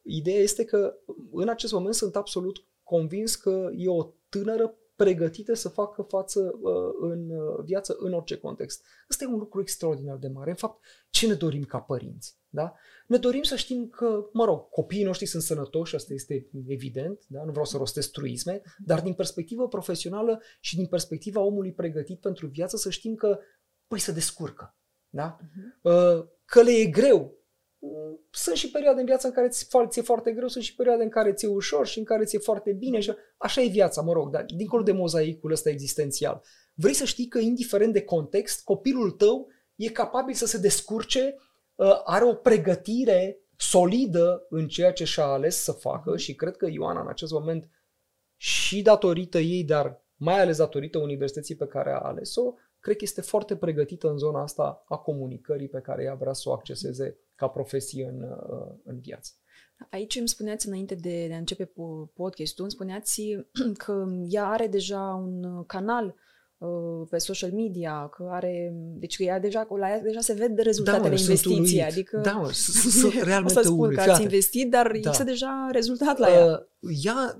ideea 0.03 0.39
este 0.39 0.65
că 0.65 0.93
în 1.31 1.49
acest 1.49 1.73
moment 1.73 1.95
sunt 1.95 2.15
absolut 2.15 2.65
convins 2.85 3.35
că 3.35 3.69
e 3.75 3.89
o 3.89 4.13
tânără 4.29 4.75
pregătită 4.95 5.53
să 5.53 5.69
facă 5.69 6.01
față 6.01 6.59
uh, 6.61 6.93
în 6.99 7.29
uh, 7.29 7.63
viață 7.63 7.95
în 7.99 8.13
orice 8.13 8.37
context. 8.37 8.85
Ăsta 9.09 9.23
e 9.23 9.27
un 9.27 9.39
lucru 9.39 9.61
extraordinar 9.61 10.17
de 10.17 10.27
mare. 10.27 10.49
În 10.49 10.55
fapt, 10.55 10.85
ce 11.09 11.27
ne 11.27 11.33
dorim 11.33 11.63
ca 11.63 11.79
părinți? 11.79 12.37
Da? 12.49 12.73
Ne 13.07 13.17
dorim 13.17 13.41
să 13.41 13.55
știm 13.55 13.87
că, 13.87 14.29
mă 14.33 14.45
rog, 14.45 14.69
copiii 14.69 15.03
noștri 15.03 15.25
sunt 15.25 15.43
sănătoși, 15.43 15.95
asta 15.95 16.13
este 16.13 16.49
evident, 16.67 17.25
da? 17.27 17.43
nu 17.43 17.49
vreau 17.51 17.65
să 17.65 17.77
rostesc 17.77 18.11
truisme, 18.11 18.61
dar 18.77 19.01
din 19.01 19.13
perspectivă 19.13 19.67
profesională 19.67 20.41
și 20.59 20.75
din 20.75 20.85
perspectiva 20.85 21.41
omului 21.41 21.73
pregătit 21.73 22.19
pentru 22.19 22.47
viață 22.47 22.77
să 22.77 22.89
știm 22.89 23.15
că, 23.15 23.39
păi, 23.87 23.99
să 23.99 24.11
descurcă. 24.11 24.77
Da? 25.09 25.37
Uh-huh. 25.39 25.83
Că 26.45 26.61
le 26.61 26.71
e 26.71 26.85
greu, 26.85 27.37
sunt 28.29 28.55
și 28.55 28.71
perioade 28.71 28.99
în 28.99 29.05
viața 29.05 29.27
în 29.27 29.33
care 29.33 29.47
ți-e 29.87 30.01
foarte 30.01 30.31
greu, 30.31 30.47
sunt 30.47 30.63
și 30.63 30.75
perioade 30.75 31.03
în 31.03 31.09
care 31.09 31.33
ți-e 31.33 31.47
ușor 31.47 31.87
și 31.87 31.99
în 31.99 32.05
care 32.05 32.23
ți-e 32.23 32.39
foarte 32.39 32.71
bine. 32.71 32.99
Și 32.99 33.13
așa 33.37 33.61
e 33.61 33.67
viața, 33.67 34.01
mă 34.01 34.13
rog, 34.13 34.31
dar 34.31 34.45
dincolo 34.55 34.83
de 34.83 34.91
mozaicul 34.91 35.51
ăsta 35.51 35.69
existențial. 35.69 36.41
Vrei 36.73 36.93
să 36.93 37.05
știi 37.05 37.27
că, 37.27 37.39
indiferent 37.39 37.93
de 37.93 38.01
context, 38.01 38.63
copilul 38.63 39.11
tău 39.11 39.47
e 39.75 39.89
capabil 39.89 40.33
să 40.33 40.45
se 40.45 40.57
descurce, 40.57 41.35
uh, 41.75 42.01
are 42.03 42.25
o 42.25 42.33
pregătire 42.33 43.39
solidă 43.57 44.45
în 44.49 44.67
ceea 44.67 44.93
ce 44.93 45.03
și-a 45.03 45.23
ales 45.23 45.63
să 45.63 45.71
facă 45.71 46.17
și 46.17 46.35
cred 46.35 46.57
că 46.57 46.67
Ioana 46.71 47.01
în 47.01 47.07
acest 47.07 47.31
moment 47.31 47.69
și 48.35 48.81
datorită 48.81 49.37
ei, 49.37 49.63
dar 49.63 50.03
mai 50.15 50.39
ales 50.39 50.57
datorită 50.57 50.97
universității 50.97 51.55
pe 51.55 51.67
care 51.67 51.91
a 51.91 51.99
ales-o, 51.99 52.53
cred 52.79 52.95
că 52.95 53.03
este 53.03 53.21
foarte 53.21 53.55
pregătită 53.55 54.09
în 54.09 54.17
zona 54.17 54.41
asta 54.41 54.83
a 54.87 54.97
comunicării 54.97 55.67
pe 55.67 55.79
care 55.79 56.03
ea 56.03 56.13
vrea 56.13 56.33
să 56.33 56.49
o 56.49 56.51
acceseze 56.51 57.17
ca 57.35 57.47
profesie 57.47 58.05
în, 58.05 58.21
în 58.83 58.99
viață. 58.99 59.31
Aici 59.89 60.15
îmi 60.15 60.27
spuneați 60.27 60.67
înainte 60.67 60.95
de, 60.95 61.25
de 61.27 61.33
a 61.33 61.37
începe 61.37 61.71
podcastul, 62.13 62.63
îmi 62.63 62.71
spuneați 62.71 63.21
că 63.83 64.05
ea 64.27 64.45
are 64.45 64.67
deja 64.67 65.23
un 65.23 65.63
canal 65.65 66.15
uh, 66.57 67.07
pe 67.09 67.17
social 67.17 67.51
media, 67.51 68.07
că 68.07 68.27
are, 68.31 68.73
deci 68.75 69.17
că 69.17 69.23
ea 69.23 69.39
deja, 69.39 69.67
la 69.79 69.89
ea 69.89 70.01
deja 70.01 70.19
se 70.19 70.33
vede 70.33 70.61
rezultatele 70.61 71.15
da, 71.15 71.21
investiției. 71.21 71.83
Adică, 71.83 72.17
da, 72.17 72.31
mă, 72.31 72.49
sunt 72.51 73.13
realmente 73.13 73.59
o 73.59 73.61
să 73.61 73.67
spun 73.67 73.93
că 73.93 74.01
ați 74.01 74.21
investit, 74.21 74.69
dar 74.69 74.87
da. 74.87 74.97
există 74.97 75.23
deja 75.23 75.69
rezultat 75.71 76.17
la 76.17 76.29
ea. 76.29 76.67
Uh, 76.79 76.91
ea 77.03 77.39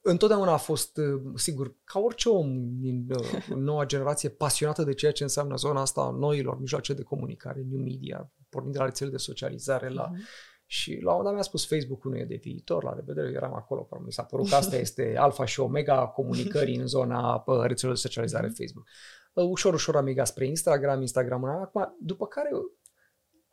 întotdeauna 0.00 0.52
a 0.52 0.56
fost, 0.56 0.96
uh, 0.96 1.32
sigur, 1.34 1.76
ca 1.84 1.98
orice 1.98 2.28
om 2.28 2.78
din 2.78 3.06
uh, 3.10 3.56
noua 3.56 3.86
generație, 3.86 4.28
pasionată 4.28 4.82
de 4.82 4.94
ceea 4.94 5.12
ce 5.12 5.22
înseamnă 5.22 5.56
zona 5.56 5.80
asta 5.80 6.00
a 6.00 6.10
noilor 6.10 6.60
mijloace 6.60 6.92
de 6.92 7.02
comunicare, 7.02 7.66
new 7.68 7.80
media, 7.80 8.32
pornind 8.52 8.72
de 8.72 8.78
la 8.78 8.84
rețele 8.84 9.10
de 9.10 9.16
socializare, 9.16 9.88
la 9.88 10.10
uh-huh 10.10 10.50
și 10.72 10.98
la 11.02 11.10
un 11.10 11.16
moment 11.16 11.24
dat 11.24 11.34
mi-a 11.34 11.42
spus 11.42 11.66
Facebook-ul 11.66 12.10
nu 12.10 12.18
e 12.18 12.24
de 12.24 12.40
viitor, 12.42 12.84
la 12.84 12.94
revedere, 12.94 13.26
eu 13.26 13.34
eram 13.34 13.54
acolo, 13.54 13.88
mi 14.04 14.12
s-a 14.12 14.22
părut 14.22 14.48
că 14.48 14.54
asta 14.54 14.76
este 14.86 15.14
alfa 15.18 15.44
și 15.44 15.60
omega 15.60 16.06
comunicării 16.06 16.76
în 16.76 16.86
zona 16.86 17.44
rețelelor 17.46 17.94
de 17.94 18.06
socializare 18.06 18.46
mhm. 18.46 18.54
Facebook. 18.56 18.86
Ușor, 19.32 19.74
ușor 19.74 19.96
am 19.96 20.04
migat 20.04 20.26
spre 20.26 20.46
Instagram, 20.46 21.00
Instagram, 21.00 21.44
acum, 21.44 21.96
după 22.00 22.26
care 22.26 22.50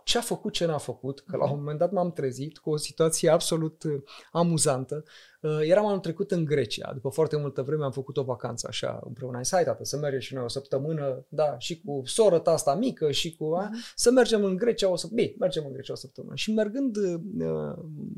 ce 0.10 0.18
a 0.18 0.22
făcut, 0.22 0.54
ce 0.54 0.66
n-a 0.66 0.78
făcut, 0.78 1.20
că 1.20 1.38
la 1.38 1.52
un 1.52 1.58
moment 1.58 1.80
dat 1.80 1.92
m-am 1.92 2.12
trezit 2.12 2.58
cu 2.58 2.70
o 2.70 2.78
situație 2.78 3.30
absolut 3.30 3.84
uh, 3.84 4.02
amuzantă. 4.32 5.04
Uh, 5.42 5.60
eram 5.62 5.86
anul 5.86 6.00
trecut 6.00 6.32
în 6.32 6.46
Grecia, 6.46 6.92
după 6.94 7.10
foarte 7.10 7.38
multă 7.38 7.62
vreme 7.62 7.84
am 7.84 7.92
făcut 7.92 8.18
o 8.18 8.24
vacanță 8.24 8.68
așa 8.70 9.00
împreună. 9.06 9.38
Ai 9.38 9.46
sai, 9.46 9.64
tată, 9.64 9.84
să 9.84 9.98
mergem 9.98 10.20
și 10.20 10.34
noi 10.34 10.44
o 10.44 10.48
săptămână, 10.48 11.26
da, 11.30 11.58
și 11.58 11.82
cu 11.82 12.02
soră 12.06 12.40
ta 12.40 12.52
asta 12.52 12.76
mică 12.76 13.12
și 13.12 13.36
cu 13.36 13.46
a, 13.46 13.64
mhm. 13.64 13.78
să 13.96 14.12
mergem 14.12 14.44
în 14.44 14.56
Grecia 14.56 14.90
o 14.90 14.96
săptămână. 14.96 15.28
Bine, 15.28 15.38
mergem 15.40 15.66
în 15.66 15.74
Grecia 15.74 15.94
o 15.94 15.96
săptămână. 15.96 16.36
Și 16.36 16.54
mergând 16.54 16.96
uh, 16.96 17.14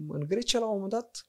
în 0.10 0.26
Grecia, 0.28 0.60
la 0.60 0.66
un 0.66 0.74
moment 0.74 0.92
dat, 0.92 1.26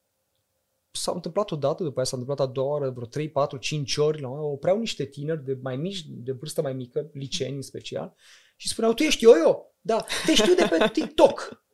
s-a 0.93 1.13
întâmplat 1.15 1.51
o 1.51 1.57
dată, 1.57 1.83
după 1.83 1.97
aia 1.97 2.07
s-a 2.07 2.17
întâmplat 2.17 2.49
a 2.49 2.53
doua 2.53 2.75
oră, 2.75 2.91
vreo 2.91 3.07
3, 3.07 3.31
4, 3.31 3.57
5 3.57 3.97
ori, 3.97 4.21
la 4.21 4.29
un 4.29 4.35
moment 4.35 4.51
dat, 4.51 4.59
opreau 4.59 4.79
niște 4.79 5.05
tineri 5.05 5.45
de 5.45 5.59
mai 5.63 5.77
mici, 5.77 6.05
de 6.09 6.33
vârstă 6.33 6.63
mai 6.63 6.73
mică, 6.73 7.11
liceeni 7.13 7.57
în 7.57 7.63
special, 7.63 8.15
și 8.57 8.69
spuneau, 8.69 8.93
tu 8.93 9.03
ești 9.03 9.25
eu-eu? 9.25 9.77
Da, 9.81 10.05
te 10.27 10.35
știu 10.35 10.55
de 10.55 10.67
pe 10.71 10.89
TikTok. 10.93 11.65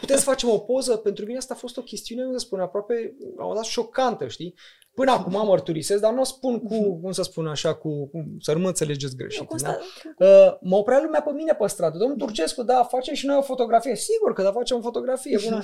Putem 0.00 0.16
să 0.16 0.22
facem 0.22 0.48
o 0.48 0.58
poză? 0.58 0.96
Pentru 0.96 1.24
mine 1.24 1.38
asta 1.38 1.54
a 1.54 1.56
fost 1.56 1.76
o 1.76 1.82
chestiune, 1.82 2.22
cum 2.22 2.32
să 2.32 2.38
spun, 2.38 2.60
aproape, 2.60 3.16
la 3.36 3.44
un 3.44 3.54
dat, 3.54 3.64
șocantă, 3.64 4.28
știi? 4.28 4.54
Până 4.94 5.10
acum 5.10 5.36
am 5.36 5.46
mărturisesc, 5.46 6.00
dar 6.00 6.12
nu 6.12 6.20
o 6.20 6.24
spun 6.24 6.60
cu, 6.60 7.00
cum 7.00 7.12
să 7.12 7.22
spun 7.22 7.46
așa, 7.46 7.74
cu, 7.74 8.08
cum, 8.08 8.36
să 8.38 8.52
nu 8.52 8.58
mă 8.58 8.66
înțelegeți 8.66 9.16
greșit. 9.16 9.48
Da? 9.62 9.78
Uh, 10.18 10.56
mă 10.60 10.76
oprea 10.76 11.00
lumea 11.02 11.22
pe 11.22 11.32
mine 11.32 11.54
pe 11.54 11.66
stradă. 11.66 11.98
Domnul 11.98 12.16
Turcescu, 12.16 12.62
da, 12.62 12.84
facem 12.84 13.14
și 13.14 13.26
noi 13.26 13.36
o 13.36 13.42
fotografie. 13.42 13.96
Sigur 13.96 14.32
că 14.32 14.42
da, 14.42 14.52
facem 14.52 14.76
o 14.76 14.80
fotografie. 14.80 15.38
Bună. 15.44 15.62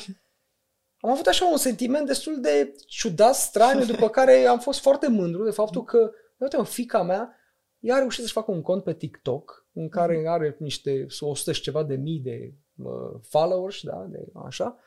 Am 1.00 1.10
avut 1.10 1.26
așa 1.26 1.46
un 1.46 1.56
sentiment 1.56 2.06
destul 2.06 2.40
de 2.40 2.74
ciudat, 2.86 3.34
straniu, 3.34 3.84
după 3.84 4.08
care 4.18 4.44
am 4.44 4.58
fost 4.58 4.80
foarte 4.80 5.08
mândru 5.08 5.44
de 5.44 5.50
faptul 5.50 5.84
că, 5.84 6.10
uite, 6.36 6.62
fica 6.64 7.02
mea, 7.02 7.34
ea 7.78 7.94
a 7.94 7.98
reușit 7.98 8.20
să-și 8.20 8.32
facă 8.32 8.50
un 8.50 8.62
cont 8.62 8.84
pe 8.84 8.94
TikTok 8.94 9.68
în 9.72 9.88
care 9.88 10.18
mhm. 10.18 10.28
are 10.28 10.56
niște 10.58 11.06
100 11.20 11.52
și 11.52 11.62
ceva 11.62 11.84
de 11.84 11.96
mii 11.96 12.18
de 12.18 12.54
uh, 12.76 13.20
followers, 13.22 13.82
da, 13.82 14.06
de 14.08 14.26
așa. 14.44 14.78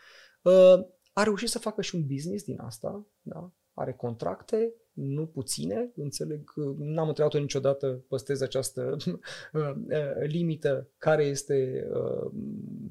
Uh, 0.42 0.86
a 1.14 1.24
reușit 1.24 1.50
să 1.50 1.60
facă 1.60 1.82
și 1.82 1.96
un 1.96 2.06
business 2.08 2.44
din 2.44 2.60
asta, 2.60 3.06
da, 3.22 3.52
are 3.74 3.94
contracte, 3.94 4.74
nu 4.94 5.26
puține, 5.26 5.92
înțeleg 5.96 6.44
că 6.44 6.74
n-am 6.78 7.08
întrebat-o 7.08 7.40
niciodată, 7.40 8.06
păstrez 8.08 8.42
această 8.42 8.82
uh, 9.06 9.20
uh, 9.54 10.28
limită, 10.28 10.90
care 10.98 11.24
este 11.24 11.88
uh, 11.94 12.32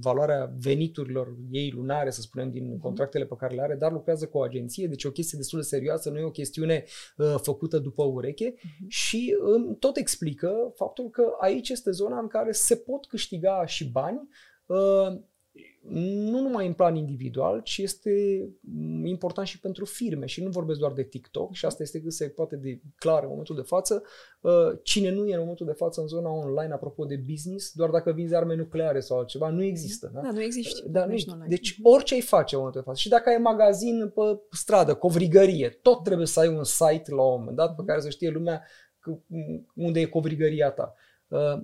valoarea 0.01 0.55
veniturilor 0.61 1.37
ei 1.51 1.71
lunare, 1.75 2.11
să 2.11 2.21
spunem, 2.21 2.51
din 2.51 2.69
mhm. 2.69 2.81
contractele 2.81 3.25
pe 3.25 3.35
care 3.39 3.55
le 3.55 3.63
are, 3.63 3.75
dar 3.75 3.93
lucrează 3.93 4.27
cu 4.27 4.39
o 4.39 4.43
agenție, 4.43 4.87
deci 4.87 5.03
e 5.03 5.09
o 5.09 5.13
chestie 5.13 5.39
destul 5.39 5.59
de 5.59 5.67
serioasă, 5.67 6.11
nu 6.11 6.19
e 6.19 6.25
o 6.25 6.31
chestiune 6.31 6.85
făcută 7.37 7.79
după 7.79 8.05
ureche 8.05 8.55
uh-huh. 8.55 8.87
și 8.89 9.37
um, 9.41 9.77
tot 9.79 9.97
explică 9.97 10.73
faptul 10.75 11.11
că 11.11 11.33
aici 11.41 11.69
este 11.69 11.91
zona 11.91 12.19
în 12.19 12.27
care 12.27 12.53
se 12.53 12.77
pot 12.77 13.07
câștiga 13.07 13.67
și 13.67 13.91
bani, 13.91 14.29
nu 15.89 16.41
numai 16.41 16.67
în 16.67 16.73
plan 16.73 16.97
individual, 16.97 17.61
ci 17.61 17.79
este 17.79 18.11
important 19.05 19.47
și 19.47 19.61
pentru 19.61 19.85
firme 19.85 20.27
și 20.27 20.43
nu 20.43 20.51
vorbesc 20.51 20.79
doar 20.79 20.93
de 20.93 21.03
TikTok 21.03 21.55
și 21.55 21.65
asta 21.65 21.83
este 21.83 22.01
cât 22.01 22.13
se 22.13 22.29
poate 22.29 22.57
de 22.57 22.81
clar 22.97 23.23
în 23.23 23.29
momentul 23.29 23.57
de 23.57 23.63
față. 23.63 24.03
Uh, 24.41 24.53
cine 24.83 25.11
nu 25.11 25.27
e 25.27 25.35
în 25.35 25.41
momentul 25.41 25.67
de 25.67 25.73
față 25.73 26.01
în 26.01 26.07
zona 26.07 26.31
online, 26.31 26.73
apropo 26.73 27.05
de 27.05 27.23
business, 27.31 27.73
doar 27.73 27.91
dacă 27.91 28.13
vinzi 28.13 28.35
arme 28.35 28.55
nucleare 28.55 29.01
sau 29.01 29.19
altceva, 29.19 29.49
nu 29.49 29.63
există. 29.63 30.11
Da, 30.15 30.21
da 30.21 30.31
nu 30.31 30.43
există. 30.43 30.89
Da, 30.89 31.07
nu 31.07 31.13
există. 31.13 31.45
Deci 31.49 31.79
orice 31.83 32.15
ai 32.15 32.21
face 32.21 32.55
în 32.55 32.61
momentul 32.61 32.81
de 32.81 32.87
față. 32.87 33.01
Și 33.01 33.09
dacă 33.09 33.29
ai 33.29 33.39
magazin 33.39 34.13
pe 34.15 34.41
stradă, 34.51 34.95
covrigărie, 34.95 35.69
tot 35.69 36.03
trebuie 36.03 36.27
să 36.27 36.41
ai 36.41 36.49
un 36.49 36.65
site 36.65 37.15
la 37.15 37.23
un 37.23 37.39
moment 37.39 37.57
dat 37.57 37.75
pe 37.75 37.83
care 37.87 38.01
să 38.01 38.09
știe 38.11 38.31
lumea 38.31 38.63
unde 39.75 40.01
e 40.01 40.05
covrigăria 40.05 40.71
ta. 40.71 40.95
Uh, 41.29 41.63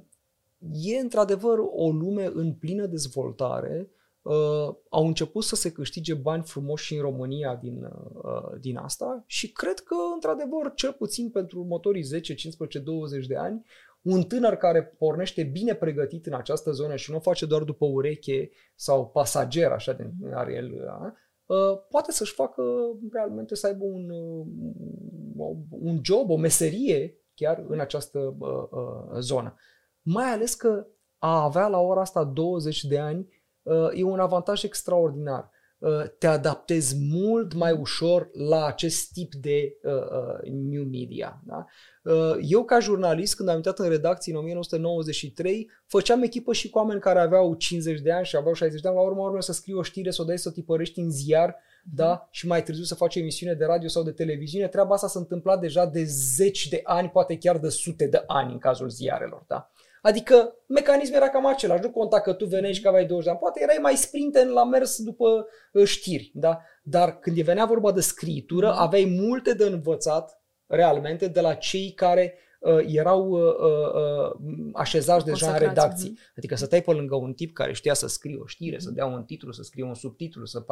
e 0.72 0.98
într-adevăr 0.98 1.58
o 1.70 1.90
lume 1.90 2.30
în 2.34 2.52
plină 2.52 2.86
dezvoltare 2.86 3.90
uh, 4.28 4.74
au 4.88 5.06
început 5.06 5.44
să 5.44 5.54
se 5.54 5.72
câștige 5.72 6.14
bani 6.14 6.42
frumoși 6.42 6.84
și 6.84 6.94
în 6.94 7.00
România 7.00 7.54
din, 7.54 7.84
uh, 7.84 8.60
din 8.60 8.76
asta 8.76 9.24
și 9.26 9.52
cred 9.52 9.78
că, 9.78 9.94
într-adevăr, 10.14 10.72
cel 10.74 10.92
puțin 10.92 11.30
pentru 11.30 11.58
următorii 11.58 12.02
10, 12.02 12.34
15, 12.34 12.78
20 12.78 13.26
de 13.26 13.36
ani, 13.36 13.64
un 14.02 14.22
tânăr 14.22 14.54
care 14.54 14.82
pornește 14.82 15.42
bine 15.42 15.74
pregătit 15.74 16.26
în 16.26 16.34
această 16.34 16.70
zonă 16.70 16.96
și 16.96 17.10
nu 17.10 17.16
o 17.16 17.20
face 17.20 17.46
doar 17.46 17.62
după 17.62 17.86
ureche 17.86 18.50
sau 18.74 19.08
pasager, 19.08 19.70
așa 19.70 19.92
de 19.92 20.10
are 20.32 20.54
el, 20.54 20.72
uh, 21.46 21.78
poate 21.90 22.12
să-și 22.12 22.34
facă 22.34 22.62
realmente 23.12 23.54
să 23.54 23.66
aibă 23.66 23.84
un, 23.84 24.10
uh, 24.10 25.56
un 25.68 26.00
job, 26.02 26.30
o 26.30 26.36
meserie 26.36 27.16
chiar 27.34 27.64
în 27.68 27.80
această 27.80 28.36
uh, 28.38 28.48
uh, 28.70 29.18
zonă. 29.18 29.54
Mai 30.02 30.30
ales 30.30 30.54
că 30.54 30.86
a 31.18 31.42
avea 31.42 31.68
la 31.68 31.78
ora 31.78 32.00
asta 32.00 32.24
20 32.24 32.84
de 32.84 32.98
ani 32.98 33.20
Uh, 33.20 33.37
e 33.94 34.02
un 34.02 34.18
avantaj 34.18 34.62
extraordinar. 34.62 35.50
Uh, 35.78 36.02
te 36.18 36.26
adaptezi 36.26 36.96
mult 36.98 37.54
mai 37.54 37.72
ușor 37.72 38.30
la 38.32 38.66
acest 38.66 39.12
tip 39.12 39.34
de 39.34 39.78
uh, 39.82 40.50
new 40.50 40.84
media. 40.84 41.42
Da? 41.46 41.66
Eu, 42.40 42.64
ca 42.64 42.78
jurnalist, 42.78 43.36
când 43.36 43.48
am 43.48 43.56
intrat 43.56 43.78
în 43.78 43.88
redacție 43.88 44.32
în 44.32 44.38
1993, 44.38 45.70
făceam 45.86 46.22
echipă 46.22 46.52
și 46.52 46.70
cu 46.70 46.78
oameni 46.78 47.00
care 47.00 47.20
aveau 47.20 47.54
50 47.54 48.00
de 48.00 48.12
ani 48.12 48.24
și 48.24 48.36
aveau 48.36 48.54
60 48.54 48.80
de 48.80 48.88
ani. 48.88 48.96
La 48.96 49.02
urmă, 49.02 49.22
urmă 49.22 49.40
să 49.40 49.52
scrii 49.52 49.74
o 49.74 49.82
știre, 49.82 50.10
să 50.10 50.22
o 50.22 50.24
dai 50.24 50.38
să 50.38 50.48
o 50.48 50.52
tipărești 50.52 51.00
în 51.00 51.10
ziar 51.10 51.56
da? 51.94 52.28
și 52.30 52.46
mai 52.46 52.62
târziu 52.62 52.84
să 52.84 52.94
faci 52.94 53.16
o 53.16 53.20
emisiune 53.20 53.54
de 53.54 53.64
radio 53.64 53.88
sau 53.88 54.02
de 54.02 54.10
televiziune. 54.10 54.68
Treaba 54.68 54.94
asta 54.94 55.06
s-a 55.06 55.18
întâmplat 55.18 55.60
deja 55.60 55.86
de 55.86 56.04
zeci 56.04 56.68
de 56.68 56.80
ani, 56.84 57.08
poate 57.08 57.38
chiar 57.38 57.58
de 57.58 57.68
sute 57.68 58.06
de 58.06 58.22
ani 58.26 58.52
în 58.52 58.58
cazul 58.58 58.88
ziarelor. 58.88 59.44
Da? 59.46 59.70
Adică 60.02 60.54
mecanismul 60.66 61.16
era 61.16 61.28
cam 61.28 61.46
același. 61.46 61.82
Nu 61.82 61.90
conta 61.90 62.20
că 62.20 62.32
tu 62.32 62.44
veneai 62.44 62.72
și 62.72 62.80
că 62.80 62.88
aveai 62.88 63.06
20 63.06 63.24
de 63.24 63.30
ani. 63.30 63.38
Poate 63.38 63.62
erai 63.62 63.78
mai 63.80 63.96
sprinten 63.96 64.48
la 64.48 64.64
mers 64.64 65.02
după 65.02 65.46
uh, 65.72 65.84
știri. 65.84 66.30
Da? 66.34 66.58
Dar 66.82 67.18
când 67.18 67.42
venea 67.42 67.64
vorba 67.64 67.92
de 67.92 68.00
scritură, 68.00 68.66
mm. 68.66 68.78
aveai 68.78 69.18
multe 69.20 69.52
de 69.52 69.64
învățat 69.64 70.42
realmente 70.66 71.28
de 71.28 71.40
la 71.40 71.54
cei 71.54 71.92
care 71.92 72.34
uh, 72.60 72.78
erau 72.86 73.28
uh, 73.28 73.40
uh, 73.40 74.70
așezați 74.74 75.24
deja 75.24 75.52
în 75.52 75.58
redacții. 75.58 76.08
Mm. 76.08 76.16
Adică 76.36 76.56
să 76.56 76.64
stai 76.64 76.82
pe 76.82 76.92
lângă 76.92 77.14
un 77.14 77.32
tip 77.32 77.54
care 77.54 77.72
știa 77.72 77.94
să 77.94 78.06
scrie 78.06 78.36
o 78.36 78.46
știre, 78.46 78.74
mm. 78.74 78.80
să 78.80 78.90
dea 78.90 79.06
un 79.06 79.24
titlu, 79.24 79.52
să 79.52 79.62
scrie 79.62 79.84
un 79.84 79.94
subtitlu, 79.94 80.44
să 80.44 80.64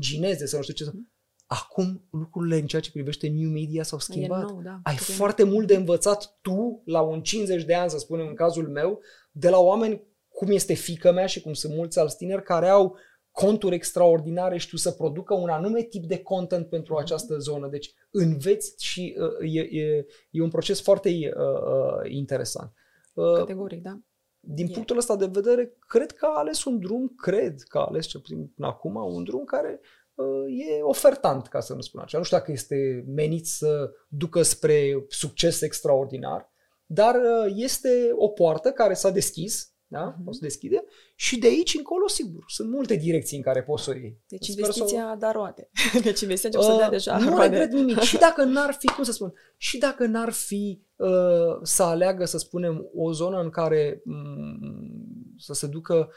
gineze, 0.00 0.46
să 0.46 0.56
nu 0.56 0.62
știu 0.62 0.74
ce. 0.74 0.90
Mm. 0.94 1.10
Acum 1.46 2.06
lucrurile 2.10 2.56
în 2.56 2.66
ceea 2.66 2.82
ce 2.82 2.90
privește 2.90 3.28
new 3.28 3.50
media 3.50 3.82
s-au 3.82 3.98
schimbat. 3.98 4.50
nou, 4.50 4.60
da, 4.62 4.80
Ai 4.82 4.96
foarte 4.96 5.42
mult 5.44 5.66
de 5.66 5.76
învățat 5.76 6.38
tu 6.40 6.82
la 6.84 7.00
un 7.00 7.22
50 7.22 7.64
de 7.64 7.74
ani, 7.74 7.90
să 7.90 7.98
spunem 7.98 8.26
în 8.26 8.34
cazul 8.34 8.68
meu, 8.68 9.00
de 9.30 9.48
la 9.48 9.58
oameni 9.58 10.02
cum 10.28 10.50
este 10.50 10.74
fică 10.74 11.12
mea 11.12 11.26
și 11.26 11.40
cum 11.40 11.52
sunt 11.52 11.74
mulți 11.74 11.98
alți 11.98 12.16
tineri 12.16 12.42
care 12.42 12.68
au 12.68 12.96
conturi 13.30 13.74
extraordinare, 13.74 14.58
știu 14.58 14.76
să 14.76 14.90
producă 14.90 15.34
un 15.34 15.48
anume 15.48 15.82
tip 15.82 16.04
de 16.04 16.18
content 16.18 16.68
pentru 16.68 16.92
mhm. 16.92 17.02
această 17.02 17.38
zonă. 17.38 17.68
Deci 17.68 17.94
înveți 18.10 18.84
și 18.84 19.16
uh, 19.18 19.54
e, 19.54 19.60
e, 19.60 20.06
e 20.30 20.42
un 20.42 20.50
proces 20.50 20.82
foarte 20.82 21.08
uh, 21.08 21.22
uh, 21.22 22.10
interesant. 22.10 22.72
Uh, 23.14 23.32
Categoric, 23.34 23.82
da. 23.82 23.98
Din 24.40 24.66
e. 24.66 24.70
punctul 24.72 24.96
ăsta 24.96 25.16
de 25.16 25.28
vedere, 25.32 25.76
cred 25.86 26.12
că 26.12 26.26
a 26.26 26.38
ales 26.38 26.64
un 26.64 26.78
drum, 26.78 27.12
cred 27.16 27.60
că 27.60 27.78
a 27.78 27.86
ales 27.88 28.06
cel 28.06 28.20
puțin 28.20 28.46
până 28.46 28.68
acum, 28.68 28.94
un 28.94 29.24
drum 29.24 29.44
care 29.44 29.80
e 30.48 30.82
ofertant, 30.82 31.46
ca 31.46 31.60
să 31.60 31.74
nu 31.74 31.80
spun 31.80 32.00
așa. 32.00 32.18
Nu 32.18 32.24
știu 32.24 32.36
dacă 32.36 32.52
este 32.52 33.04
menit 33.06 33.46
să 33.46 33.90
ducă 34.08 34.42
spre 34.42 35.04
succes 35.08 35.60
extraordinar, 35.60 36.52
dar 36.86 37.14
uh, 37.14 37.52
este 37.56 38.10
o 38.14 38.28
poartă 38.28 38.70
care 38.70 38.94
s-a 38.94 39.10
deschis, 39.10 39.70
da? 39.88 40.14
Uh-huh. 40.14 40.24
O 40.24 40.32
să 40.32 40.38
deschide 40.42 40.84
și 41.14 41.38
de 41.38 41.46
aici 41.46 41.74
încolo, 41.74 42.08
sigur, 42.08 42.44
sunt 42.46 42.70
multe 42.70 42.94
direcții 42.94 43.36
în 43.36 43.42
care 43.42 43.62
poți 43.62 43.82
să 43.82 43.90
o 43.90 43.94
iei. 43.94 44.20
Deci 44.28 44.44
Sper 44.46 44.58
investiția 44.58 45.08
să... 45.10 45.16
da 45.18 45.32
roate. 45.32 45.70
Deci 46.02 46.20
investiția 46.20 46.58
uh, 46.58 46.66
să 46.66 46.76
dea 46.76 46.90
deja 46.90 47.18
Nu 47.18 47.28
roade. 47.28 47.58
regret 47.58 47.72
nimic. 47.72 48.00
Și 48.10 48.18
dacă 48.18 48.44
n-ar 48.44 48.76
fi, 48.78 48.86
cum 48.86 49.04
să 49.04 49.12
spun, 49.12 49.32
și 49.56 49.78
dacă 49.78 50.06
n-ar 50.06 50.32
fi 50.32 50.82
uh, 50.96 51.58
să 51.62 51.82
aleagă, 51.82 52.24
să 52.24 52.38
spunem, 52.38 52.90
o 52.94 53.12
zonă 53.12 53.40
în 53.40 53.50
care 53.50 53.96
m- 53.96 54.00
mm, 54.04 55.34
să 55.38 55.52
se 55.52 55.66
ducă 55.66 56.10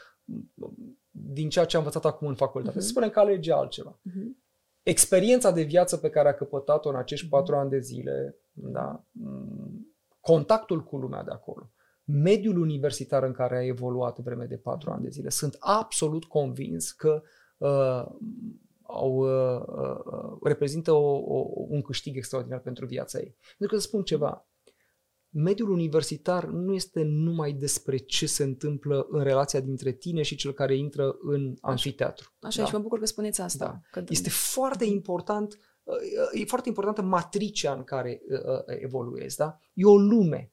din 1.10 1.48
ceea 1.48 1.64
ce 1.64 1.76
am 1.76 1.82
învățat 1.82 2.04
acum 2.04 2.28
în 2.28 2.34
facultate. 2.34 2.76
Uh-huh. 2.76 2.80
Să 2.80 2.88
spunem 2.88 3.10
că 3.10 3.20
alege 3.20 3.52
altceva. 3.52 4.00
Mhm. 4.02 4.44
Experiența 4.82 5.50
de 5.50 5.62
viață 5.62 5.96
pe 5.96 6.10
care 6.10 6.28
a 6.28 6.34
căpătat-o 6.34 6.88
în 6.88 6.96
acești 6.96 7.28
patru 7.28 7.56
ani 7.56 7.70
de 7.70 7.78
zile, 7.78 8.38
da, 8.52 9.04
m, 9.10 9.94
contactul 10.20 10.84
cu 10.84 10.96
lumea 10.96 11.22
de 11.22 11.30
acolo, 11.30 11.72
mediul 12.04 12.60
universitar 12.60 13.22
în 13.22 13.32
care 13.32 13.56
a 13.56 13.64
evoluat 13.64 14.18
vreme 14.18 14.44
de 14.44 14.56
patru 14.56 14.90
ani 14.90 15.02
de 15.02 15.08
zile, 15.08 15.28
sunt 15.28 15.56
absolut 15.58 16.24
convins 16.24 16.92
că 16.92 17.22
uh, 17.56 18.04
au, 18.82 19.16
uh, 19.16 19.62
uh, 19.66 20.38
reprezintă 20.42 20.92
o, 20.92 21.16
o, 21.16 21.66
un 21.68 21.82
câștig 21.82 22.16
extraordinar 22.16 22.60
pentru 22.60 22.86
viața 22.86 23.18
ei. 23.18 23.36
Pentru 23.58 23.76
că 23.76 23.82
să 23.82 23.88
spun 23.88 24.02
ceva, 24.02 24.49
mediul 25.30 25.70
universitar 25.70 26.44
nu 26.44 26.74
este 26.74 27.02
numai 27.02 27.52
despre 27.52 27.96
ce 27.96 28.26
se 28.26 28.42
întâmplă 28.42 29.06
în 29.10 29.22
relația 29.22 29.60
dintre 29.60 29.92
tine 29.92 30.22
și 30.22 30.36
cel 30.36 30.52
care 30.52 30.76
intră 30.76 31.16
în 31.20 31.56
amfiteatru. 31.60 32.34
Așa, 32.40 32.60
da? 32.60 32.66
și 32.66 32.74
mă 32.74 32.80
bucur 32.80 32.98
că 32.98 33.06
spuneți 33.06 33.40
asta. 33.40 33.64
Da. 33.64 34.00
Că... 34.00 34.04
Este 34.08 34.30
foarte 34.30 34.84
important, 34.84 35.58
uh, 35.82 36.40
e 36.40 36.44
foarte 36.44 36.68
importantă 36.68 37.02
matricea 37.02 37.72
în 37.72 37.84
care 37.84 38.22
uh, 38.28 38.38
uh, 38.38 38.62
evoluezi. 38.66 39.36
Da? 39.36 39.58
E 39.74 39.84
o 39.84 39.96
lume. 39.96 40.52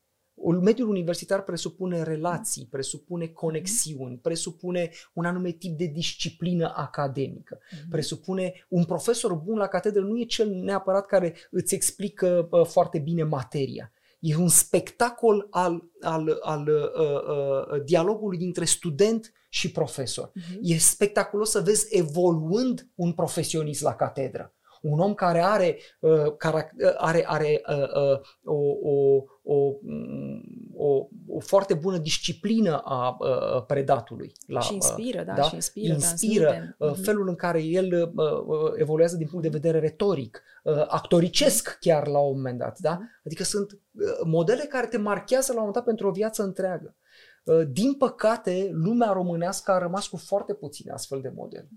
Mediul 0.62 0.90
universitar 0.90 1.44
presupune 1.44 2.04
relații, 2.04 2.68
presupune 2.72 3.28
conexiuni, 3.28 4.18
presupune 4.18 4.90
un 5.14 5.26
anume 5.26 5.52
tip 5.52 5.78
de 5.78 5.86
disciplină 5.86 6.74
academică, 6.76 7.58
mm-hmm. 7.58 7.90
presupune 7.90 8.66
un 8.68 8.84
profesor 8.84 9.34
bun 9.34 9.58
la 9.58 9.68
catedră 9.68 10.02
nu 10.02 10.20
e 10.20 10.24
cel 10.24 10.50
neapărat 10.50 11.06
care 11.06 11.36
îți 11.52 11.76
explică 11.76 12.50
foarte 12.64 13.00
bine 13.00 13.24
materia. 13.24 13.92
E 14.20 14.36
un 14.36 14.48
spectacol 14.48 15.48
al, 15.50 15.92
al, 16.02 16.38
al 16.42 16.68
uh, 16.68 17.76
uh, 17.76 17.84
dialogului 17.84 18.38
dintre 18.38 18.66
student 18.66 19.32
și 19.50 19.72
profesor. 19.72 20.32
Uh-huh. 20.32 20.60
E 20.62 20.78
spectaculos 20.78 21.50
să 21.50 21.62
vezi 21.62 21.98
evoluând 21.98 22.90
un 22.96 23.14
profesionist 23.14 23.82
la 23.82 23.96
catedră 23.96 24.57
un 24.92 25.00
om 25.00 25.14
care 25.14 25.44
are, 25.44 25.78
uh, 26.00 26.36
care 26.38 26.74
uh, 26.78 26.94
are, 26.98 27.24
are 27.28 27.62
uh, 27.68 27.76
uh, 27.76 28.20
o, 28.44 28.90
o, 28.90 29.24
o, 29.44 29.78
mm, 29.82 30.44
o, 30.76 31.08
o 31.28 31.40
foarte 31.40 31.74
bună 31.74 31.98
disciplină 31.98 32.82
a 32.84 33.18
uh, 33.20 33.66
predatului. 33.66 34.32
La, 34.48 34.60
și 34.60 34.74
inspiră, 34.74 35.24
da, 35.24 35.34
da? 35.34 35.42
și 35.42 35.56
inspiră. 35.56 35.94
Inspiră 35.94 36.76
uh, 36.78 36.90
mhm. 36.92 37.02
felul 37.02 37.28
în 37.28 37.36
care 37.36 37.64
el 37.64 38.12
uh, 38.16 38.32
uh, 38.46 38.72
evoluează 38.76 39.16
din 39.16 39.28
punct 39.28 39.44
de 39.44 39.58
vedere 39.60 39.80
retoric, 39.80 40.42
uh, 40.64 40.86
actoricesc 40.88 41.78
chiar 41.80 42.08
la 42.08 42.20
un 42.20 42.36
moment 42.36 42.58
dat. 42.58 42.80
Da? 42.80 42.92
Mhm. 42.92 43.22
Adică 43.26 43.44
sunt 43.44 43.72
uh, 43.72 43.80
modele 44.24 44.64
care 44.64 44.88
te 44.88 44.98
marchează 44.98 45.54
la 45.54 45.60
un 45.60 45.66
moment 45.66 45.76
dat 45.76 45.84
pentru 45.84 46.08
o 46.08 46.12
viață 46.12 46.44
întreagă. 46.44 46.96
Uh, 47.44 47.62
din 47.72 47.94
păcate, 47.94 48.70
lumea 48.72 49.12
românească 49.12 49.72
a 49.72 49.78
rămas 49.78 50.08
cu 50.08 50.18
foarte 50.18 50.54
puține 50.54 50.92
astfel 50.92 51.22
de 51.22 51.32
modele. 51.36 51.70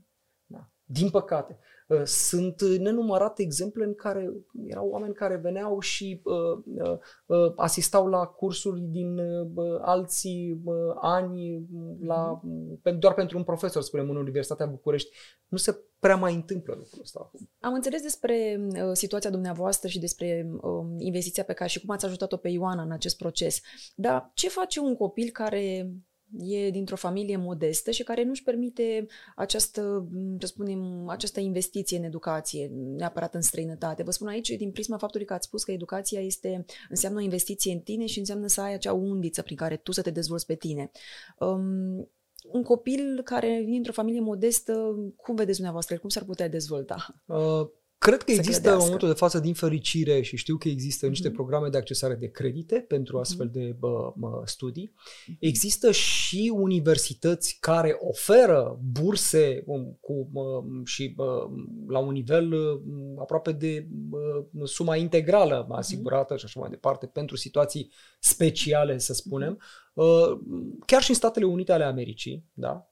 Da. 0.47 0.69
Din 0.85 1.11
păcate. 1.11 1.59
Uh, 1.91 2.03
sunt 2.05 2.63
nenumărate 2.63 3.43
exemple 3.43 3.85
în 3.85 3.95
care 3.95 4.33
erau 4.67 4.89
oameni 4.89 5.15
care 5.15 5.37
veneau 5.37 5.81
și 5.81 6.21
uh, 6.25 6.63
uh, 6.83 6.99
uh, 7.27 7.53
asistau 7.57 8.07
la 8.07 8.27
cursuri 8.27 8.81
din 8.81 9.19
uh, 9.19 9.79
alții 9.81 10.61
uh, 10.65 10.75
ani 11.01 11.67
la, 12.01 12.41
mm-hmm. 12.41 12.99
doar 12.99 13.15
pentru 13.15 13.39
un 13.39 13.45
profesor, 13.45 13.83
spunem, 13.83 14.11
în 14.11 14.17
Universitatea 14.17 14.67
București. 14.67 15.17
Nu 15.49 15.57
se 15.57 15.85
prea 15.99 16.17
mai 16.17 16.35
întâmplă 16.35 16.75
lucrul 16.79 17.01
ăsta 17.03 17.31
Am 17.61 17.73
înțeles 17.73 18.03
despre 18.03 18.61
uh, 18.69 18.91
situația 18.93 19.31
dumneavoastră 19.31 19.89
și 19.89 19.99
despre 19.99 20.51
uh, 20.61 20.85
investiția 20.99 21.45
pe 21.45 21.53
care 21.53 21.71
și 21.71 21.81
cum 21.81 21.91
ați 21.91 22.05
ajutat-o 22.05 22.37
pe 22.37 22.49
Ioana 22.49 22.83
în 22.83 22.91
acest 22.91 23.17
proces. 23.17 23.61
Dar 23.95 24.31
ce 24.35 24.49
face 24.49 24.81
un 24.81 24.97
copil 24.97 25.31
care 25.31 25.93
e 26.39 26.71
dintr-o 26.71 26.97
familie 26.97 27.37
modestă 27.37 27.91
și 27.91 28.03
care 28.03 28.25
nu-și 28.25 28.43
permite 28.43 29.07
această, 29.37 30.09
să 30.39 30.47
spunem, 30.47 31.09
această 31.09 31.41
investiție 31.41 31.99
în 31.99 32.05
educație, 32.05 32.71
neapărat 32.73 33.35
în 33.35 33.41
străinătate. 33.41 34.03
Vă 34.03 34.11
spun 34.11 34.29
aici 34.29 34.49
din 34.49 34.71
prisma 34.71 34.99
faptului 34.99 35.27
că 35.27 35.33
ați 35.33 35.47
spus 35.47 35.65
că 35.65 35.73
educația 35.73 36.21
este, 36.21 36.65
înseamnă 36.89 37.19
o 37.19 37.23
investiție 37.23 37.73
în 37.73 37.81
tine 37.81 38.07
și 38.07 38.19
înseamnă 38.19 38.47
să 38.47 38.61
ai 38.61 38.75
acea 38.75 38.93
undiță 38.93 39.43
prin 39.43 39.57
care 39.57 39.77
tu 39.77 39.93
să 39.93 40.03
te 40.03 40.11
dezvolți 40.11 40.47
pe 40.47 40.55
tine. 40.55 40.91
Um, 41.39 42.09
un 42.45 42.63
copil 42.63 43.23
care 43.25 43.61
vine 43.65 43.77
într-o 43.77 43.93
familie 43.93 44.21
modestă, 44.21 44.73
cum 45.17 45.35
vedeți 45.35 45.55
dumneavoastră, 45.55 45.99
cum 45.99 46.09
s-ar 46.09 46.25
putea 46.25 46.49
dezvolta? 46.49 47.23
Uh, 47.27 47.69
Cred 48.07 48.23
că 48.23 48.31
există 48.31 48.51
credească. 48.51 48.79
în 48.79 48.85
momentul 48.85 49.09
de 49.09 49.15
față, 49.15 49.39
din 49.39 49.55
fericire, 49.55 50.21
și 50.21 50.37
știu 50.37 50.57
că 50.57 50.69
există 50.69 51.07
mm-hmm. 51.07 51.11
niște 51.11 51.31
programe 51.31 51.69
de 51.69 51.77
accesare 51.77 52.15
de 52.15 52.31
credite 52.31 52.85
pentru 52.89 53.13
mhm. 53.13 53.23
astfel 53.23 53.49
mm-hmm. 53.49 53.53
de 53.53 53.77
bă, 53.79 54.13
bă, 54.17 54.43
studii. 54.45 54.95
Mhm. 55.27 55.37
Există 55.41 55.91
și 55.91 56.53
universități 56.55 57.57
care 57.61 57.97
oferă 57.99 58.79
burse 58.83 59.63
um, 59.67 59.99
cu, 60.01 60.29
bă, 60.33 60.63
și 60.85 61.09
bă, 61.09 61.49
la 61.89 61.99
un 61.99 62.13
nivel 62.13 62.49
bă, 62.49 62.81
aproape 63.21 63.53
de 63.53 63.87
bă, 63.91 64.45
suma 64.65 64.97
integrală 64.97 65.65
mhm. 65.69 65.77
asigurată 65.77 66.35
mm-hmm. 66.35 66.39
și 66.39 66.45
așa 66.45 66.61
mai 66.61 66.71
departe 66.71 67.07
pentru 67.07 67.37
situații 67.37 67.93
speciale, 68.21 68.99
să 68.99 69.13
spunem. 69.13 69.55
Mm-hmm. 69.57 70.87
Chiar 70.87 71.03
și 71.03 71.11
în 71.11 71.17
Statele 71.17 71.45
Unite 71.45 71.73
ale 71.73 71.85
Americii, 71.85 72.45
da? 72.53 72.91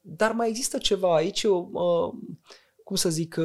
Dar 0.00 0.32
mai 0.32 0.48
există 0.48 0.78
ceva 0.78 1.14
aici, 1.14 1.46
cum 2.84 2.96
să 2.96 3.08
zic, 3.08 3.36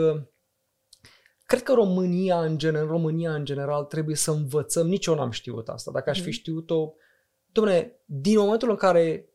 Cred 1.45 1.63
că 1.63 1.73
România 1.73 2.41
în, 2.41 2.57
general, 2.57 2.87
România 2.87 3.33
în 3.33 3.45
general 3.45 3.83
trebuie 3.83 4.15
să 4.15 4.31
învățăm, 4.31 4.87
nici 4.87 5.05
eu 5.05 5.15
n-am 5.15 5.31
știut 5.31 5.69
asta, 5.69 5.91
dacă 5.91 6.09
aș 6.09 6.17
fi 6.17 6.27
mhm. 6.27 6.37
știut-o, 6.37 6.93
domne, 7.51 7.91
din 8.05 8.37
momentul 8.37 8.69
în 8.69 8.75
care 8.75 9.29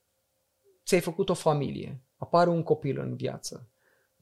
ți-ai 0.85 1.01
făcut 1.01 1.29
o 1.29 1.35
familie, 1.35 2.03
apare 2.17 2.51
un 2.51 2.63
copil 2.63 2.99
în 2.99 3.17
viață, 3.17 3.71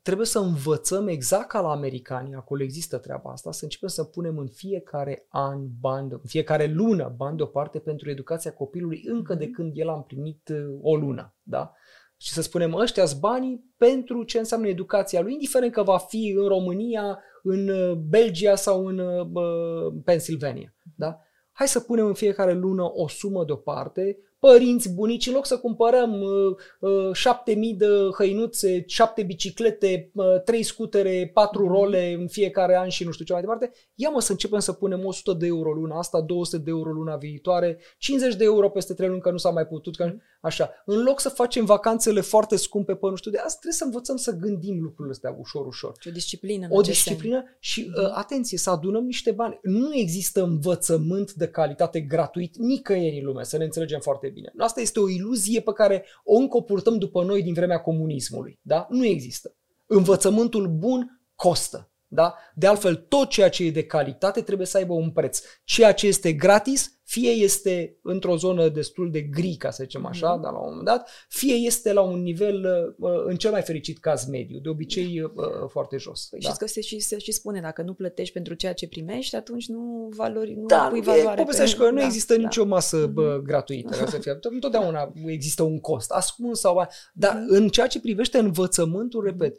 trebuie 0.03 0.27
să 0.27 0.39
învățăm 0.39 1.09
exact 1.09 1.49
ca 1.49 1.61
la 1.61 1.71
americani, 1.71 2.35
acolo 2.35 2.63
există 2.63 2.99
treaba 2.99 3.31
asta, 3.31 3.53
să 3.53 3.65
începem 3.65 3.89
să 3.89 4.05
punem 4.05 4.39
în 4.39 4.49
fiecare 4.49 5.27
an 5.29 5.67
bani, 5.81 6.13
în 6.13 6.21
fiecare 6.25 6.67
lună 6.67 7.15
bani 7.17 7.37
deoparte 7.37 7.79
pentru 7.79 8.11
educația 8.11 8.53
copilului 8.53 9.03
încă 9.05 9.35
de 9.35 9.45
mhm. 9.45 9.55
când 9.55 9.73
el 9.75 9.89
a 9.89 9.95
împlinit 9.95 10.49
uh, 10.49 10.79
o 10.83 10.97
lună, 10.97 11.35
da? 11.43 11.73
Și 12.17 12.33
să 12.33 12.43
spunem, 12.43 12.75
ăștia 12.75 13.05
banii 13.21 13.75
pentru 13.77 14.23
ce 14.23 14.39
înseamnă 14.39 14.67
educația 14.69 15.21
lui, 15.21 15.33
indiferent 15.33 15.73
că 15.73 15.83
va 15.83 15.99
fi 15.99 16.35
în 16.37 16.49
România, 16.49 17.19
în 17.49 17.69
uh, 17.69 17.93
Belgia 17.93 18.55
sau 18.55 18.87
în 18.87 18.99
uh, 18.99 19.93
Pennsylvania. 20.05 20.75
Da? 20.97 21.19
Hai 21.53 21.69
să 21.69 21.81
punem 21.81 22.07
în 22.07 22.15
fiecare 22.15 22.53
lună 22.53 22.91
o 22.95 23.09
sumă 23.09 23.45
deoparte 23.45 24.19
părinți, 24.39 24.95
bunici, 24.95 25.27
în 25.27 25.33
loc 25.33 25.47
să 25.47 25.59
cumpărăm 25.59 26.21
uh, 26.21 26.57
uh, 26.81 27.13
7000 27.13 27.75
de 27.75 27.87
hăinuțe, 28.17 28.85
7 28.87 29.23
biciclete, 29.23 30.11
uh, 30.15 30.43
3 30.45 30.63
scutere, 30.63 31.31
4 31.35 31.63
mhm. 31.63 31.73
role 31.73 32.13
în 32.19 32.29
fiecare 32.29 32.77
an 32.77 32.89
și 32.89 33.05
nu 33.05 33.11
știu 33.11 33.25
ce 33.25 33.33
mai 33.33 33.41
departe, 33.41 33.71
ia 34.01 34.09
mă 34.09 34.21
să 34.21 34.33
începem 34.33 34.59
să 34.59 34.73
punem 34.73 35.05
100 35.05 35.33
de 35.33 35.47
euro 35.47 35.73
luna 35.73 35.99
asta, 35.99 36.21
200 36.21 36.63
de 36.63 36.71
euro 36.71 36.91
luna 36.91 37.17
viitoare, 37.17 37.79
50 37.99 38.35
de 38.35 38.45
euro 38.45 38.71
peste 38.71 38.95
3 38.95 39.09
luni 39.09 39.21
că 39.21 39.31
nu 39.31 39.37
s-a 39.37 39.51
mai 39.51 39.67
putut, 39.67 39.97
că, 39.97 40.05
mhm. 40.05 40.23
așa. 40.41 40.71
În 40.85 41.03
loc 41.03 41.21
să 41.21 41.29
facem 41.29 41.65
vacanțele 41.65 42.21
foarte 42.21 42.57
scumpe 42.57 42.95
pe 42.95 43.07
nu 43.09 43.15
știu 43.15 43.31
de 43.31 43.39
asta, 43.39 43.59
trebuie 43.61 43.73
să 43.73 43.85
învățăm 43.85 44.17
să 44.17 44.37
gândim 44.37 44.83
lucrurile 44.83 45.15
astea 45.15 45.37
ușor, 45.39 45.67
ușor. 45.67 45.93
o 46.07 46.11
disciplină. 46.11 46.67
O 46.71 46.81
disciplină 46.81 47.45
și, 47.59 47.91
uh, 48.03 48.11
atenție, 48.15 48.59
să 48.59 48.71
adunăm 48.71 49.05
niște 49.05 49.31
bani. 49.31 49.59
Nu 49.63 49.95
există 49.95 50.43
învățământ 50.43 51.33
de 51.33 51.49
calitate 51.49 52.01
gratuit 52.01 52.57
nicăieri 52.57 53.19
în 53.19 53.25
lume, 53.25 53.45
să 53.45 53.57
ne 53.57 53.65
înțelegem 53.65 54.01
foarte 54.01 54.19
foarte 54.19 54.41
bine. 54.41 54.65
Asta 54.65 54.81
este 54.81 55.01
o 55.01 55.09
iluzie 55.09 55.61
pe 55.61 55.73
care 55.73 56.05
o 56.25 56.37
încă 56.37 56.57
o 56.57 56.61
purtăm 56.61 56.99
după 56.99 57.25
noi 57.25 57.43
din 57.43 57.53
vremea 57.53 57.81
comunismului. 57.81 58.59
Da? 58.63 58.87
Nu 58.91 59.05
există. 59.05 59.55
Învățământul 59.87 60.69
bun 60.69 61.23
costă. 61.35 61.91
Da? 62.09 62.35
De 62.55 62.67
altfel, 62.67 62.95
tot 62.95 63.29
ceea 63.29 63.49
ce 63.49 63.65
e 63.65 63.71
de 63.71 63.87
calitate 63.87 64.43
trebuie 64.43 64.67
să 64.67 64.77
aibă 64.77 64.93
un 64.93 65.11
preț. 65.11 65.41
Ceea 65.65 65.93
ce 65.93 66.07
este 66.07 66.33
gratis 66.33 66.99
fie 67.09 67.31
este 67.31 67.99
într-o 68.03 68.37
zonă 68.37 68.69
destul 68.69 69.11
de 69.11 69.21
gri, 69.21 69.55
ca 69.59 69.71
să 69.71 69.83
zicem 69.83 70.07
așa, 70.07 70.39
mm-hmm. 70.39 70.43
dar 70.43 70.53
la 70.53 70.59
un 70.59 70.67
moment 70.69 70.85
dat, 70.85 71.11
fie 71.29 71.55
este 71.55 71.93
la 71.93 72.01
un 72.01 72.23
nivel, 72.23 72.65
uh, 72.99 73.11
în 73.25 73.37
cel 73.37 73.51
mai 73.51 73.63
fericit 73.63 73.99
caz 73.99 74.27
mediu, 74.27 74.59
de 74.59 74.69
obicei 74.69 75.21
uh, 75.23 75.31
foarte 75.69 75.97
jos. 75.97 76.27
Păi 76.31 76.39
da. 76.39 76.45
știți 76.45 76.65
că 76.65 76.67
se 76.67 76.81
și, 76.81 76.99
se 76.99 77.19
și 77.19 77.33
spune, 77.33 77.61
dacă 77.61 77.83
nu 77.83 77.95
plătești 77.95 78.33
pentru 78.33 78.55
ceea 78.55 78.73
ce 78.73 78.89
primești, 78.89 79.37
atunci 79.37 79.69
nu 79.69 80.09
valori, 80.17 80.55
nu 80.55 80.67
da, 80.67 80.87
pui 80.91 81.01
valoare. 81.01 81.45
Da, 81.45 81.65
pe... 81.65 81.75
că 81.77 81.91
nu 81.91 81.99
da, 81.99 82.05
există 82.05 82.35
da. 82.35 82.43
nicio 82.43 82.65
masă 82.65 83.07
bă, 83.07 83.39
mm-hmm. 83.39 83.43
gratuită, 83.45 83.97
ca 83.97 84.07
să 84.07 84.19
fie. 84.19 84.39
Întotdeauna 84.43 85.13
există 85.27 85.63
un 85.63 85.81
cost, 85.81 86.11
ascuns 86.11 86.61
sau... 86.61 86.87
Dar 87.13 87.37
mm-hmm. 87.37 87.57
în 87.57 87.69
ceea 87.69 87.87
ce 87.87 88.01
privește 88.01 88.39
învățământul, 88.39 89.25
repet, 89.25 89.57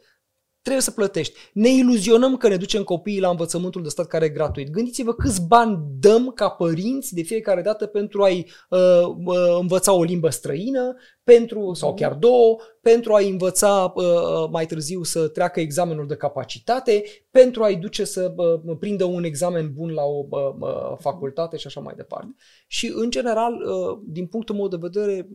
trebuie 0.62 0.82
să 0.82 0.90
plătești. 0.90 1.38
Ne 1.52 1.68
iluzionăm 1.68 2.36
că 2.36 2.48
ne 2.48 2.56
ducem 2.56 2.82
copiii 2.82 3.20
la 3.20 3.28
învățământul 3.28 3.82
de 3.82 3.88
stat 3.88 4.06
care 4.06 4.24
e 4.24 4.28
gratuit. 4.28 4.70
Gândiți-vă 4.70 5.14
câți 5.14 5.46
bani 5.46 5.78
dăm 6.00 6.30
ca 6.34 6.48
părinți 6.48 7.14
de 7.14 7.22
fiecare 7.22 7.62
dată 7.62 7.86
pentru 7.86 8.22
a-i 8.22 8.46
uh, 8.68 8.78
uh, 9.24 9.58
învăța 9.60 9.92
o 9.92 10.02
limbă 10.02 10.28
străină, 10.28 10.96
pentru, 11.24 11.72
sau 11.74 11.94
chiar 11.94 12.14
două, 12.14 12.56
pentru 12.80 13.14
a-i 13.14 13.30
învăța 13.30 13.92
uh, 13.94 14.04
uh, 14.04 14.48
mai 14.50 14.66
târziu 14.66 15.02
să 15.02 15.28
treacă 15.28 15.60
examenul 15.60 16.06
de 16.06 16.16
capacitate, 16.16 17.02
pentru 17.30 17.62
a-i 17.62 17.76
duce 17.76 18.04
să 18.04 18.34
uh, 18.36 18.76
prindă 18.78 19.04
un 19.04 19.24
examen 19.24 19.72
bun 19.72 19.92
la 19.92 20.02
o 20.02 20.26
uh, 20.30 20.54
uh, 20.60 20.96
facultate 20.98 21.56
și 21.56 21.66
așa 21.66 21.80
mai 21.80 21.94
departe. 21.96 22.34
Și, 22.66 22.92
în 22.94 23.10
general, 23.10 23.52
uh, 23.52 23.98
din 24.06 24.26
punctul 24.26 24.54
meu 24.54 24.68
de 24.68 24.76
vedere, 24.80 25.28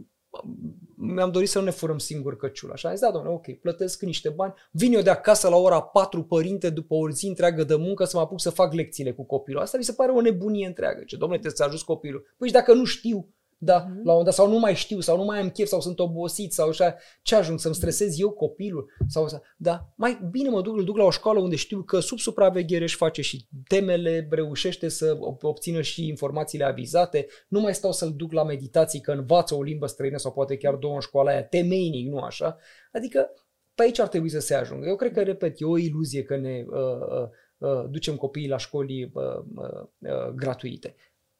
mi-am 0.95 1.31
dorit 1.31 1.49
să 1.49 1.59
nu 1.59 1.65
ne 1.65 1.71
furăm 1.71 1.97
singur 1.97 2.37
căciul. 2.37 2.71
Așa, 2.71 2.87
am 2.87 2.95
zis, 2.95 3.03
da, 3.03 3.11
domnule, 3.11 3.33
ok, 3.33 3.59
plătesc 3.59 4.01
niște 4.01 4.29
bani, 4.29 4.53
vin 4.71 4.93
eu 4.93 5.01
de 5.01 5.09
acasă 5.09 5.49
la 5.49 5.55
ora 5.55 5.81
4, 5.81 6.23
părinte, 6.23 6.69
după 6.69 6.93
o 6.93 7.09
zi 7.09 7.27
întreagă 7.27 7.63
de 7.63 7.75
muncă 7.75 8.03
să 8.03 8.17
mă 8.17 8.23
apuc 8.23 8.41
să 8.41 8.49
fac 8.49 8.73
lecțiile 8.73 9.11
cu 9.11 9.25
copilul. 9.25 9.61
Asta 9.61 9.77
mi 9.77 9.83
se 9.83 9.93
pare 9.93 10.11
o 10.11 10.21
nebunie 10.21 10.67
întreagă. 10.67 11.03
Ce, 11.05 11.17
domnule, 11.17 11.39
trebuie 11.39 11.57
să 11.57 11.63
ajut 11.63 11.85
copilul. 11.85 12.33
Păi 12.37 12.47
și 12.47 12.53
dacă 12.53 12.73
nu 12.73 12.83
știu, 12.83 13.29
da, 13.65 13.83
mm-hmm. 13.83 14.03
la 14.03 14.11
un 14.11 14.17
moment 14.17 14.25
dat, 14.25 14.33
sau 14.33 14.49
nu 14.49 14.59
mai 14.59 14.75
știu, 14.75 14.99
sau 14.99 15.17
nu 15.17 15.23
mai 15.23 15.39
am 15.39 15.49
chef, 15.49 15.67
sau 15.67 15.81
sunt 15.81 15.99
obosit, 15.99 16.53
sau 16.53 16.69
așa, 16.69 16.95
ce 17.21 17.35
ajung, 17.35 17.59
să-mi 17.59 17.75
stresez 17.75 18.19
eu 18.19 18.31
copilul? 18.31 18.91
Sau, 19.07 19.27
da, 19.57 19.93
mai 19.95 20.19
bine 20.31 20.49
mă 20.49 20.61
duc, 20.61 20.77
îl 20.77 20.83
duc 20.83 20.97
la 20.97 21.03
o 21.03 21.09
școală 21.09 21.39
unde 21.39 21.55
știu 21.55 21.81
că 21.81 21.99
sub 21.99 22.17
supraveghere 22.17 22.83
își 22.83 22.95
face 22.95 23.21
și 23.21 23.47
temele, 23.67 24.27
reușește 24.29 24.87
să 24.87 25.17
obțină 25.41 25.81
și 25.81 26.07
informațiile 26.07 26.65
avizate, 26.65 27.27
nu 27.47 27.59
mai 27.59 27.75
stau 27.75 27.91
să-l 27.91 28.13
duc 28.15 28.31
la 28.31 28.43
meditații 28.43 29.01
că 29.01 29.11
învață 29.11 29.55
o 29.55 29.63
limbă 29.63 29.85
străină 29.85 30.17
sau 30.17 30.31
poate 30.31 30.57
chiar 30.57 30.75
două 30.75 30.93
în 30.93 30.99
școala 30.99 31.31
aia, 31.31 31.43
temeinic, 31.43 32.07
nu 32.07 32.17
așa? 32.17 32.57
Adică 32.91 33.29
pe 33.75 33.83
aici 33.83 33.99
ar 33.99 34.07
trebui 34.07 34.29
să 34.29 34.39
se 34.39 34.53
ajungă. 34.53 34.87
Eu 34.87 34.95
cred 34.95 35.11
că, 35.11 35.23
repet, 35.23 35.61
e 35.61 35.65
o 35.65 35.77
iluzie 35.77 36.23
că 36.23 36.37
ne 36.37 36.65
uh, 36.67 36.77
uh, 36.77 37.27
uh, 37.57 37.85
ducem 37.89 38.15
copiii 38.15 38.47
la 38.47 38.57
școli 38.57 39.11
uh, 39.13 39.23
uh, 39.55 39.87
uh, 39.99 40.29
gratuite 40.35 40.95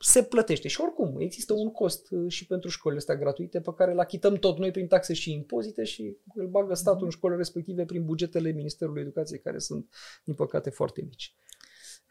se 0.06 0.24
plătește. 0.24 0.68
Și 0.68 0.82
oricum, 0.82 1.16
există 1.20 1.54
un 1.54 1.72
cost 1.72 2.12
uh, 2.12 2.32
și 2.32 2.46
pentru 2.46 2.70
școlile 2.70 3.00
astea 3.00 3.16
gratuite 3.16 3.62
pe 3.62 3.74
care 3.76 3.92
îl 3.92 4.00
achităm 4.00 4.36
tot 4.36 4.58
noi 4.58 4.72
prin 4.72 4.88
taxe 4.88 5.14
și 5.14 5.32
impozite 5.32 5.84
și 5.84 6.18
îl 6.34 6.48
bagă 6.48 6.74
statul 6.74 7.04
în 7.04 7.10
școlile 7.10 7.40
respective 7.40 7.86
prin 7.86 8.06
bugetele 8.06 8.52
Ministerului 8.52 9.02
Educației, 9.02 9.40
care 9.40 9.58
sunt, 9.58 9.90
din 10.24 10.34
păcate, 10.34 10.70
foarte 10.70 11.02
mici. 11.02 11.36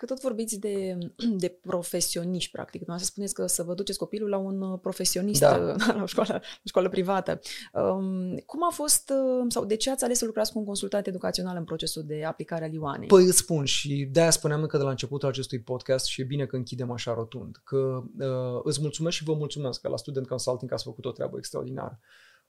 Că 0.04 0.12
tot 0.12 0.22
vorbiți 0.22 0.58
de, 0.58 0.98
de 1.42 1.48
profesioniști, 1.48 2.50
practic. 2.50 2.86
Nu 2.86 2.98
să 2.98 3.04
spuneți 3.04 3.34
că 3.34 3.46
să 3.46 3.62
vă 3.62 3.74
duceți 3.74 3.98
copilul 3.98 4.28
la 4.28 4.36
un 4.36 4.60
uh, 4.60 4.78
profesionist, 4.82 5.40
da. 5.40 5.56
la 5.96 6.02
o 6.02 6.06
școală, 6.06 6.34
o 6.34 6.62
școală 6.64 6.88
privată. 6.88 7.40
Um, 7.72 8.36
cum 8.46 8.64
a 8.64 8.70
fost, 8.70 9.10
uh, 9.10 9.46
sau 9.48 9.64
de 9.64 9.76
ce 9.76 9.90
ați 9.90 10.04
ales 10.04 10.18
să 10.18 10.24
lucrați 10.24 10.52
cu 10.52 10.58
un 10.58 10.64
consultant 10.64 11.06
educațional 11.06 11.56
în 11.56 11.64
procesul 11.64 12.02
de 12.06 12.24
aplicare 12.24 12.64
a 12.64 12.68
Ioanei? 12.72 13.08
Păi 13.08 13.24
îți 13.24 13.38
spun 13.38 13.64
și 13.64 14.08
de-aia 14.12 14.30
spuneam 14.30 14.60
încă 14.60 14.76
de 14.76 14.82
la 14.82 14.90
începutul 14.90 15.28
acestui 15.28 15.60
podcast 15.60 16.06
și 16.06 16.20
e 16.20 16.24
bine 16.24 16.46
că 16.46 16.56
închidem 16.56 16.90
așa 16.90 17.14
rotund, 17.14 17.60
că 17.64 18.02
uh, 18.18 18.60
îți 18.62 18.80
mulțumesc 18.80 19.16
și 19.16 19.24
vă 19.24 19.34
mulțumesc 19.34 19.80
că 19.80 19.88
la 19.88 19.96
Student 19.96 20.26
Consulting 20.26 20.72
ați 20.72 20.84
făcut 20.84 21.04
o 21.04 21.12
treabă 21.12 21.36
extraordinară. 21.36 22.00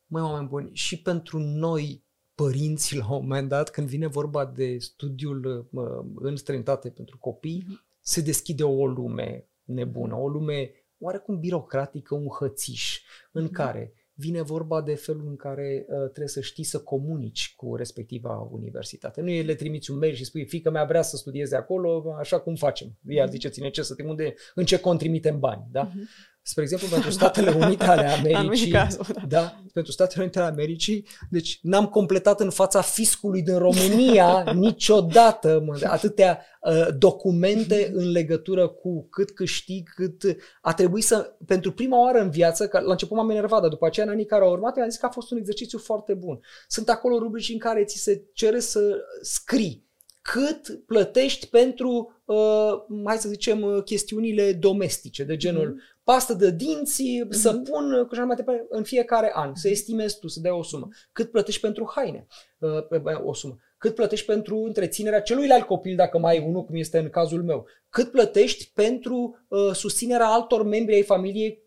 Mai 0.06 0.22
oameni 0.22 0.48
buni, 0.48 0.70
și 0.74 1.02
pentru 1.02 1.39
noi 1.39 2.05
părinți 2.36 2.95
la 2.95 3.13
un 3.13 3.21
moment 3.21 3.50
dat, 3.50 3.69
când 3.69 3.88
vine 3.88 4.08
vorba 4.08 4.45
de 4.45 4.78
studiul 4.78 5.67
uh, 5.71 5.84
în 6.15 6.36
străinătate 6.36 6.89
pentru 6.89 7.17
copii, 7.17 7.65
mm-hmm. 7.67 8.00
se 8.00 8.21
deschide 8.21 8.63
o 8.63 8.88
lume 8.88 9.50
nebună, 9.63 10.15
o 10.15 10.28
lume 10.28 10.71
oarecum 10.98 11.39
birocratică, 11.39 12.15
un 12.15 12.28
hățiș, 12.39 13.02
în 13.32 13.48
mm-hmm. 13.48 13.52
care 13.52 13.93
vine 14.17 14.41
vorba 14.41 14.82
de 14.82 14.95
felul 14.95 15.28
în 15.28 15.36
care 15.36 15.86
uh, 15.88 15.98
trebuie 15.98 16.28
să 16.28 16.41
știi 16.41 16.63
să 16.63 16.80
comunici 16.80 17.54
cu 17.56 17.76
respectiva 17.76 18.50
universitate. 18.52 19.21
Nu 19.21 19.30
e 19.30 19.41
le 19.41 19.56
trimiți 19.56 19.91
un 19.91 19.98
mail 19.98 20.13
și 20.13 20.26
spui, 20.26 20.45
fică 20.45 20.69
mea 20.69 20.84
vrea 20.84 21.02
să 21.02 21.17
studieze 21.17 21.56
acolo, 21.56 22.15
așa 22.17 22.39
cum 22.39 22.56
facem. 22.56 22.98
Ea 23.08 23.26
zice, 23.26 23.48
ține 23.48 23.69
ce 23.69 23.82
să 23.82 23.95
te 23.95 24.04
unde, 24.04 24.34
în 24.56 24.65
ce 24.65 24.80
contrimitem 24.80 25.39
bani. 25.39 25.67
Da? 25.71 25.89
Uh-huh. 25.89 26.35
Spre 26.48 26.64
exemplu, 26.64 26.88
pentru 26.88 27.10
Statele 27.10 27.52
Unite 27.52 27.84
ale 27.84 28.06
Americii, 28.36 28.72
cazul, 28.72 29.06
da. 29.14 29.22
da, 29.28 29.62
pentru 29.74 29.92
Statele 29.92 30.22
Unite 30.24 30.40
ale 30.40 30.52
Americii, 30.52 31.06
deci 31.30 31.60
n-am 31.62 31.86
completat 31.86 32.40
în 32.40 32.50
fața 32.50 32.82
fiscului 32.82 33.42
din 33.42 33.58
România 33.58 34.44
niciodată 34.66 35.64
mă, 35.66 35.80
atâtea 35.84 36.46
uh, 36.62 36.88
documente 36.98 37.92
în 37.94 38.12
legătură 38.12 38.68
cu 38.68 39.08
cât 39.10 39.32
câștig, 39.32 39.90
cât 39.94 40.22
a 40.62 40.74
trebuit 40.74 41.04
să, 41.04 41.36
pentru 41.46 41.72
prima 41.72 42.02
oară 42.02 42.20
în 42.20 42.30
viață, 42.30 42.68
că 42.68 42.80
la 42.80 42.92
început 42.92 43.18
m-am 43.18 43.30
enervat, 43.30 43.62
dar 43.62 43.70
după 43.70 43.86
aceea 43.86 44.06
în 44.06 44.12
anii 44.12 44.26
care 44.26 44.44
au 44.44 44.52
urmat, 44.52 44.76
mi-am 44.76 44.90
zis 44.90 45.00
că 45.00 45.06
a 45.06 45.10
fost 45.10 45.32
un 45.32 45.38
exercițiu 45.38 45.78
foarte 45.78 46.14
bun. 46.14 46.40
Sunt 46.68 46.90
acolo 46.90 47.18
rubrici 47.18 47.50
în 47.50 47.60
care 47.60 47.84
ți 47.84 47.98
se 47.98 48.24
cere 48.34 48.60
să 48.60 48.98
scrii 49.22 49.86
cât 50.34 50.86
plătești 50.86 51.48
pentru, 51.48 52.22
uh, 52.26 52.72
hai 53.06 53.18
să 53.18 53.30
zicem, 53.30 53.62
uh, 53.62 53.84
chestiunile 53.84 54.54
domestice, 54.54 55.24
de 55.24 55.36
genul 55.36 55.74
mm-hmm. 55.74 55.95
Pastă 56.06 56.34
de 56.34 56.52
dinți, 56.52 57.04
mm-hmm. 57.04 57.30
săpun, 57.30 58.08
cu 58.10 58.15
mai 58.26 58.36
departe, 58.36 58.65
în 58.70 58.84
fiecare 58.84 59.32
an, 59.34 59.56
să 59.56 59.70
estimezi 59.70 60.20
tu, 60.20 60.28
să 60.28 60.39
dai 60.39 60.52
o 60.52 60.63
sumă. 60.63 60.88
Cât 61.12 61.32
plătești 61.32 61.62
pentru 61.62 61.91
haine, 61.96 62.28
uh, 62.60 63.24
o 63.24 63.34
sumă. 63.34 63.58
Cât 63.78 63.96
plătești 63.96 64.26
pentru 64.26 64.58
întreținerea 64.58 65.22
celuilalt 65.22 65.65
copil, 65.65 65.96
dacă 65.96 66.18
mai 66.18 66.38
ai 66.38 66.46
unul, 66.48 66.63
cum 66.63 66.76
este 66.76 66.98
în 66.98 67.10
cazul 67.10 67.44
meu. 67.44 67.65
Cât 67.89 68.12
plătești 68.12 68.72
pentru 68.74 69.46
uh, 69.48 69.72
susținerea 69.74 70.28
altor 70.28 70.63
membri 70.63 70.96
ai 70.96 71.04
familiei, 71.04 71.63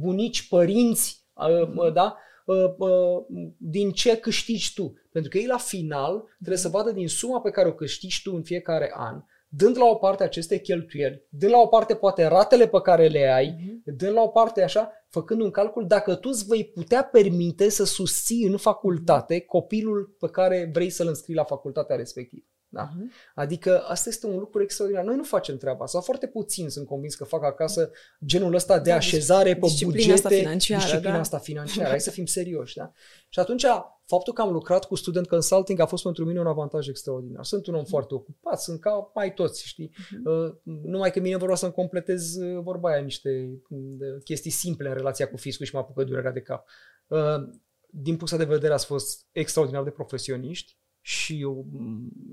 bunici, 0.00 0.48
părinți, 0.48 1.24
uh, 1.34 1.68
mm-hmm. 1.68 1.92
da? 1.92 2.16
Uh, 2.44 2.74
uh, 2.78 3.24
din 3.56 3.90
ce 3.90 4.16
câștigi 4.16 4.74
tu. 4.74 4.94
Pentru 5.12 5.30
că 5.30 5.38
ei 5.38 5.46
la 5.46 5.56
final 5.56 6.24
trebuie 6.36 6.58
să 6.58 6.68
vadă 6.68 6.90
din 6.90 7.08
suma 7.08 7.40
pe 7.40 7.50
care 7.50 7.68
o 7.68 7.74
câștigi 7.74 8.22
tu 8.22 8.34
în 8.34 8.42
fiecare 8.42 8.92
an, 8.96 9.22
dând 9.54 9.76
la 9.76 9.84
o 9.84 9.94
parte 9.94 10.22
aceste 10.22 10.58
cheltuieli, 10.58 11.26
dând 11.28 11.52
la 11.52 11.58
o 11.58 11.66
parte 11.66 11.94
poate 11.94 12.26
ratele 12.26 12.68
pe 12.68 12.80
care 12.80 13.08
le 13.08 13.32
ai, 13.32 13.48
uh-huh. 13.48 13.94
dând 13.96 14.12
la 14.12 14.22
o 14.22 14.28
parte 14.28 14.62
așa, 14.62 14.92
făcând 15.08 15.40
un 15.40 15.50
calcul 15.50 15.86
dacă 15.86 16.14
tu 16.14 16.28
îți 16.32 16.46
vei 16.46 16.64
putea 16.64 17.04
permite 17.04 17.68
să 17.68 17.84
susții 17.84 18.46
în 18.46 18.56
facultate 18.56 19.40
copilul 19.40 20.16
pe 20.18 20.28
care 20.28 20.70
vrei 20.72 20.90
să-l 20.90 21.06
înscrii 21.06 21.34
la 21.34 21.44
facultatea 21.44 21.96
respectivă. 21.96 22.46
Da? 22.72 22.88
Uh-huh. 22.88 23.32
Adică 23.34 23.80
asta 23.80 24.08
este 24.08 24.26
un 24.26 24.38
lucru 24.38 24.62
extraordinar. 24.62 25.04
Noi 25.04 25.16
nu 25.16 25.22
facem 25.22 25.56
treaba 25.56 25.84
asta. 25.84 26.00
Foarte 26.00 26.26
puțin 26.26 26.68
sunt 26.68 26.86
convins 26.86 27.14
că 27.14 27.24
fac 27.24 27.44
acasă 27.44 27.90
genul 28.24 28.54
ăsta 28.54 28.78
de 28.78 28.90
da, 28.90 28.96
așezare 28.96 29.52
pe 29.52 29.66
bugete, 29.84 30.12
asta 30.12 30.28
financiară, 30.28 30.82
disciplina 30.82 31.14
da? 31.14 31.20
asta 31.20 31.38
financiară. 31.38 31.88
Hai 31.88 32.00
să 32.00 32.10
fim 32.10 32.26
serioși. 32.26 32.76
Da? 32.76 32.92
Și 33.28 33.38
atunci, 33.38 33.64
faptul 34.04 34.32
că 34.32 34.42
am 34.42 34.52
lucrat 34.52 34.84
cu 34.84 34.94
student 34.94 35.28
consulting 35.28 35.80
a 35.80 35.86
fost 35.86 36.02
pentru 36.02 36.24
mine 36.24 36.40
un 36.40 36.46
avantaj 36.46 36.88
extraordinar. 36.88 37.44
Sunt 37.44 37.66
un 37.66 37.74
om 37.74 37.84
uh-huh. 37.84 37.88
foarte 37.88 38.14
ocupat, 38.14 38.60
sunt 38.60 38.80
ca 38.80 39.10
mai 39.14 39.34
toți, 39.34 39.66
știi? 39.66 39.90
Uh-huh. 39.90 40.24
Uh, 40.24 40.54
numai 40.82 41.10
că 41.10 41.20
mine 41.20 41.36
vorba 41.36 41.54
să-mi 41.54 41.72
completez 41.72 42.36
uh, 42.36 42.62
vorba 42.62 42.90
aia, 42.90 43.00
niște 43.00 43.60
uh, 43.68 44.22
chestii 44.24 44.50
simple 44.50 44.88
în 44.88 44.94
relația 44.94 45.28
cu 45.28 45.36
fiscul 45.36 45.66
și 45.66 45.74
mă 45.74 45.80
apucă 45.80 46.04
durerea 46.04 46.32
de 46.32 46.40
cap. 46.40 46.68
Uh, 47.06 47.48
din 47.94 48.16
punctul 48.16 48.38
de 48.38 48.44
vedere 48.44 48.72
ați 48.72 48.86
fost 48.86 49.26
extraordinar 49.32 49.82
de 49.82 49.90
profesioniști 49.90 50.80
și 51.04 51.40
eu 51.40 51.66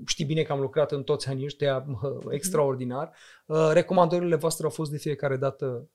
știi 0.06 0.24
bine 0.24 0.42
că 0.42 0.52
am 0.52 0.60
lucrat 0.60 0.92
în 0.92 1.02
toți 1.02 1.28
anii 1.28 1.44
ăștia 1.44 1.86
extraordinar. 2.30 3.16
Uh, 3.46 3.70
recomandările 3.72 4.36
voastre 4.36 4.64
au 4.64 4.70
fost 4.70 4.90
de 4.90 4.96
fiecare 4.96 5.36
dată 5.36 5.90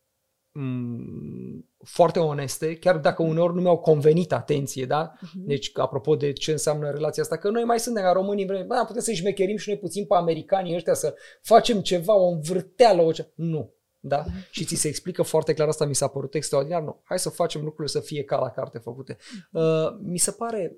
foarte 1.83 2.19
oneste, 2.19 2.75
chiar 2.75 2.97
dacă 2.97 3.23
uneori 3.23 3.53
nu 3.53 3.61
mi-au 3.61 3.77
convenit 3.77 4.33
atenție, 4.33 4.85
da? 4.85 5.13
Uh-huh. 5.13 5.45
Deci, 5.45 5.71
apropo 5.73 6.15
de 6.15 6.33
ce 6.33 6.51
înseamnă 6.51 6.89
relația 6.89 7.23
asta, 7.23 7.37
că 7.37 7.49
noi 7.49 7.63
mai 7.63 7.79
suntem 7.79 8.03
ca 8.03 8.11
românii, 8.11 8.45
bă, 8.45 8.83
putem 8.87 9.01
să-i 9.01 9.15
șmecherim 9.15 9.57
și 9.57 9.69
noi 9.69 9.77
puțin 9.77 10.05
pe 10.05 10.15
americanii 10.15 10.75
ăștia 10.75 10.93
să 10.93 11.15
facem 11.41 11.81
ceva, 11.81 12.15
o 12.15 12.27
învârteală, 12.27 13.01
o 13.01 13.11
ce... 13.11 13.31
Nu 13.35 13.74
da? 14.07 14.23
Mhm. 14.27 14.47
Și 14.49 14.65
ți 14.65 14.75
se 14.75 14.87
explică 14.87 15.21
foarte 15.21 15.53
clar 15.53 15.67
asta, 15.67 15.85
mi 15.85 15.95
s-a 15.95 16.07
părut 16.07 16.33
extraordinar, 16.33 16.81
nu, 16.81 17.01
hai 17.03 17.19
să 17.19 17.29
facem 17.29 17.61
lucrurile 17.61 17.87
să 17.87 17.99
fie 17.99 18.23
ca 18.23 18.39
la 18.39 18.49
carte 18.49 18.77
făcute. 18.77 19.17
Mhm. 19.17 19.63
Uh, 19.63 19.97
mi 20.01 20.17
se 20.17 20.31
pare, 20.31 20.77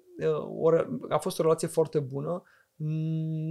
uh, 0.60 0.88
a 1.10 1.18
fost 1.18 1.40
o 1.40 1.42
relație 1.42 1.68
foarte 1.68 2.00
bună, 2.00 2.44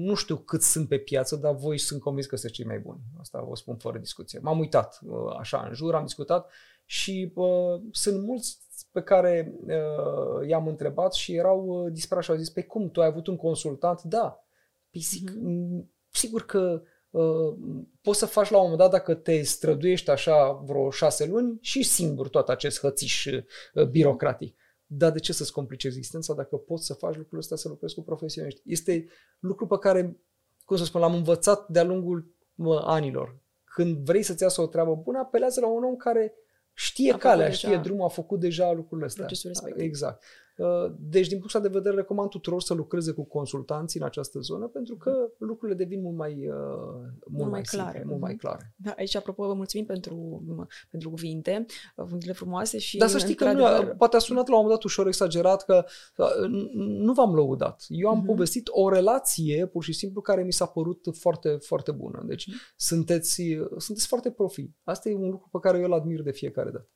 nu 0.04 0.14
știu 0.14 0.36
cât 0.36 0.62
sunt 0.62 0.88
pe 0.88 0.98
piață, 0.98 1.36
dar 1.36 1.54
voi 1.54 1.78
sunt 1.78 2.00
convins 2.00 2.26
că 2.26 2.36
sunt 2.36 2.52
cei 2.52 2.64
mai 2.64 2.78
buni. 2.78 3.00
Asta 3.20 3.44
vă 3.48 3.54
spun 3.54 3.76
fără 3.76 3.98
discuție. 3.98 4.38
M-am 4.42 4.58
uitat 4.58 4.98
uh, 5.02 5.36
așa 5.38 5.64
în 5.68 5.74
jur, 5.74 5.94
am 5.94 6.04
discutat 6.04 6.50
și 6.84 7.32
uh, 7.34 7.80
sunt 7.90 8.22
mulți 8.22 8.58
pe 8.92 9.02
care 9.02 9.54
uh, 9.66 10.48
i-am 10.48 10.66
întrebat 10.66 11.14
și 11.14 11.34
erau 11.34 11.64
uh, 11.66 11.92
disperați 11.92 12.26
și 12.26 12.32
au 12.32 12.38
zis, 12.38 12.50
pe 12.50 12.62
cum, 12.62 12.90
tu 12.90 13.00
ai 13.00 13.06
avut 13.06 13.26
un 13.26 13.36
consultant? 13.36 14.02
Da. 14.02 14.44
Păi 14.90 15.00
zic, 15.00 15.30
mm-hmm. 15.30 15.84
sigur 16.10 16.44
că 16.44 16.58
Uh, 16.70 16.82
poți 18.00 18.18
să 18.18 18.26
faci 18.26 18.50
la 18.50 18.56
un 18.56 18.62
moment 18.62 18.80
dat, 18.80 18.90
dacă 18.90 19.14
te 19.14 19.42
străduiești 19.42 20.10
așa 20.10 20.52
vreo 20.52 20.90
șase 20.90 21.26
luni, 21.26 21.58
și 21.60 21.82
singur 21.82 22.28
tot 22.28 22.48
acest 22.48 22.80
hățiș 22.80 23.24
uh, 23.26 23.84
birocratic. 23.84 24.56
Dar 24.86 25.10
de 25.10 25.18
ce 25.18 25.32
să-ți 25.32 25.52
complici 25.52 25.84
existența 25.84 26.34
dacă 26.34 26.56
poți 26.56 26.86
să 26.86 26.94
faci 26.94 27.16
lucrul 27.16 27.38
ăsta, 27.38 27.56
să 27.56 27.68
lucrezi 27.68 27.94
cu 27.94 28.02
profesioniști? 28.02 28.60
Este 28.64 29.06
lucru 29.38 29.66
pe 29.66 29.78
care, 29.78 30.16
cum 30.64 30.76
să 30.76 30.84
spun, 30.84 31.00
l-am 31.00 31.14
învățat 31.14 31.68
de-a 31.68 31.84
lungul 31.84 32.34
mă, 32.54 32.82
anilor. 32.84 33.38
Când 33.64 33.96
vrei 33.96 34.22
să-ți 34.22 34.42
iasă 34.42 34.60
o 34.60 34.66
treabă 34.66 34.94
bună, 34.94 35.18
apelează 35.18 35.60
la 35.60 35.66
un 35.66 35.84
om 35.84 35.96
care 35.96 36.34
știe 36.72 37.12
a 37.12 37.16
calea, 37.16 37.50
știe 37.50 37.76
drumul, 37.76 38.04
a 38.04 38.08
făcut 38.08 38.40
deja 38.40 38.72
lucrurile 38.72 39.06
astea. 39.06 39.24
Exact. 39.82 40.24
Uh, 40.56 40.92
deci, 40.98 41.28
din 41.28 41.38
punctul 41.38 41.60
de 41.60 41.68
vedere, 41.68 41.94
recomand 41.94 42.30
tuturor 42.30 42.62
să 42.62 42.74
lucreze 42.74 43.12
cu 43.12 43.24
consultanții 43.24 44.00
în 44.00 44.06
această 44.06 44.38
zonă, 44.38 44.66
pentru 44.66 44.96
că 44.96 45.30
lucrurile 45.38 45.76
devin 45.76 46.00
mult 46.02 46.16
mai, 46.16 46.32
uh, 46.32 46.54
mult, 47.26 47.30
mult 47.30 47.50
mai 47.50 47.62
clare. 47.62 47.90
Simple, 47.90 48.04
mult 48.08 48.20
mai 48.20 48.32
mhm. 48.32 48.40
clare. 48.40 48.74
Da, 48.76 48.94
aici, 48.96 49.14
apropo, 49.14 49.46
vă 49.46 49.54
mulțumim 49.54 49.86
pentru, 49.86 50.42
pentru 50.90 51.10
cuvinte, 51.10 51.66
cuvintele 51.96 52.32
frumoase 52.32 52.78
și... 52.78 52.98
Dar 52.98 53.08
să 53.08 53.18
știi 53.18 53.34
că 53.34 53.52
nu, 53.52 53.94
poate 53.96 54.16
a 54.16 54.18
sunat 54.18 54.48
la 54.48 54.54
un 54.54 54.62
moment 54.62 54.74
dat 54.74 54.84
ușor 54.84 55.06
exagerat 55.06 55.64
că 55.64 55.84
uh, 56.16 56.48
nu 56.76 57.12
v-am 57.12 57.34
lăudat. 57.34 57.84
Eu 57.88 58.08
am 58.08 58.22
uh-huh. 58.22 58.26
povestit 58.26 58.68
o 58.70 58.88
relație, 58.88 59.66
pur 59.66 59.82
și 59.82 59.92
simplu, 59.92 60.20
care 60.20 60.42
mi 60.42 60.52
s-a 60.52 60.66
părut 60.66 61.06
foarte, 61.12 61.48
foarte 61.60 61.92
bună. 61.92 62.24
Deci, 62.26 62.50
uh-huh. 62.50 62.74
sunteți, 62.76 63.42
sunteți 63.76 64.06
foarte 64.06 64.30
profi. 64.30 64.70
Asta 64.84 65.08
e 65.08 65.14
un 65.14 65.30
lucru 65.30 65.48
pe 65.52 65.58
care 65.58 65.78
eu 65.78 65.84
îl 65.84 65.92
admir 65.92 66.22
de 66.22 66.32
fiecare 66.32 66.70
dată. 66.70 66.90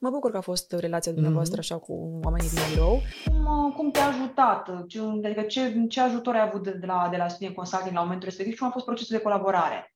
Mă 0.00 0.10
bucur 0.10 0.30
că 0.30 0.36
a 0.36 0.40
fost 0.40 0.72
relația 0.72 1.12
dumneavoastră 1.12 1.56
mm-hmm. 1.56 1.70
așa 1.70 1.78
cu 1.78 2.20
oamenii 2.22 2.48
din 2.48 2.58
birou. 2.72 3.00
Cum, 3.24 3.66
uh, 3.66 3.74
cum 3.74 3.90
te-a 3.90 4.06
ajutat? 4.06 4.86
Ce, 4.86 5.00
adică 5.00 5.42
ce, 5.42 5.86
ce 5.88 6.00
ajutor 6.00 6.34
ai 6.34 6.40
avut 6.40 6.62
de 6.62 6.86
la, 6.86 7.08
de 7.10 7.16
la 7.16 7.28
Studio 7.28 7.54
Consulting 7.54 7.94
la 7.94 8.02
momentul 8.02 8.28
respectiv 8.28 8.52
și 8.52 8.58
cum 8.58 8.68
a 8.68 8.70
fost 8.70 8.84
procesul 8.84 9.16
de 9.16 9.22
colaborare? 9.22 9.94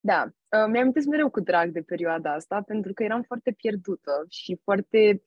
Da, 0.00 0.24
uh, 0.24 0.70
mi-am 0.70 0.92
mereu 1.10 1.30
cu 1.30 1.40
drag 1.40 1.70
de 1.70 1.82
perioada 1.82 2.32
asta 2.32 2.62
pentru 2.66 2.92
că 2.92 3.02
eram 3.02 3.22
foarte 3.22 3.52
pierdută 3.52 4.24
și 4.28 4.60
foarte 4.64 5.22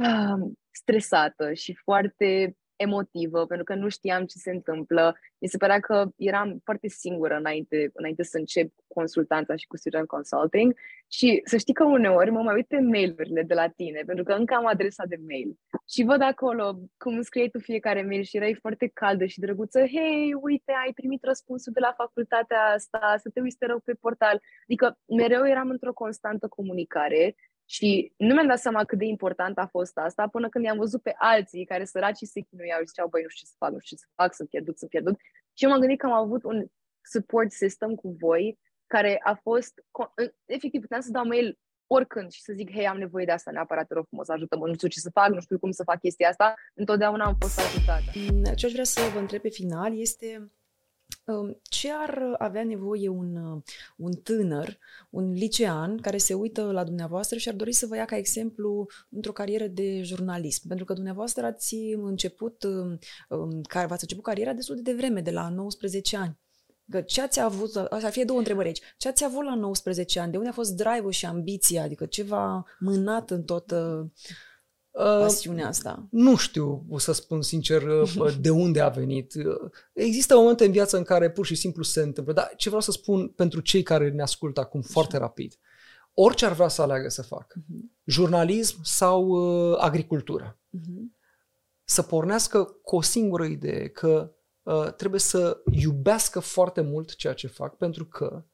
uh, 0.00 0.50
stresată 0.70 1.52
și 1.52 1.74
foarte 1.74 2.56
emotivă, 2.82 3.46
pentru 3.46 3.64
că 3.64 3.74
nu 3.74 3.88
știam 3.88 4.24
ce 4.24 4.38
se 4.38 4.50
întâmplă. 4.50 5.16
Mi 5.38 5.48
se 5.48 5.56
părea 5.56 5.80
că 5.80 6.08
eram 6.16 6.60
foarte 6.64 6.88
singură 6.88 7.34
înainte, 7.36 7.90
înainte 7.92 8.22
să 8.22 8.38
încep 8.38 8.72
consultanța 8.86 9.56
și 9.56 9.66
cu 9.66 9.76
student 9.76 10.06
consulting 10.06 10.74
și 11.08 11.40
să 11.44 11.56
știi 11.56 11.74
că 11.74 11.84
uneori 11.84 12.30
mă 12.30 12.42
mai 12.42 12.54
uit 12.54 12.66
pe 12.66 12.80
mail-urile 12.80 13.42
de 13.42 13.54
la 13.54 13.68
tine, 13.68 14.02
pentru 14.06 14.24
că 14.24 14.32
încă 14.32 14.54
am 14.54 14.66
adresa 14.66 15.04
de 15.06 15.18
mail 15.28 15.58
și 15.88 16.02
văd 16.02 16.22
acolo 16.22 16.78
cum 16.96 17.22
scriei 17.22 17.50
tu 17.50 17.58
fiecare 17.58 18.02
mail 18.02 18.22
și 18.22 18.36
erai 18.36 18.54
foarte 18.54 18.90
caldă 18.94 19.24
și 19.24 19.40
drăguță, 19.40 19.80
hei, 19.80 20.34
uite, 20.40 20.72
ai 20.84 20.92
primit 20.94 21.24
răspunsul 21.24 21.72
de 21.72 21.80
la 21.80 21.94
facultatea 21.96 22.62
asta, 22.74 23.14
să 23.22 23.30
te 23.34 23.40
uiți, 23.40 23.56
te 23.56 23.66
rog, 23.66 23.80
pe 23.84 23.92
portal. 24.00 24.40
Adică 24.62 24.98
mereu 25.06 25.46
eram 25.46 25.68
într-o 25.70 25.92
constantă 25.92 26.48
comunicare 26.48 27.34
și 27.72 28.12
nu 28.16 28.34
mi-am 28.34 28.46
dat 28.46 28.58
seama 28.58 28.84
cât 28.84 28.98
de 28.98 29.04
important 29.04 29.58
a 29.58 29.66
fost 29.66 29.98
asta 29.98 30.28
până 30.28 30.48
când 30.48 30.64
i-am 30.64 30.76
văzut 30.76 31.02
pe 31.02 31.14
alții 31.18 31.64
care 31.64 31.84
săracii 31.84 32.26
se 32.26 32.40
chinuiau 32.40 32.80
și 32.80 32.86
ziceau, 32.86 33.08
băi, 33.08 33.22
nu 33.22 33.28
știu 33.28 33.46
ce 33.46 33.50
să 33.50 33.56
fac, 33.58 33.72
nu 33.72 33.78
știu 33.78 33.96
ce 33.96 34.02
să 34.02 34.08
fac, 34.14 34.34
sunt 34.34 34.48
pierdut, 34.48 34.78
sunt 34.78 34.90
pierdut. 34.90 35.16
Și 35.52 35.64
eu 35.64 35.70
m-am 35.70 35.80
gândit 35.80 35.98
că 35.98 36.06
am 36.06 36.12
avut 36.12 36.44
un 36.44 36.66
support 37.02 37.52
system 37.52 37.94
cu 37.94 38.16
voi 38.20 38.58
care 38.86 39.20
a 39.22 39.34
fost, 39.34 39.72
efectiv, 40.44 40.80
puteam 40.80 41.00
să 41.00 41.10
dau 41.10 41.26
mail 41.26 41.58
oricând 41.86 42.30
și 42.30 42.42
să 42.42 42.52
zic, 42.52 42.70
hei, 42.72 42.86
am 42.86 42.98
nevoie 42.98 43.24
de 43.24 43.32
asta 43.32 43.50
neapărat, 43.50 43.86
te 43.86 43.94
rog 43.94 44.06
frumos, 44.06 44.28
ajută-mă, 44.28 44.66
nu 44.66 44.74
știu 44.74 44.88
ce 44.88 44.98
să 44.98 45.10
fac, 45.10 45.28
nu 45.28 45.40
știu 45.40 45.58
cum 45.58 45.70
să 45.70 45.82
fac 45.82 45.98
chestia 45.98 46.28
asta, 46.28 46.54
întotdeauna 46.74 47.24
am 47.24 47.36
fost 47.40 47.58
ajutată. 47.58 48.54
Ce 48.54 48.66
aș 48.66 48.72
vrea 48.72 48.84
să 48.84 49.00
vă 49.12 49.18
întreb 49.18 49.40
pe 49.40 49.48
final 49.48 49.98
este 49.98 50.52
ce 51.62 51.90
ar 51.92 52.34
avea 52.38 52.64
nevoie 52.64 53.08
un, 53.08 53.62
un 53.96 54.12
tânăr, 54.12 54.78
un 55.10 55.32
licean, 55.32 55.96
care 55.96 56.16
se 56.16 56.34
uită 56.34 56.70
la 56.70 56.84
dumneavoastră 56.84 57.38
și 57.38 57.48
ar 57.48 57.54
dori 57.54 57.72
să 57.72 57.86
vă 57.86 57.96
ia 57.96 58.04
ca 58.04 58.16
exemplu 58.16 58.86
într-o 59.08 59.32
carieră 59.32 59.66
de 59.66 60.02
jurnalism? 60.02 60.68
Pentru 60.68 60.84
că 60.84 60.92
dumneavoastră 60.92 61.46
ați 61.46 61.76
început, 61.96 62.64
care 63.68 63.86
v-ați 63.86 64.02
început 64.02 64.24
cariera 64.24 64.52
destul 64.52 64.74
de 64.74 64.82
devreme, 64.82 65.20
de 65.20 65.30
la 65.30 65.48
19 65.48 66.16
ani. 66.16 66.40
Că 66.90 67.00
ce 67.00 67.22
ați 67.22 67.40
avut, 67.40 67.70
să 67.70 68.08
fie 68.10 68.24
două 68.24 68.38
întrebări 68.38 68.66
aici, 68.66 68.82
ce 68.96 69.08
ați 69.08 69.24
avut 69.24 69.44
la 69.44 69.54
19 69.54 70.20
ani? 70.20 70.30
De 70.30 70.36
unde 70.36 70.48
a 70.48 70.52
fost 70.52 70.76
drive-ul 70.76 71.10
și 71.10 71.26
ambiția? 71.26 71.82
Adică 71.82 72.06
ce 72.06 72.22
v-a 72.22 72.64
mânat 72.78 73.30
în 73.30 73.42
tot 73.42 73.70
uh, 73.70 74.06
pasiunea 74.92 75.68
asta? 75.68 76.06
Nu 76.10 76.36
știu, 76.36 76.84
o 76.88 76.98
să 76.98 77.12
spun 77.12 77.42
sincer, 77.42 77.82
uh, 77.82 78.34
de 78.40 78.50
unde 78.50 78.80
a 78.80 78.88
venit. 78.88 79.34
Uh, 79.34 79.70
există 79.92 80.34
momente 80.34 80.64
în 80.64 80.72
viață 80.72 80.96
în 80.96 81.02
care 81.02 81.30
pur 81.30 81.46
și 81.46 81.54
simplu 81.54 81.82
se 81.82 82.00
întâmplă, 82.00 82.32
dar 82.32 82.52
ce 82.56 82.68
vreau 82.68 82.82
să 82.82 82.90
spun 82.90 83.28
pentru 83.28 83.60
cei 83.60 83.82
care 83.82 84.10
ne 84.10 84.22
ascultă 84.22 84.60
acum 84.60 84.80
Așa. 84.80 84.88
foarte 84.92 85.16
rapid, 85.16 85.54
orice 86.14 86.46
ar 86.46 86.52
vrea 86.52 86.68
să 86.68 86.82
aleagă 86.82 87.08
să 87.08 87.22
facă, 87.22 87.60
uh-huh. 87.60 88.02
jurnalism 88.04 88.78
sau 88.82 89.26
uh, 89.26 89.76
agricultură, 89.78 90.58
uh-huh. 90.78 91.02
să 91.84 92.02
pornească 92.02 92.64
cu 92.64 92.96
o 92.96 93.02
singură 93.02 93.44
idee, 93.44 93.88
că 93.88 94.32
uh, 94.62 94.92
trebuie 94.92 95.20
să 95.20 95.62
iubească 95.70 96.40
foarte 96.40 96.80
mult 96.80 97.14
ceea 97.14 97.32
ce 97.32 97.46
fac, 97.46 97.76
pentru 97.76 98.06
că 98.06 98.44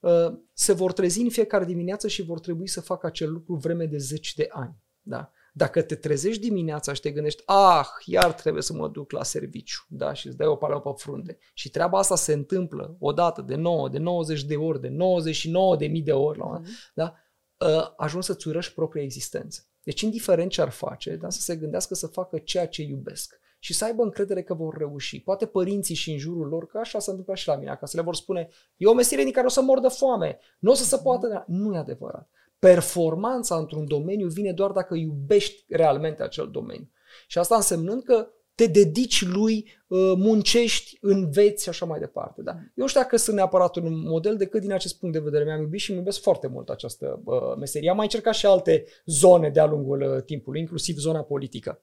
uh, 0.00 0.38
se 0.52 0.72
vor 0.72 0.92
trezi 0.92 1.20
în 1.20 1.30
fiecare 1.30 1.64
dimineață 1.64 2.08
și 2.08 2.22
vor 2.22 2.40
trebui 2.40 2.68
să 2.68 2.80
facă 2.80 3.06
acel 3.06 3.32
lucru 3.32 3.54
vreme 3.54 3.86
de 3.86 3.98
zeci 3.98 4.34
de 4.34 4.48
ani. 4.50 4.76
Da? 5.00 5.32
Dacă 5.58 5.82
te 5.82 5.94
trezești 5.94 6.40
dimineața 6.40 6.92
și 6.92 7.00
te 7.00 7.10
gândești, 7.10 7.42
ah, 7.46 7.86
iar 8.04 8.32
trebuie 8.32 8.62
să 8.62 8.72
mă 8.72 8.88
duc 8.88 9.10
la 9.10 9.22
serviciu, 9.22 9.84
da, 9.88 10.12
și 10.12 10.26
îți 10.26 10.36
dai 10.36 10.46
o 10.46 10.56
palmă 10.56 10.80
pe 10.80 10.90
frunte. 10.96 11.38
Și 11.54 11.70
treaba 11.70 11.98
asta 11.98 12.16
se 12.16 12.32
întâmplă 12.32 12.96
odată, 12.98 13.42
de 13.42 13.54
9, 13.54 13.88
de 13.88 13.98
90 13.98 14.44
de 14.44 14.56
ori, 14.56 14.80
de 14.80 14.88
99 14.88 15.76
de 15.76 15.86
mii 15.86 16.02
de 16.02 16.12
ori, 16.12 16.38
la 16.38 16.60
mm-hmm. 16.60 16.92
da, 16.94 17.14
ă, 17.60 17.94
ajungi 17.96 18.26
să-ți 18.26 18.48
urăști 18.48 18.74
propria 18.74 19.02
existență. 19.02 19.66
Deci, 19.82 20.00
indiferent 20.00 20.50
ce 20.50 20.60
ar 20.60 20.70
face, 20.70 21.16
da, 21.16 21.30
să 21.30 21.40
se 21.40 21.56
gândească 21.56 21.94
să 21.94 22.06
facă 22.06 22.38
ceea 22.38 22.66
ce 22.66 22.82
iubesc 22.82 23.40
și 23.58 23.74
să 23.74 23.84
aibă 23.84 24.02
încredere 24.02 24.42
că 24.42 24.54
vor 24.54 24.76
reuși. 24.76 25.20
Poate 25.20 25.46
părinții 25.46 25.94
și 25.94 26.10
în 26.10 26.18
jurul 26.18 26.48
lor, 26.48 26.66
că 26.66 26.78
așa 26.78 26.98
s-a 26.98 27.10
întâmplat 27.10 27.36
și 27.36 27.48
la 27.48 27.56
mine 27.56 27.70
acasă, 27.70 27.96
le 27.96 28.02
vor 28.02 28.14
spune, 28.14 28.48
e 28.76 28.86
o 28.86 28.94
meserie 28.94 29.24
din 29.24 29.32
care 29.32 29.46
o 29.46 29.50
să 29.50 29.60
mor 29.60 29.80
de 29.80 29.88
foame, 29.88 30.38
nu 30.58 30.70
o 30.70 30.74
să 30.74 30.84
se 30.84 30.96
poată. 31.02 31.44
Nu 31.46 31.74
e 31.74 31.78
adevărat. 31.78 32.30
Performanța 32.58 33.56
într-un 33.56 33.86
domeniu 33.86 34.28
vine 34.28 34.52
doar 34.52 34.70
dacă 34.70 34.94
iubești 34.94 35.64
realmente 35.68 36.22
acel 36.22 36.48
domeniu. 36.50 36.90
Și 37.26 37.38
asta 37.38 37.54
însemnând 37.54 38.02
că 38.02 38.28
te 38.54 38.66
dedici 38.66 39.24
lui, 39.24 39.66
uh, 39.86 40.12
muncești, 40.16 40.98
înveți 41.00 41.62
și 41.62 41.68
așa 41.68 41.86
mai 41.86 41.98
departe. 41.98 42.42
Da? 42.42 42.52
Eu 42.52 42.60
nu 42.74 42.86
știu 42.86 43.00
dacă 43.00 43.16
sunt 43.16 43.36
neapărat 43.36 43.76
un 43.76 44.00
model 44.00 44.36
decât 44.36 44.60
din 44.60 44.72
acest 44.72 44.98
punct 44.98 45.14
de 45.14 45.20
vedere. 45.20 45.44
Mi-am 45.44 45.60
iubit 45.60 45.80
și 45.80 45.90
îmi 45.90 45.98
iubesc 45.98 46.20
foarte 46.20 46.46
mult 46.46 46.68
această 46.68 47.22
uh, 47.24 47.56
meserie. 47.58 47.90
Am 47.90 47.96
mai 47.96 48.04
încercat 48.04 48.34
și 48.34 48.46
alte 48.46 48.84
zone 49.04 49.48
de-a 49.48 49.66
lungul 49.66 50.00
uh, 50.00 50.22
timpului, 50.22 50.60
inclusiv 50.60 50.96
zona 50.96 51.22
politică 51.22 51.82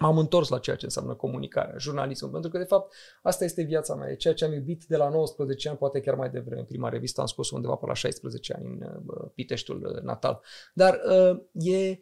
m-am 0.00 0.18
întors 0.18 0.48
la 0.48 0.58
ceea 0.58 0.76
ce 0.76 0.84
înseamnă 0.84 1.14
comunicarea, 1.14 1.78
jurnalismul, 1.78 2.30
pentru 2.30 2.50
că, 2.50 2.58
de 2.58 2.64
fapt, 2.64 2.94
asta 3.22 3.44
este 3.44 3.62
viața 3.62 3.94
mea, 3.94 4.10
e 4.10 4.14
ceea 4.14 4.34
ce 4.34 4.44
am 4.44 4.52
iubit 4.52 4.84
de 4.84 4.96
la 4.96 5.08
19 5.08 5.68
ani, 5.68 5.78
poate 5.78 6.00
chiar 6.00 6.14
mai 6.14 6.30
devreme. 6.30 6.62
Prima 6.62 6.88
revistă 6.88 7.20
am 7.20 7.26
scos 7.26 7.50
undeva 7.50 7.74
pe 7.74 7.86
la 7.86 7.94
16 7.94 8.54
ani 8.54 8.64
în 8.66 9.02
uh, 9.06 9.30
Piteștiul 9.34 9.84
uh, 9.84 10.02
natal. 10.02 10.40
Dar 10.74 11.00
uh, 11.04 11.40
e, 11.52 12.00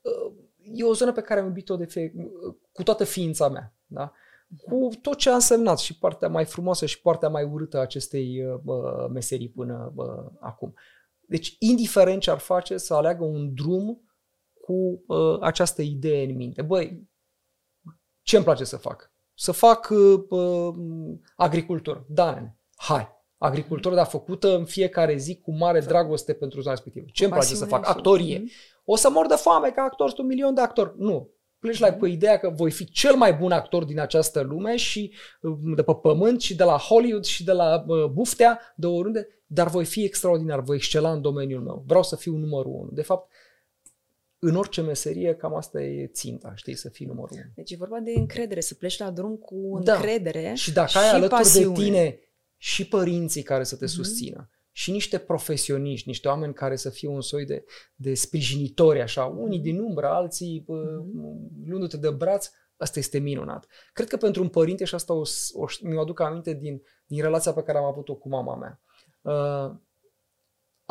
uh, 0.00 0.32
e 0.62 0.84
o 0.84 0.94
zonă 0.94 1.12
pe 1.12 1.20
care 1.20 1.40
am 1.40 1.46
iubit-o 1.46 1.76
de 1.76 1.84
fe- 1.84 2.12
uh, 2.16 2.54
cu 2.72 2.82
toată 2.82 3.04
ființa 3.04 3.48
mea. 3.48 3.74
Da? 3.86 4.12
Cu 4.62 4.88
tot 5.02 5.16
ce 5.16 5.30
a 5.30 5.34
însemnat 5.34 5.78
și 5.78 5.98
partea 5.98 6.28
mai 6.28 6.44
frumoasă 6.44 6.86
și 6.86 7.00
partea 7.00 7.28
mai 7.28 7.44
urâtă 7.44 7.76
a 7.76 7.80
acestei 7.80 8.44
uh, 8.64 9.06
meserii 9.12 9.48
până 9.48 9.92
uh, 9.94 10.32
acum. 10.40 10.74
Deci, 11.20 11.56
indiferent 11.58 12.20
ce 12.20 12.30
ar 12.30 12.38
face, 12.38 12.76
să 12.76 12.94
aleagă 12.94 13.24
un 13.24 13.54
drum 13.54 14.04
cu 14.60 15.04
uh, 15.06 15.38
această 15.40 15.82
idee 15.82 16.24
în 16.24 16.36
minte. 16.36 16.62
Băi, 16.62 17.09
ce 18.30 18.36
îmi 18.36 18.44
place 18.44 18.64
să 18.64 18.76
fac? 18.76 19.12
Să 19.34 19.52
fac 19.52 19.88
uh, 19.90 20.22
uh, 20.28 20.74
agricultură. 21.36 22.04
Da, 22.08 22.34
nene. 22.34 22.58
Hai. 22.76 23.08
Agricultură, 23.38 23.94
dar 23.94 24.06
făcută 24.06 24.56
în 24.56 24.64
fiecare 24.64 25.16
zi 25.16 25.40
cu 25.40 25.56
mare 25.56 25.80
dragoste 25.80 26.32
pentru 26.32 26.60
zona 26.60 26.74
respectivă. 26.74 27.06
Ce 27.12 27.24
îmi 27.24 27.32
place 27.32 27.54
să 27.54 27.64
fac? 27.64 27.88
Actorie. 27.88 28.44
O 28.84 28.96
să 28.96 29.10
mor 29.10 29.26
de 29.26 29.34
foame 29.34 29.70
ca 29.70 29.82
actor, 29.82 30.08
sunt 30.08 30.20
un 30.20 30.26
milion 30.26 30.54
de 30.54 30.60
actori. 30.60 30.94
Nu. 30.96 31.30
Pleci 31.58 31.78
la 31.78 31.92
pe 31.92 32.08
ideea 32.08 32.38
că 32.38 32.50
voi 32.50 32.70
fi 32.70 32.90
cel 32.90 33.14
mai 33.14 33.34
bun 33.34 33.52
actor 33.52 33.84
din 33.84 34.00
această 34.00 34.40
lume 34.40 34.76
și 34.76 35.14
uh, 35.40 35.56
de 35.76 35.82
pe 35.82 35.94
pământ 35.94 36.40
și 36.40 36.54
de 36.54 36.64
la 36.64 36.76
Hollywood 36.76 37.24
și 37.24 37.44
de 37.44 37.52
la 37.52 37.84
uh, 37.86 38.04
buftea, 38.04 38.60
de 38.76 38.86
oriunde, 38.86 39.28
dar 39.46 39.68
voi 39.68 39.84
fi 39.84 40.04
extraordinar, 40.04 40.60
voi 40.60 40.76
excela 40.76 41.12
în 41.12 41.20
domeniul 41.20 41.62
meu. 41.62 41.84
Vreau 41.86 42.02
să 42.02 42.16
fiu 42.16 42.36
numărul 42.36 42.72
unu. 42.72 42.90
De 42.92 43.02
fapt, 43.02 43.29
în 44.42 44.56
orice 44.56 44.80
meserie, 44.80 45.34
cam 45.34 45.54
asta 45.54 45.82
e 45.82 46.06
ținta, 46.06 46.52
știi, 46.54 46.74
să 46.74 46.88
fii 46.88 47.06
numărul 47.06 47.30
unu. 47.32 47.50
Deci 47.54 47.70
e 47.70 47.76
vorba 47.76 47.98
de 47.98 48.12
încredere, 48.16 48.60
să 48.60 48.74
pleci 48.74 48.98
la 48.98 49.10
drum 49.10 49.36
cu 49.36 49.80
da. 49.82 49.94
încredere 49.94 50.52
Și 50.54 50.72
dacă 50.72 50.98
ai 50.98 51.08
alături 51.08 51.40
pasiune. 51.40 51.74
de 51.74 51.82
tine 51.82 52.18
și 52.56 52.88
părinții 52.88 53.42
care 53.42 53.64
să 53.64 53.76
te 53.76 53.84
mm-hmm. 53.84 53.88
susțină, 53.88 54.50
și 54.72 54.90
niște 54.90 55.18
profesioniști, 55.18 56.08
niște 56.08 56.28
oameni 56.28 56.54
care 56.54 56.76
să 56.76 56.90
fie 56.90 57.08
un 57.08 57.20
soi 57.20 57.44
de, 57.44 57.64
de 57.94 58.14
sprijinitori, 58.14 59.00
așa, 59.00 59.24
unii 59.24 59.58
mhm. 59.58 59.66
din 59.66 59.80
umbră, 59.80 60.06
alții 60.06 60.64
mm-hmm. 60.64 61.66
luându-te 61.66 61.96
de 61.96 62.10
braț, 62.10 62.50
asta 62.76 62.98
este 62.98 63.18
minunat. 63.18 63.66
Cred 63.92 64.08
că 64.08 64.16
pentru 64.16 64.42
un 64.42 64.48
părinte, 64.48 64.84
și 64.84 64.94
asta 64.94 65.12
o, 65.12 65.22
o, 65.52 65.64
mi-o 65.82 66.00
aduc 66.00 66.20
aminte 66.20 66.52
din, 66.52 66.82
din 67.06 67.22
relația 67.22 67.52
pe 67.52 67.62
care 67.62 67.78
am 67.78 67.84
avut-o 67.84 68.14
cu 68.14 68.28
mama 68.28 68.56
mea, 68.56 68.80
uh, 69.20 69.76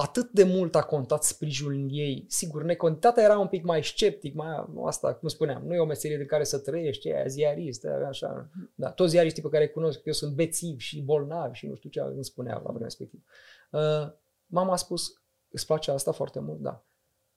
atât 0.01 0.31
de 0.31 0.43
mult 0.43 0.75
a 0.75 0.83
contat 0.83 1.23
sprijinul 1.23 1.87
ei. 1.91 2.25
Sigur, 2.27 2.63
necantitatea 2.63 3.23
era 3.23 3.39
un 3.39 3.47
pic 3.47 3.63
mai 3.63 3.83
sceptic, 3.83 4.33
mai 4.33 4.65
asta, 4.85 5.13
cum 5.13 5.27
spuneam, 5.27 5.63
nu 5.65 5.73
e 5.73 5.79
o 5.79 5.85
meserie 5.85 6.17
de 6.17 6.25
care 6.25 6.43
să 6.43 6.59
trăiești, 6.59 7.07
e 7.07 7.23
ziarist, 7.27 7.85
așa. 7.85 8.49
Da, 8.75 8.91
toți 8.91 9.09
ziariștii 9.09 9.41
pe 9.41 9.49
care 9.49 9.63
îi 9.63 9.71
cunosc, 9.71 10.05
eu 10.05 10.13
sunt 10.13 10.35
bețivi 10.35 10.81
și 10.81 11.01
bolnavi 11.01 11.57
și 11.57 11.67
nu 11.67 11.75
știu 11.75 11.89
ce 11.89 11.99
îmi 11.99 12.23
spunea 12.23 12.53
la 12.53 12.59
vremea 12.59 12.83
respectivă. 12.83 13.21
Uh, 13.71 14.11
mama 14.45 14.73
a 14.73 14.75
spus, 14.75 15.21
îți 15.49 15.65
place 15.65 15.91
asta 15.91 16.11
foarte 16.11 16.39
mult? 16.39 16.59
Da. 16.59 16.85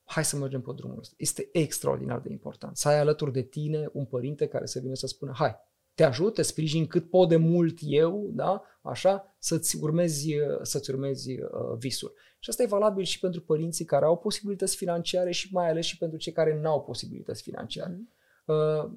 Hai 0.03 0.25
să 0.25 0.35
mergem 0.35 0.61
pe 0.61 0.71
drumul 0.75 0.99
ăsta. 0.99 1.13
Este 1.17 1.49
extraordinar 1.51 2.19
de 2.19 2.31
important. 2.31 2.77
Să 2.77 2.87
ai 2.87 2.99
alături 2.99 3.31
de 3.31 3.41
tine 3.41 3.89
un 3.93 4.05
părinte 4.05 4.47
care 4.47 4.65
să 4.65 4.79
vină 4.79 4.93
să 4.93 5.07
spună, 5.07 5.31
hai, 5.35 5.55
te 5.93 6.03
ajut, 6.03 6.33
te 6.33 6.41
sprijin 6.41 6.87
cât 6.87 7.09
pot 7.09 7.29
de 7.29 7.35
mult 7.35 7.77
eu, 7.81 8.29
da? 8.33 8.63
așa, 8.81 9.35
să-ți 9.39 9.77
urmezi, 9.81 10.35
să-ți 10.61 10.89
urmezi 10.89 11.31
uh, 11.31 11.77
visul. 11.77 12.13
Și 12.43 12.49
asta 12.49 12.63
e 12.63 12.65
valabil 12.65 13.03
și 13.03 13.19
pentru 13.19 13.41
părinții 13.41 13.85
care 13.85 14.05
au 14.05 14.17
posibilități 14.17 14.75
financiare 14.75 15.31
și 15.31 15.53
mai 15.53 15.69
ales 15.69 15.85
și 15.85 15.97
pentru 15.97 16.17
cei 16.17 16.33
care 16.33 16.59
nu 16.61 16.69
au 16.69 16.81
posibilități 16.81 17.41
financiare. 17.41 17.99
Mm. 18.45 18.55
Uh, 18.55 18.91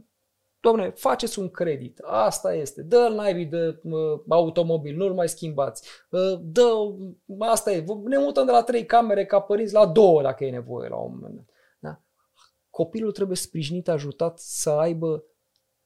Doamne, 0.61 0.91
faceți 0.91 1.39
un 1.39 1.51
credit, 1.51 1.99
asta 1.99 2.55
este, 2.55 2.83
dă-l 2.83 3.15
naibii 3.15 3.47
de 3.47 3.81
uh, 3.83 4.21
automobil, 4.29 4.97
nu-l 4.97 5.15
mai 5.15 5.29
schimbați, 5.29 5.89
uh, 6.11 6.39
dă, 6.43 6.67
asta 7.39 7.73
e, 7.73 7.85
ne 8.05 8.19
mutăm 8.19 8.47
de 8.47 8.53
la 8.53 8.63
trei 8.63 8.87
camere 8.87 9.27
ca 9.27 9.41
părinți 9.41 9.73
la 9.73 9.87
două 9.87 10.23
dacă 10.23 10.45
e 10.45 10.51
nevoie 10.51 10.89
la 10.89 10.97
un 10.97 11.13
moment 11.15 11.35
dat. 11.35 11.45
Da? 11.79 12.03
Copilul 12.71 13.13
trebuie 13.13 13.37
sprijinit, 13.37 13.89
ajutat 13.89 14.39
să 14.39 14.71
aibă 14.71 15.25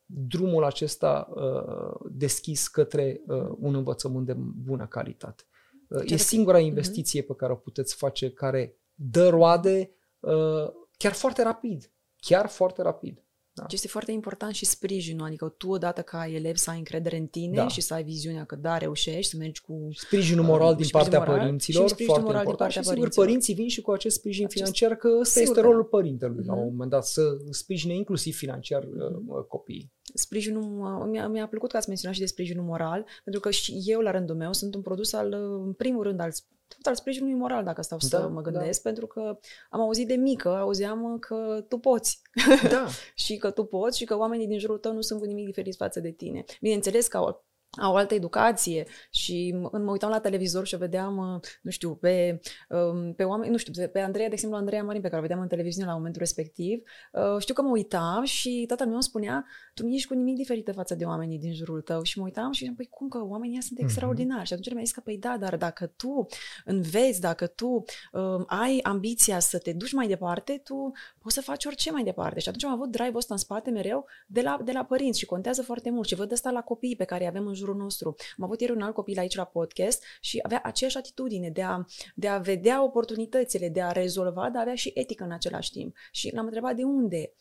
drumul 0.05 0.65
acesta 0.65 1.29
uh, 1.35 2.11
deschis 2.11 2.69
către 2.69 3.21
uh, 3.27 3.51
un 3.59 3.75
învățământ 3.75 4.27
de 4.27 4.37
bună 4.65 4.87
calitate. 4.87 5.45
Uh, 5.91 6.11
e 6.11 6.17
singura 6.17 6.59
mhm. 6.59 6.67
investiție 6.67 7.23
pe 7.23 7.35
care 7.35 7.53
o 7.53 7.57
puteți 7.57 7.95
face 7.95 8.31
care 8.31 8.77
dă 8.95 9.29
roade 9.29 9.91
uh, 10.21 10.71
chiar 10.97 11.13
foarte 11.13 11.43
rapid. 11.43 11.93
Chiar 12.17 12.49
foarte 12.49 12.83
rapid. 12.83 13.25
Da. 13.53 13.63
Deci 13.63 13.73
este 13.73 13.89
foarte 13.89 14.13
important 14.13 14.55
și 14.55 14.65
sprijinul, 14.65 15.27
adică 15.27 15.49
tu 15.49 15.69
odată 15.69 16.03
ca 16.03 16.27
elev 16.27 16.57
să 16.57 16.71
ai 16.71 16.79
încredere 16.79 17.17
în 17.17 17.27
tine 17.27 17.57
da. 17.57 17.69
și 17.69 17.81
să 17.81 17.95
ai 17.95 18.03
viziunea 18.03 18.45
că 18.45 18.57
da, 18.57 18.79
reușești, 18.79 19.31
să 19.31 19.37
mergi 19.37 19.61
cu... 19.61 19.89
Sprijinul 19.93 20.45
moral 20.45 20.71
uh, 20.71 20.77
din 20.77 20.89
partea 20.91 21.19
moral, 21.19 21.39
părinților, 21.39 21.89
și 21.89 22.05
foarte 22.05 22.23
moral 22.23 22.41
important. 22.41 22.47
Din 22.47 22.57
partea 22.57 22.83
și 22.83 22.89
sigur, 22.89 22.99
părinților. 22.99 23.27
părinții 23.27 23.55
vin 23.55 23.69
și 23.69 23.81
cu 23.81 23.91
acest 23.91 24.17
sprijin 24.17 24.45
acest... 24.45 24.59
financiar, 24.59 24.95
că 24.97 25.09
ăsta 25.21 25.41
sigur, 25.41 25.57
este 25.57 25.69
rolul 25.69 25.85
părintelui 25.85 26.43
mm-hmm. 26.43 26.47
la 26.47 26.55
un 26.55 26.61
mhm. 26.61 26.71
moment 26.71 26.91
dat, 26.91 27.05
să 27.07 27.23
sprijine 27.51 27.95
inclusiv 27.95 28.37
financiar 28.37 28.85
mm-hmm. 28.85 29.49
copiii. 29.49 29.93
Sprijinul, 30.15 30.63
mi-a, 31.11 31.29
mi-a 31.29 31.49
plăcut 31.49 31.71
că 31.71 31.77
ați 31.77 31.89
menționat 31.89 32.15
și 32.15 32.23
de 32.23 32.29
sprijinul 32.29 32.65
moral, 32.65 33.07
pentru 33.25 33.41
că 33.41 33.51
și 33.51 33.83
eu, 33.85 34.01
la 34.01 34.11
rândul 34.11 34.37
meu, 34.37 34.53
sunt 34.53 34.75
un 34.75 34.83
produs 34.83 35.13
al, 35.13 35.33
în 35.67 35.73
primul 35.73 36.03
rând, 36.03 36.21
al 36.21 36.31
tot 36.77 36.87
al 36.87 36.95
sprijinului 36.95 37.35
moral, 37.35 37.65
dacă 37.65 37.83
stau 37.83 37.99
să 37.99 38.19
da, 38.19 38.27
mă 38.27 38.43
da. 38.43 38.51
gândesc, 38.51 38.83
da. 38.83 38.89
pentru 38.89 39.07
că 39.07 39.39
am 39.71 39.81
auzit 39.81 40.09
de 40.09 40.15
mică, 40.15 40.49
auzeam 40.49 41.19
că 41.19 41.65
tu 41.69 41.79
poți. 41.79 42.23
Da. 42.71 42.87
și 43.25 43.37
că 43.37 43.51
tu 43.51 43.65
poți 43.65 43.99
și 43.99 44.05
că 44.05 44.17
oamenii 44.17 44.47
din 44.47 44.59
jurul 44.59 44.79
tău 44.79 44.93
nu 44.93 45.01
sunt 45.01 45.21
cu 45.21 45.27
nimic 45.27 45.47
diferit 45.47 45.77
față 45.77 46.01
de 46.01 46.11
tine. 46.11 46.45
Bineînțeles 46.61 47.09
că 47.09 47.45
au 47.79 47.91
au 47.91 47.97
altă 47.97 48.15
educație 48.15 48.87
și 49.11 49.55
când 49.71 49.85
mă 49.85 49.91
uitam 49.91 50.11
la 50.11 50.21
televizor 50.21 50.67
și 50.67 50.75
o 50.75 50.79
vedeam, 50.79 51.17
uh, 51.17 51.41
nu 51.63 51.71
știu, 51.71 51.95
pe, 51.95 52.41
um, 52.69 53.13
pe 53.13 53.25
oameni, 53.25 53.51
nu 53.51 53.57
știu, 53.57 53.89
pe 53.89 54.01
Andreea, 54.01 54.29
de 54.29 54.35
exemplu, 54.35 54.59
Andreea 54.59 54.83
Marin, 54.83 55.01
pe 55.01 55.09
care 55.09 55.19
o 55.19 55.23
vedeam 55.23 55.41
în 55.41 55.49
televiziune 55.49 55.89
la 55.89 55.95
momentul 55.95 56.21
respectiv, 56.21 56.83
uh, 57.13 57.39
știu 57.39 57.55
că 57.55 57.63
mă 57.63 57.71
uitam 57.71 58.25
și 58.25 58.65
tatăl 58.69 58.87
meu 58.87 58.95
îmi 58.95 59.03
spunea, 59.03 59.47
tu 59.75 59.87
nu 59.87 59.93
ești 59.93 60.09
cu 60.09 60.15
nimic 60.15 60.37
diferită 60.37 60.73
față 60.73 60.95
de 60.95 61.05
oamenii 61.05 61.39
din 61.39 61.55
jurul 61.55 61.81
tău. 61.81 62.03
Și 62.03 62.19
mă 62.19 62.25
uitam 62.25 62.53
și 62.53 62.73
păi 62.77 62.87
cum 62.91 63.09
că 63.09 63.25
oamenii 63.25 63.63
sunt 63.63 63.79
mhm. 63.79 63.87
extraordinari? 63.87 64.47
Și 64.47 64.53
atunci 64.53 64.75
mi-a 64.75 64.85
zis 64.85 64.93
că 64.93 65.01
păi 65.01 65.19
da, 65.19 65.37
dar 65.41 65.57
dacă 65.57 65.87
tu 65.87 66.27
înveți, 66.65 67.21
dacă 67.21 67.47
tu 67.47 67.85
um, 68.13 68.45
ai 68.47 68.81
ambiția 68.83 69.39
să 69.39 69.59
te 69.59 69.73
duci 69.73 69.93
mai 69.93 70.07
departe, 70.07 70.61
tu 70.65 70.93
poți 71.19 71.35
să 71.35 71.41
faci 71.41 71.65
orice 71.65 71.91
mai 71.91 72.03
departe. 72.03 72.41
Și 72.41 72.49
atunci 72.49 72.65
am 72.65 72.73
avut 72.73 72.91
drive-ul 72.91 73.17
ăsta 73.17 73.35
în 73.35 73.41
spate 73.41 73.71
mereu 73.71 74.07
de 74.27 74.41
la, 74.41 74.61
de 74.65 74.73
la 74.73 74.85
părinți 74.85 75.19
și 75.19 75.27
contează 75.27 75.63
foarte 75.63 75.91
mult 75.91 76.07
și 76.07 76.15
văd 76.15 76.33
asta 76.33 76.51
la 76.51 76.61
copiii 76.61 76.97
pe 76.97 77.05
care 77.05 77.27
avem 77.27 77.47
în 77.47 77.55
jurul 77.61 77.77
nostru. 77.77 78.15
Am 78.39 78.45
avut 78.45 78.61
ieri 78.61 78.73
un 78.73 78.83
alt 78.83 78.95
copil 78.95 79.19
aici 79.19 79.37
la 79.37 79.45
podcast 79.45 80.03
și 80.21 80.39
avea 80.43 80.61
aceeași 80.65 80.97
atitudine 80.97 81.51
de 81.51 81.63
a, 81.63 81.85
de 82.15 82.29
a 82.29 82.39
vedea 82.39 82.85
oportunitățile, 82.85 83.69
de 83.69 83.83
a 83.83 83.93
rezolva, 83.93 84.51
dar 84.51 84.63
avea 84.63 84.75
și 84.75 84.93
etică 84.95 85.25
în 85.25 85.33
același 85.33 85.71
timp. 85.71 85.97
Și 86.11 86.35
l-am 86.35 86.45
întrebat 86.45 86.77
de 86.77 86.83
unde 86.83 87.33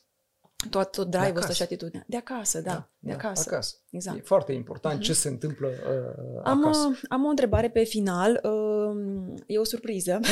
tot, 0.69 0.91
tot 0.91 1.09
drive-ul 1.09 1.37
ăsta 1.37 1.53
și 1.53 1.61
atitudinea. 1.61 2.03
De 2.07 2.17
acasă, 2.17 2.61
da. 2.61 2.71
da 2.71 2.89
de 2.99 3.11
acasă. 3.11 3.49
Da, 3.49 3.55
acasă. 3.55 3.75
Exact. 3.91 4.17
E 4.17 4.21
foarte 4.21 4.51
important 4.51 4.99
uh-huh. 4.99 5.03
ce 5.03 5.13
se 5.13 5.27
întâmplă 5.27 5.67
uh, 5.67 6.41
am, 6.43 6.63
acasă. 6.65 6.87
Uh, 6.91 6.99
am 7.09 7.25
o 7.25 7.29
întrebare 7.29 7.69
pe 7.69 7.83
final. 7.83 8.41
Uh, 8.43 9.39
e 9.47 9.57
o 9.57 9.63
surpriză. 9.63 10.19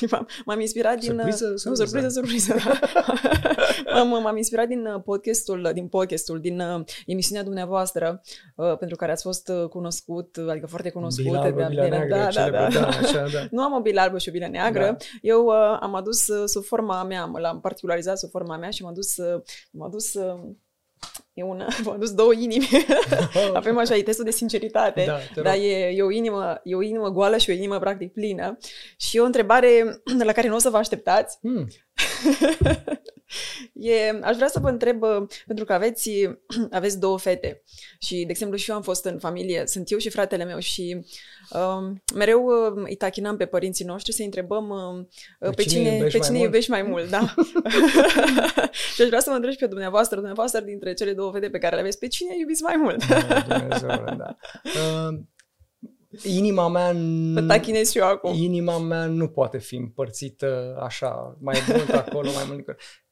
Mm. 0.00 0.08
m-am, 0.10 0.28
m-am 0.44 0.60
inspirat 0.60 0.98
din... 0.98 1.12
Surpriză, 1.14 1.46
uh, 1.46 1.56
surpriză. 1.56 2.08
surpriză, 2.08 2.08
surpriză. 2.08 2.54
Da. 3.84 4.04
m- 4.04 4.22
m-am 4.22 4.36
inspirat 4.36 4.68
din 4.68 4.86
uh, 4.86 5.02
podcastul, 5.04 5.70
din 5.74 5.88
podcastul, 5.88 6.40
din 6.40 6.60
uh, 6.60 6.84
emisiunea 7.06 7.42
dumneavoastră, 7.44 8.20
uh, 8.54 8.76
pentru 8.78 8.96
care 8.96 9.12
ați 9.12 9.22
fost 9.22 9.48
uh, 9.48 9.68
cunoscut, 9.68 10.36
adică 10.48 10.66
foarte 10.66 10.90
cunoscut. 10.90 11.24
Bilalbă, 11.24 11.62
de, 11.68 11.74
de, 11.74 11.88
neagră, 11.88 12.08
da, 12.08 12.28
da, 12.30 12.50
da. 12.50 12.68
da, 12.68 12.86
așa, 12.86 13.26
da. 13.32 13.46
nu 13.56 13.62
am 13.62 13.72
o 13.72 13.80
bilarbă 13.80 14.18
și 14.18 14.28
o 14.28 14.32
bilă 14.32 14.48
neagră. 14.48 14.84
Da. 14.84 14.96
Eu 15.22 15.44
uh, 15.44 15.78
am 15.80 15.94
adus 15.94 16.28
uh, 16.28 16.42
sub 16.46 16.64
forma 16.64 17.04
mea, 17.04 17.30
l-am 17.34 17.60
particularizat 17.60 18.18
sub 18.18 18.30
forma 18.30 18.56
mea 18.56 18.70
și 18.70 18.82
m-am 18.82 18.94
dus, 18.94 19.16
uh, 19.16 19.42
m-am 19.70 19.90
dus 19.90 20.14
uh, 20.14 20.38
E 21.38 21.42
una, 21.42 21.66
v-am 21.82 21.94
adus 21.94 22.12
două 22.12 22.32
inimi. 22.32 22.68
Avem 23.54 23.78
așa, 23.78 23.96
e 23.96 24.02
testul 24.02 24.24
de 24.24 24.30
sinceritate, 24.30 25.04
da, 25.04 25.42
dar 25.42 25.54
e, 25.54 25.92
e, 25.94 26.02
o 26.02 26.10
inimă, 26.10 26.60
e 26.64 26.74
o 26.74 26.82
inimă 26.82 27.08
goală 27.08 27.36
și 27.36 27.50
o 27.50 27.52
inimă 27.52 27.78
practic 27.78 28.12
plină. 28.12 28.58
Și 28.96 29.16
e 29.16 29.20
o 29.20 29.24
întrebare 29.24 30.00
la 30.28 30.32
care 30.32 30.48
nu 30.48 30.54
o 30.54 30.58
să 30.58 30.70
vă 30.70 30.76
așteptați. 30.76 31.38
Mm. 31.40 31.68
E, 33.72 34.18
aș 34.22 34.36
vrea 34.36 34.48
să 34.48 34.58
vă 34.58 34.68
întreb, 34.68 35.02
uh, 35.02 35.22
pentru 35.46 35.64
că 35.64 35.72
aveți, 35.72 36.10
aveți 36.70 36.98
două 37.00 37.18
fete 37.18 37.62
și, 37.98 38.14
de 38.14 38.30
exemplu, 38.30 38.56
și 38.56 38.70
eu 38.70 38.76
am 38.76 38.82
fost 38.82 39.04
în 39.04 39.18
familie, 39.18 39.62
sunt 39.66 39.90
eu 39.90 39.98
și 39.98 40.10
fratele 40.10 40.44
meu 40.44 40.58
și 40.58 41.06
um, 41.50 42.02
mereu 42.14 42.44
uh, 42.44 42.82
îi 42.84 42.96
tachinăm 42.96 43.36
pe 43.36 43.46
părinții 43.46 43.84
noștri 43.84 44.12
să 44.12 44.22
întrebăm 44.22 44.68
uh, 45.40 45.54
pe, 45.54 45.62
cine, 45.62 45.94
iubești, 45.94 46.18
pe 46.18 46.24
cine 46.24 46.36
mai 46.36 46.44
iubești 46.44 46.70
mai 46.70 46.82
mult. 46.82 47.10
Da. 47.10 47.34
și 48.94 49.02
aș 49.02 49.06
vrea 49.06 49.20
să 49.20 49.30
vă 49.30 49.36
întreb 49.36 49.54
pe 49.54 49.66
dumneavoastră, 49.66 50.16
dumneavoastră 50.16 50.60
dintre 50.60 50.94
cele 50.94 51.12
două 51.12 51.32
fete 51.32 51.50
pe 51.50 51.58
care 51.58 51.74
le 51.74 51.80
aveți, 51.80 51.98
pe 51.98 52.08
cine 52.08 52.34
iubiți 52.38 52.62
mai 52.62 52.76
mult? 52.76 53.04
Dumnezeu, 53.48 53.88
da. 54.16 54.36
Uh, 54.64 55.18
inima 56.22 56.68
mea... 56.68 56.92
Mă 56.92 57.60
și 57.90 57.98
eu 57.98 58.06
acum. 58.06 58.34
Inima 58.34 58.78
mea 58.78 59.06
nu 59.06 59.28
poate 59.28 59.58
fi 59.58 59.76
împărțită 59.76 60.78
așa, 60.82 61.36
mai 61.40 61.58
mult 61.68 61.90
acolo, 61.90 62.30
mai 62.30 62.44
mult 62.48 62.64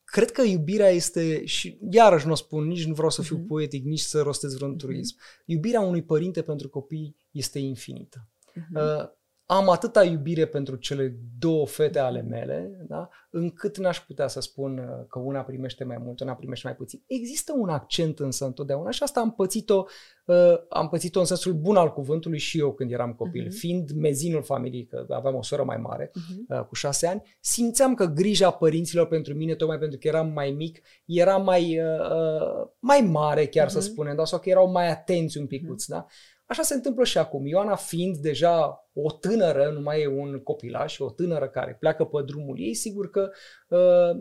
cred 0.07 0.31
că 0.31 0.43
iubirea 0.43 0.89
este, 0.89 1.45
și 1.45 1.79
iarăși 1.91 2.27
nu 2.27 2.33
o 2.33 2.35
spun, 2.35 2.67
nici 2.67 2.85
nu 2.85 2.95
vreau 2.95 3.11
să 3.11 3.23
fiu 3.23 3.39
uh-huh. 3.39 3.47
poetic, 3.49 3.85
nici 3.85 4.01
să 4.01 4.23
rostez 4.23 4.55
vreun 4.55 4.77
truism. 4.77 5.17
Uh-huh. 5.17 5.45
Iubirea 5.45 5.81
unui 5.81 6.03
părinte 6.03 6.43
pentru 6.43 6.69
copii 6.69 7.17
este 7.31 7.59
infinită. 7.59 8.29
Uh-huh. 8.51 9.09
Uh, 9.49 9.57
am 9.57 9.69
atâta 9.69 10.05
iubire 10.05 10.47
pentru 10.47 10.77
cele 10.77 11.17
două 11.39 11.67
fete 11.67 11.99
ale 11.99 12.23
mele, 12.23 12.85
da? 12.89 13.09
încât 13.31 13.79
n-aș 13.79 14.01
putea 14.01 14.27
să 14.29 14.41
spun 14.41 14.79
uh, 14.79 15.07
că 15.09 15.19
una 15.19 15.41
primește 15.41 15.85
mai 15.85 15.97
mult, 16.01 16.21
una 16.21 16.35
primește 16.35 16.67
mai 16.67 16.77
puțin. 16.77 17.03
Există 17.07 17.53
un 17.57 17.69
accent 17.69 18.19
însă 18.19 18.45
întotdeauna 18.45 18.91
și 18.91 19.03
asta 19.03 19.21
am 19.21 19.33
pățit-o, 19.33 19.85
uh, 20.25 20.55
am 20.69 20.89
pățit-o 20.89 21.19
în 21.21 21.25
sensul 21.25 21.53
bun 21.53 21.77
al 21.77 21.93
cuvântului 21.93 22.39
și 22.39 22.59
eu 22.59 22.73
când 22.73 22.93
eram 22.93 23.13
copil. 23.13 23.47
Uh-huh. 23.47 23.59
Fiind 23.59 23.91
mezinul 23.91 24.43
familiei, 24.43 24.87
că 24.87 25.07
aveam 25.09 25.35
o 25.35 25.43
soră 25.43 25.65
mai 25.65 25.77
mare, 25.77 26.11
uh-huh. 26.11 26.59
uh, 26.59 26.65
cu 26.65 26.75
șase 26.75 27.07
ani, 27.07 27.23
simțeam 27.41 27.95
că 27.95 28.05
grija 28.05 28.51
părinților 28.51 29.07
pentru 29.07 29.35
mine, 29.35 29.55
tocmai 29.55 29.79
pentru 29.79 29.99
că 29.99 30.09
eram 30.09 30.33
mai 30.33 30.51
mic, 30.51 30.81
era 31.05 31.37
mai, 31.37 31.81
uh, 31.81 32.11
uh 32.11 32.69
mai 32.79 33.01
mare 33.01 33.47
chiar 33.47 33.67
uh-huh. 33.67 33.71
să 33.71 33.81
spunem, 33.81 34.17
da? 34.17 34.25
sau 34.25 34.39
că 34.39 34.49
erau 34.49 34.71
mai 34.71 34.91
atenți 34.91 35.39
un 35.39 35.47
picuț. 35.47 35.85
Uh-huh. 35.85 35.89
Da? 35.89 36.07
Așa 36.47 36.63
se 36.63 36.75
întâmplă 36.75 37.05
și 37.05 37.19
acum. 37.19 37.47
Ioana 37.47 37.75
fiind 37.75 38.17
deja 38.17 38.87
o 38.93 39.11
tânără, 39.11 39.71
nu 39.75 39.81
mai 39.81 40.01
e 40.01 40.07
un 40.07 40.41
copilaș, 40.43 40.99
o 40.99 41.11
tânără 41.11 41.49
care 41.49 41.77
pleacă 41.81 42.05
pe 42.05 42.23
drumul 42.27 42.61
ei, 42.61 42.75
sigur 42.75 43.11
că 43.11 43.31
uh, 43.69 44.21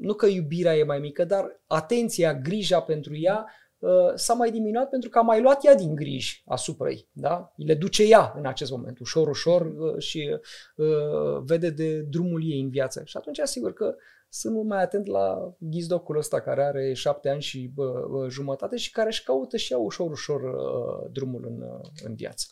nu 0.00 0.14
că 0.14 0.26
iubirea 0.26 0.76
e 0.76 0.84
mai 0.84 0.98
mică, 0.98 1.24
dar 1.24 1.60
atenția, 1.66 2.34
grija 2.34 2.80
pentru 2.80 3.16
ea 3.16 3.46
uh, 3.78 4.12
s-a 4.14 4.34
mai 4.34 4.50
diminuat 4.50 4.88
pentru 4.88 5.08
că 5.08 5.18
a 5.18 5.22
mai 5.22 5.40
luat 5.40 5.64
ea 5.64 5.74
din 5.74 5.94
griji 5.94 6.42
asupra 6.46 6.90
ei. 6.90 7.08
Da? 7.12 7.52
Le 7.56 7.74
duce 7.74 8.02
ea 8.02 8.32
în 8.36 8.46
acest 8.46 8.70
moment, 8.70 8.98
ușor, 8.98 9.28
ușor 9.28 9.74
uh, 9.76 9.98
și 9.98 10.38
uh, 10.76 11.42
vede 11.44 11.70
de 11.70 12.00
drumul 12.00 12.42
ei 12.44 12.60
în 12.60 12.70
viață. 12.70 13.02
Și 13.04 13.16
atunci, 13.16 13.40
sigur 13.42 13.72
că 13.72 13.94
sunt 14.36 14.54
mult 14.54 14.66
mai 14.66 14.82
atent 14.82 15.06
la 15.06 15.54
ghizdocul 15.58 16.18
ăsta 16.18 16.40
care 16.40 16.64
are 16.64 16.92
șapte 16.92 17.28
ani 17.28 17.42
și 17.42 17.70
bă, 17.74 18.06
bă, 18.10 18.28
jumătate 18.28 18.76
și 18.76 18.90
care 18.90 19.08
își 19.08 19.22
caută 19.22 19.56
și 19.56 19.72
ea 19.72 19.78
ușor, 19.78 20.10
ușor 20.10 20.40
uh, 20.40 21.10
drumul 21.12 21.44
în, 21.46 21.62
uh, 21.62 21.88
în 22.04 22.14
viață. 22.14 22.46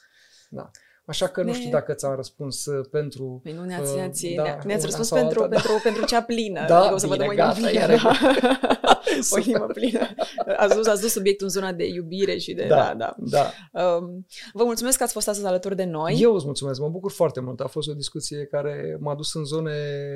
Da. 0.51 0.71
Așa 1.05 1.27
că 1.27 1.43
ne... 1.43 1.47
nu 1.47 1.55
știu 1.55 1.71
dacă 1.71 1.93
ți-am 1.93 2.15
răspuns 2.15 2.67
uh, 2.67 2.89
pentru... 2.91 3.41
Păi 3.43 3.53
nu 3.53 3.65
ne-ați, 3.65 3.95
ne-ați, 3.95 4.27
uh, 4.27 4.35
da, 4.35 4.59
ne-ați 4.65 4.85
răspuns 4.85 5.09
pentru, 5.09 5.43
alta, 5.43 5.55
pentru, 5.55 5.73
da. 5.73 5.79
pentru 5.83 6.05
cea 6.05 6.23
plină. 6.23 6.65
Da, 6.67 6.79
adică 6.79 6.95
o 6.95 6.99
să 6.99 7.07
bine, 7.07 7.27
vă 7.27 7.35
dăm 7.35 7.37
gata, 7.37 7.71
iar 7.71 8.01
da. 8.03 8.13
o 9.33 9.39
inimă 9.39 9.67
plină. 9.67 10.09
Ați 10.57 10.77
dus, 10.77 10.87
ați 10.87 11.01
dus 11.01 11.13
subiectul 11.13 11.47
în 11.47 11.53
zona 11.53 11.73
de 11.73 11.87
iubire 11.87 12.39
și 12.39 12.55
de... 12.55 12.67
Da, 12.69 12.95
da. 12.97 13.15
da. 13.19 13.53
Um, 13.83 14.27
vă 14.53 14.65
mulțumesc 14.65 14.97
că 14.97 15.03
ați 15.03 15.13
fost 15.13 15.29
astăzi 15.29 15.47
alături 15.47 15.77
de 15.77 15.85
noi. 15.85 16.19
Eu 16.21 16.35
îți 16.35 16.45
mulțumesc, 16.45 16.81
mă 16.81 16.89
bucur 16.89 17.11
foarte 17.11 17.41
mult. 17.41 17.61
A 17.61 17.67
fost 17.67 17.89
o 17.89 17.95
discuție 17.95 18.45
care 18.45 18.97
m-a 19.01 19.15
dus 19.15 19.35
în 19.35 19.45
zone 19.45 19.73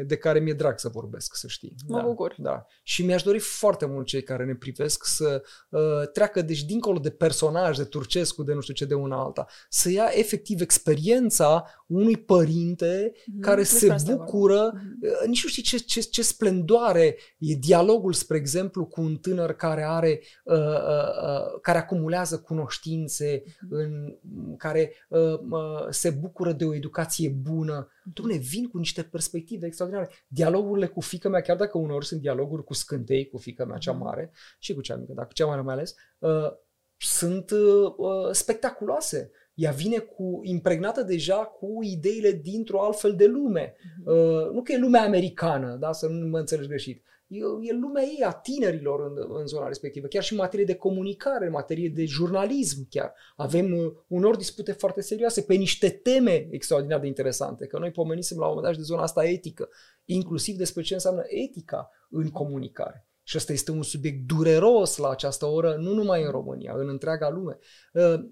de 0.06 0.16
care 0.16 0.38
mi-e 0.38 0.52
drag 0.52 0.78
să 0.78 0.88
vorbesc, 0.88 1.34
să 1.34 1.46
știi. 1.48 1.74
Mă 1.88 1.96
da, 1.96 2.02
bucur. 2.02 2.34
Da. 2.38 2.66
Și 2.82 3.04
mi-aș 3.04 3.22
dori 3.22 3.38
foarte 3.38 3.86
mult 3.86 4.06
cei 4.06 4.22
care 4.22 4.44
ne 4.44 4.54
privesc 4.54 5.04
să 5.04 5.42
uh, 5.68 5.80
treacă, 6.12 6.42
deci 6.42 6.64
dincolo 6.64 6.98
de 6.98 7.10
personaj, 7.10 7.76
de 7.76 7.84
Turcescu, 7.84 8.42
de 8.42 8.52
nu 8.52 8.60
știu 8.60 8.74
ce, 8.74 8.84
de 8.84 8.94
una 8.94 9.22
alta, 9.22 9.46
să 9.68 9.90
ia 9.90 10.08
efectiv 10.12 10.60
experiența 10.60 11.64
unui 11.86 12.16
părinte 12.16 13.12
mm-hmm. 13.12 13.40
care 13.40 13.62
se 13.62 13.96
bucură, 14.04 14.72
mm-hmm. 14.72 15.26
nici 15.26 15.42
nu 15.42 15.48
știi 15.48 15.62
ce, 15.62 15.76
ce, 15.76 16.00
ce 16.00 16.22
splendoare 16.22 17.16
e 17.38 17.54
dialogul, 17.54 18.12
spre 18.12 18.36
exemplu, 18.36 18.75
exemplu 18.76 18.86
cu 18.86 19.00
un 19.00 19.16
tânăr 19.16 19.52
care 19.52 19.82
are, 19.82 20.20
uh, 20.44 20.56
uh, 20.56 21.08
uh, 21.22 21.60
care 21.60 21.78
acumulează 21.78 22.38
cunoștințe, 22.38 23.42
mhm. 23.60 23.74
în 23.74 24.16
care 24.56 24.92
uh, 25.08 25.38
uh, 25.50 25.86
se 25.90 26.10
bucură 26.10 26.52
de 26.52 26.64
o 26.64 26.74
educație 26.74 27.28
bună. 27.28 27.90
Mhm. 28.04 28.12
Dom'le, 28.12 28.40
vin 28.40 28.68
cu 28.68 28.78
niște 28.78 29.02
perspective 29.02 29.66
extraordinare. 29.66 30.10
Dialogurile 30.26 30.86
cu 30.86 31.00
fica 31.00 31.28
mea, 31.28 31.40
chiar 31.40 31.56
dacă 31.56 31.78
uneori 31.78 32.06
sunt 32.06 32.20
dialoguri 32.20 32.64
cu 32.64 32.74
scântei, 32.74 33.28
cu 33.28 33.38
fica 33.38 33.64
mea 33.64 33.78
cea 33.78 33.92
mhm. 33.92 34.02
mare 34.02 34.32
și 34.58 34.74
cu 34.74 34.80
cea 34.80 34.96
mică, 34.96 35.12
dar 35.12 35.26
cu 35.26 35.32
cea 35.32 35.46
mare 35.46 35.60
mai 35.60 35.74
ales, 35.74 35.94
uh, 36.18 36.52
sunt 36.98 37.50
uh, 37.50 37.94
uh, 37.96 38.30
spectaculoase 38.32 39.30
ea 39.56 39.70
vine 39.70 39.98
cu 39.98 40.40
impregnată 40.42 41.02
deja 41.02 41.36
cu 41.36 41.78
ideile 41.82 42.32
dintr-o 42.32 42.82
altfel 42.82 43.14
de 43.14 43.26
lume. 43.26 43.74
Mm-hmm. 43.74 44.04
Uh, 44.04 44.50
nu 44.52 44.62
că 44.62 44.72
e 44.72 44.78
lumea 44.78 45.02
americană, 45.02 45.76
da, 45.80 45.92
să 45.92 46.06
nu 46.06 46.26
mă 46.26 46.38
înțelegi 46.38 46.68
greșit. 46.68 47.04
E, 47.26 47.38
e 47.60 47.72
lumea 47.72 48.02
ei, 48.02 48.22
a 48.24 48.32
tinerilor 48.32 49.00
în, 49.00 49.36
în 49.38 49.46
zona 49.46 49.66
respectivă, 49.66 50.06
chiar 50.06 50.22
și 50.22 50.32
în 50.32 50.38
materie 50.38 50.64
de 50.64 50.74
comunicare, 50.74 51.46
în 51.46 51.52
materie 51.52 51.88
de 51.88 52.04
jurnalism 52.04 52.86
chiar. 52.90 53.14
Avem 53.36 53.72
uh, 53.72 53.92
unor 54.06 54.36
dispute 54.36 54.72
foarte 54.72 55.00
serioase 55.00 55.42
pe 55.42 55.54
niște 55.54 55.88
teme 55.88 56.46
extraordinar 56.50 57.00
de 57.00 57.06
interesante, 57.06 57.66
că 57.66 57.78
noi 57.78 57.90
pomenisem 57.90 58.38
la 58.38 58.46
un 58.46 58.54
moment 58.54 58.72
dat 58.72 58.76
de 58.76 58.86
zona 58.86 59.02
asta 59.02 59.24
etică, 59.24 59.68
inclusiv 60.04 60.56
despre 60.56 60.82
ce 60.82 60.94
înseamnă 60.94 61.22
etica 61.26 61.90
în 62.10 62.28
comunicare. 62.28 63.06
Și 63.22 63.36
ăsta 63.36 63.52
este 63.52 63.70
un 63.70 63.82
subiect 63.82 64.26
dureros 64.26 64.96
la 64.96 65.08
această 65.08 65.46
oră, 65.46 65.74
nu 65.74 65.92
numai 65.92 66.22
în 66.22 66.30
România, 66.30 66.74
în 66.76 66.88
întreaga 66.88 67.30
lume. 67.30 67.58
Uh, 67.92 68.24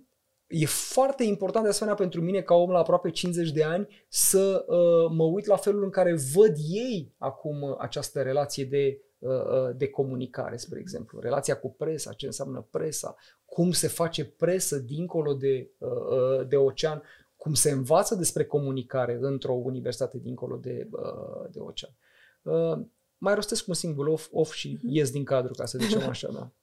e 0.47 0.67
foarte 0.67 1.25
important 1.25 1.65
de 1.65 1.71
asemenea 1.71 1.99
pentru 1.99 2.21
mine 2.21 2.41
ca 2.41 2.55
om 2.55 2.71
la 2.71 2.79
aproape 2.79 3.11
50 3.11 3.51
de 3.51 3.63
ani 3.63 3.89
să 4.09 4.65
uh, 4.67 5.11
mă 5.17 5.25
uit 5.25 5.47
la 5.47 5.57
felul 5.57 5.83
în 5.83 5.91
care 5.91 6.19
văd 6.35 6.57
ei 6.69 7.15
acum 7.19 7.63
uh, 7.63 7.75
această 7.79 8.23
relație 8.23 8.65
de, 8.65 9.01
uh, 9.19 9.31
uh, 9.31 9.77
de 9.77 9.89
comunicare, 9.89 10.57
spre 10.57 10.79
exemplu. 10.79 11.21
Relația 11.21 11.57
cu 11.57 11.71
presa, 11.71 12.13
ce 12.13 12.27
înseamnă 12.27 12.67
presa, 12.71 13.17
cum 13.45 13.71
se 13.71 13.89
face 13.89 14.25
presă 14.25 14.79
dincolo 14.79 15.33
de, 15.33 15.71
uh, 15.79 15.91
uh, 15.91 16.49
de 16.49 16.57
ocean, 16.57 17.03
cum 17.37 17.55
se 17.55 17.71
învață 17.71 18.15
despre 18.15 18.45
comunicare 18.45 19.19
într-o 19.21 19.53
universitate 19.53 20.19
dincolo 20.19 20.57
de, 20.57 20.89
uh, 20.91 21.51
de 21.51 21.59
ocean. 21.59 21.95
Uh, 22.43 22.87
mai 23.19 23.35
rostesc 23.35 23.69
un 23.69 23.75
singur 23.75 24.07
off, 24.07 24.29
off 24.33 24.53
și 24.53 24.79
mhm. 24.83 24.89
ies 24.89 25.11
din 25.11 25.25
cadru, 25.25 25.53
ca 25.53 25.65
să 25.65 25.79
zicem 25.79 26.09
așa, 26.09 26.31
da. 26.33 26.51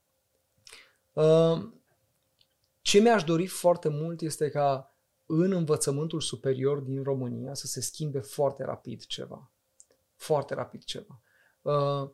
Uh, 1.13 1.61
ce 2.91 2.99
mi-aș 2.99 3.23
dori 3.23 3.47
foarte 3.47 3.89
mult 3.89 4.21
este 4.21 4.49
ca 4.49 4.95
în 5.25 5.51
învățământul 5.51 6.21
superior 6.21 6.79
din 6.79 7.03
România 7.03 7.53
să 7.53 7.67
se 7.67 7.81
schimbe 7.81 8.19
foarte 8.19 8.63
rapid 8.63 9.05
ceva. 9.05 9.51
Foarte 10.15 10.53
rapid 10.53 10.83
ceva. 10.83 11.21
Uh, 11.61 12.09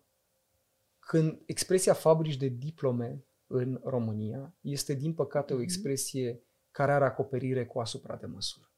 când 1.00 1.42
expresia 1.46 1.94
fabrici 1.94 2.36
de 2.36 2.48
diplome 2.48 3.26
în 3.48 3.80
România 3.84 4.54
este, 4.62 4.94
din 4.94 5.14
păcate, 5.14 5.54
o 5.54 5.56
mhm. 5.56 5.66
expresie 5.66 6.42
care 6.72 6.92
are 6.92 7.06
acoperire 7.06 7.66
cu 7.66 7.80
asupra 7.80 8.16
de 8.16 8.26
măsură. 8.26 8.72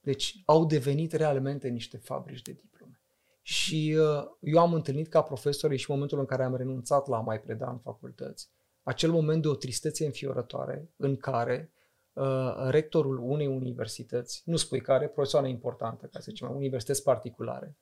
Deci 0.00 0.42
au 0.44 0.64
devenit 0.64 1.12
realmente 1.12 1.68
niște 1.68 1.96
fabrici 1.96 2.42
de 2.42 2.52
diplome. 2.52 3.00
Și 3.42 3.96
uh, 3.98 4.24
eu 4.40 4.58
am 4.58 4.74
întâlnit 4.74 5.08
ca 5.08 5.22
profesor 5.22 5.76
și 5.76 5.90
în 5.90 5.94
momentul 5.94 6.18
în 6.18 6.26
care 6.26 6.44
am 6.44 6.56
renunțat 6.56 7.06
la 7.06 7.16
a 7.16 7.20
mai 7.20 7.40
preda 7.40 7.70
în 7.70 7.78
facultăți, 7.78 8.48
acel 8.86 9.10
moment 9.10 9.42
de 9.42 9.48
o 9.48 9.54
tristețe 9.54 10.04
înfiorătoare 10.04 10.90
în 10.96 11.16
care 11.16 11.72
uh, 12.12 12.54
rectorul 12.68 13.18
unei 13.18 13.46
universități, 13.46 14.42
nu 14.44 14.56
spui 14.56 14.80
care, 14.80 15.08
profesoară 15.08 15.46
importantă, 15.46 16.06
ca 16.06 16.18
să 16.18 16.26
zicem, 16.28 16.50
universități 16.54 17.02
particulare, 17.02 17.76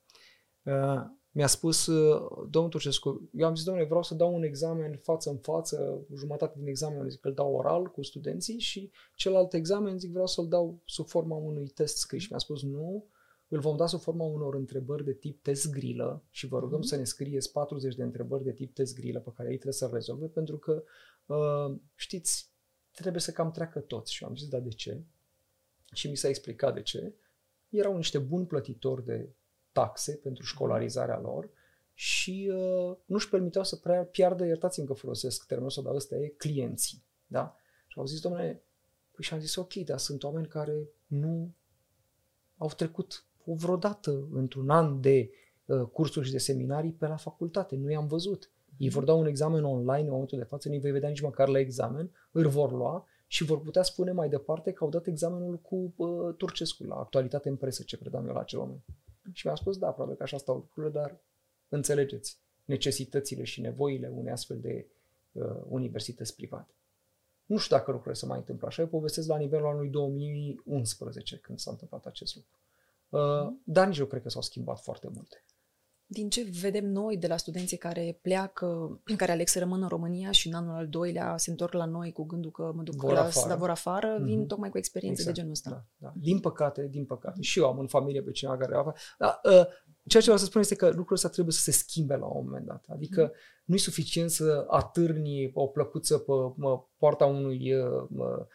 uh, 0.62 1.02
mi-a 1.30 1.46
spus, 1.46 1.86
uh, 1.86 2.46
domnul 2.50 2.70
Turcescu, 2.70 3.28
eu 3.32 3.46
am 3.46 3.55
zis, 3.55 3.64
domnule, 3.64 3.86
vreau 3.86 4.02
să 4.02 4.14
dau 4.14 4.34
un 4.34 4.42
examen 4.42 4.96
față 4.96 5.30
în 5.30 5.38
față, 5.38 6.07
jumătate 6.16 6.55
din 6.59 6.68
examen 6.68 7.09
zic 7.09 7.20
că 7.20 7.28
îl 7.28 7.34
dau 7.34 7.55
oral 7.55 7.86
cu 7.86 8.02
studenții 8.02 8.59
și 8.59 8.90
celălalt 9.14 9.52
examen 9.52 9.98
zic 9.98 10.11
vreau 10.11 10.26
să-l 10.26 10.48
dau 10.48 10.82
sub 10.84 11.09
forma 11.09 11.36
unui 11.36 11.66
test 11.66 11.96
scris. 11.96 12.22
Și 12.22 12.28
mi-a 12.30 12.38
spus, 12.38 12.62
nu, 12.62 13.07
îl 13.55 13.61
vom 13.61 13.76
da 13.76 13.86
sub 13.86 14.00
forma 14.00 14.24
unor 14.24 14.55
întrebări 14.55 15.05
de 15.05 15.12
tip 15.12 15.42
test 15.42 15.70
grilă 15.70 16.22
și 16.30 16.46
vă 16.46 16.59
rugăm 16.59 16.80
mm-hmm. 16.80 16.88
să 16.88 16.96
ne 16.96 17.05
scrieți 17.05 17.52
40 17.52 17.94
de 17.94 18.02
întrebări 18.02 18.44
de 18.44 18.52
tip 18.52 18.74
test 18.74 18.94
grilă 18.94 19.20
pe 19.20 19.32
care 19.36 19.48
ei 19.48 19.55
trebuie 19.55 19.72
să 19.72 19.90
rezolve 19.92 20.26
pentru 20.26 20.59
că, 20.59 20.84
uh, 21.26 21.76
știți, 21.94 22.48
trebuie 22.90 23.20
să 23.20 23.32
cam 23.32 23.50
treacă 23.50 23.80
toți. 23.80 24.12
Și 24.12 24.24
am 24.24 24.36
zis, 24.36 24.48
da, 24.48 24.59
de 24.59 24.68
ce? 24.68 25.02
Și 25.92 26.09
mi 26.09 26.16
s-a 26.16 26.28
explicat 26.28 26.74
de 26.74 26.82
ce. 26.82 27.14
Erau 27.68 27.96
niște 27.96 28.18
buni 28.18 28.46
plătitori 28.46 29.05
de 29.05 29.28
taxe 29.72 30.12
pentru 30.16 30.44
școlarizarea 30.44 31.20
lor 31.20 31.50
și 31.92 32.52
uh, 32.55 32.96
nu-și 33.05 33.28
permiteau 33.28 33.64
să 33.64 33.76
prea 33.76 34.05
piardă, 34.05 34.44
iertați-mi 34.44 34.86
că 34.86 34.92
folosesc 34.92 35.46
termenul 35.46 35.70
ăsta, 35.70 35.82
dar 35.82 35.94
ăsta 35.94 36.16
e 36.16 36.28
clienții. 36.28 37.05
Da? 37.26 37.57
Și 37.86 37.98
au 37.98 38.07
zis, 38.07 38.20
domnule, 38.20 38.62
păi 39.11 39.24
și 39.24 39.34
am 39.34 39.40
zis, 39.40 39.55
ok, 39.57 39.74
dar 39.74 39.98
sunt 39.98 40.22
oameni 40.22 40.46
care 40.46 40.88
nu 41.07 41.55
au 42.57 42.68
trecut 42.68 43.24
vreodată 43.45 44.28
într-un 44.32 44.70
an 44.70 45.01
de 45.01 45.30
uh, 45.64 45.82
cursuri 45.92 46.26
și 46.26 46.32
de 46.32 46.38
seminarii 46.38 46.92
pe 46.92 47.07
la 47.07 47.16
facultate. 47.16 47.76
Nu 47.76 47.90
i-am 47.90 48.07
văzut. 48.07 48.51
Ei 48.76 48.88
vor 48.88 49.05
da 49.05 49.12
un 49.12 49.26
examen 49.26 49.64
online 49.64 50.05
în 50.05 50.11
momentul 50.11 50.38
de 50.38 50.45
față, 50.45 50.68
nu-i 50.68 50.78
vei 50.78 50.90
vedea 50.90 51.09
nici 51.09 51.20
măcar 51.20 51.49
la 51.49 51.59
examen, 51.59 52.11
îl 52.32 52.49
vor 52.49 52.72
lua 52.72 53.07
și 53.26 53.45
vor 53.45 53.61
putea 53.61 53.82
spune 53.82 54.12
mai 54.12 54.28
departe 54.28 54.72
că 54.72 54.84
au 54.84 54.90
dat 54.90 55.07
examenul 55.07 55.59
cu 55.59 55.92
uh, 55.97 56.34
Turcescu 56.36 56.84
la 56.84 56.95
actualitate 56.95 57.49
în 57.49 57.57
presă, 57.57 57.82
ce 57.82 57.97
predam 57.97 58.26
eu 58.26 58.32
la 58.32 58.40
acel 58.40 58.59
moment. 58.59 58.84
Și 59.32 59.47
mi-a 59.47 59.57
spus, 59.57 59.78
da, 59.78 59.90
probabil 59.90 60.16
că 60.16 60.22
așa 60.22 60.36
stau 60.36 60.55
lucrurile, 60.55 60.92
dar 60.92 61.20
înțelegeți 61.68 62.38
necesitățile 62.64 63.45
și 63.45 63.61
nevoile 63.61 64.09
unei 64.09 64.32
astfel 64.32 64.61
de 64.61 64.86
uh, 65.32 65.45
universități 65.68 66.34
private. 66.34 66.74
Nu 67.47 67.57
știu 67.57 67.76
dacă 67.76 67.90
lucrurile 67.90 68.20
se 68.20 68.26
mai 68.26 68.38
întâmplă 68.38 68.66
așa, 68.66 68.82
eu 68.82 68.88
povestesc 68.88 69.28
la 69.28 69.36
nivelul 69.36 69.66
anului 69.66 69.88
2011 69.88 71.36
când 71.36 71.59
s-a 71.59 71.70
întâmplat 71.70 72.07
acest 72.07 72.34
lucru. 72.34 72.59
Uh, 73.15 73.53
dar 73.65 73.87
nici 73.87 73.99
eu 73.99 74.07
cred 74.07 74.23
că 74.23 74.29
s-au 74.29 74.43
schimbat 74.43 74.81
foarte 74.81 75.09
multe. 75.15 75.45
Din 76.07 76.29
ce 76.29 76.51
vedem 76.61 76.87
noi 76.87 77.17
de 77.17 77.27
la 77.27 77.37
studenții 77.37 77.77
care 77.77 78.19
pleacă, 78.23 79.01
care 79.17 79.33
aleg 79.33 79.49
să 79.49 79.59
rămână 79.59 79.83
în 79.83 79.89
România 79.89 80.31
și 80.31 80.49
în 80.49 80.55
anul 80.55 80.75
al 80.75 80.89
doilea 80.89 81.37
se 81.37 81.51
întorc 81.51 81.73
la 81.73 81.85
noi 81.85 82.12
cu 82.12 82.25
gândul 82.25 82.51
că 82.51 82.73
mă 82.75 82.83
duc 82.83 82.95
vor 82.95 83.12
la, 83.12 83.21
afară. 83.21 83.49
la 83.49 83.57
vor 83.57 83.71
afară, 83.71 84.19
mm-hmm. 84.19 84.25
vin 84.25 84.47
tocmai 84.47 84.71
cu 84.71 84.79
experiențe 84.79 85.21
exact. 85.21 85.37
de 85.37 85.41
genul 85.41 85.57
ăsta. 85.57 85.71
Da, 85.71 85.85
da. 85.97 86.12
Din 86.17 86.41
păcate, 86.41 86.89
din 86.91 87.05
păcate. 87.05 87.43
Și 87.43 87.59
eu 87.59 87.67
am 87.67 87.79
în 87.79 87.87
familie 87.87 88.23
pe 88.23 88.31
cineva 88.31 88.57
care 88.57 88.75
afară. 88.75 88.97
Dar 89.19 89.41
uh, 89.45 89.67
ceea 90.07 90.23
ce 90.23 90.31
vreau 90.31 90.39
să 90.39 90.45
spun 90.45 90.61
este 90.61 90.75
că 90.75 90.87
lucrul 90.87 91.17
ăsta 91.17 91.29
trebuie 91.29 91.55
să 91.55 91.61
se 91.61 91.71
schimbe 91.71 92.17
la 92.17 92.27
un 92.27 92.45
moment 92.45 92.67
dat. 92.67 92.85
Adică 92.89 93.31
mm-hmm. 93.31 93.65
nu 93.65 93.75
e 93.75 93.79
suficient 93.79 94.31
să 94.31 94.65
atârni 94.69 95.51
o 95.55 95.67
plăcuță 95.67 96.19
pe 96.19 96.33
mă, 96.57 96.85
poarta 96.97 97.27
unui 97.27 97.75
uh, 97.75 98.47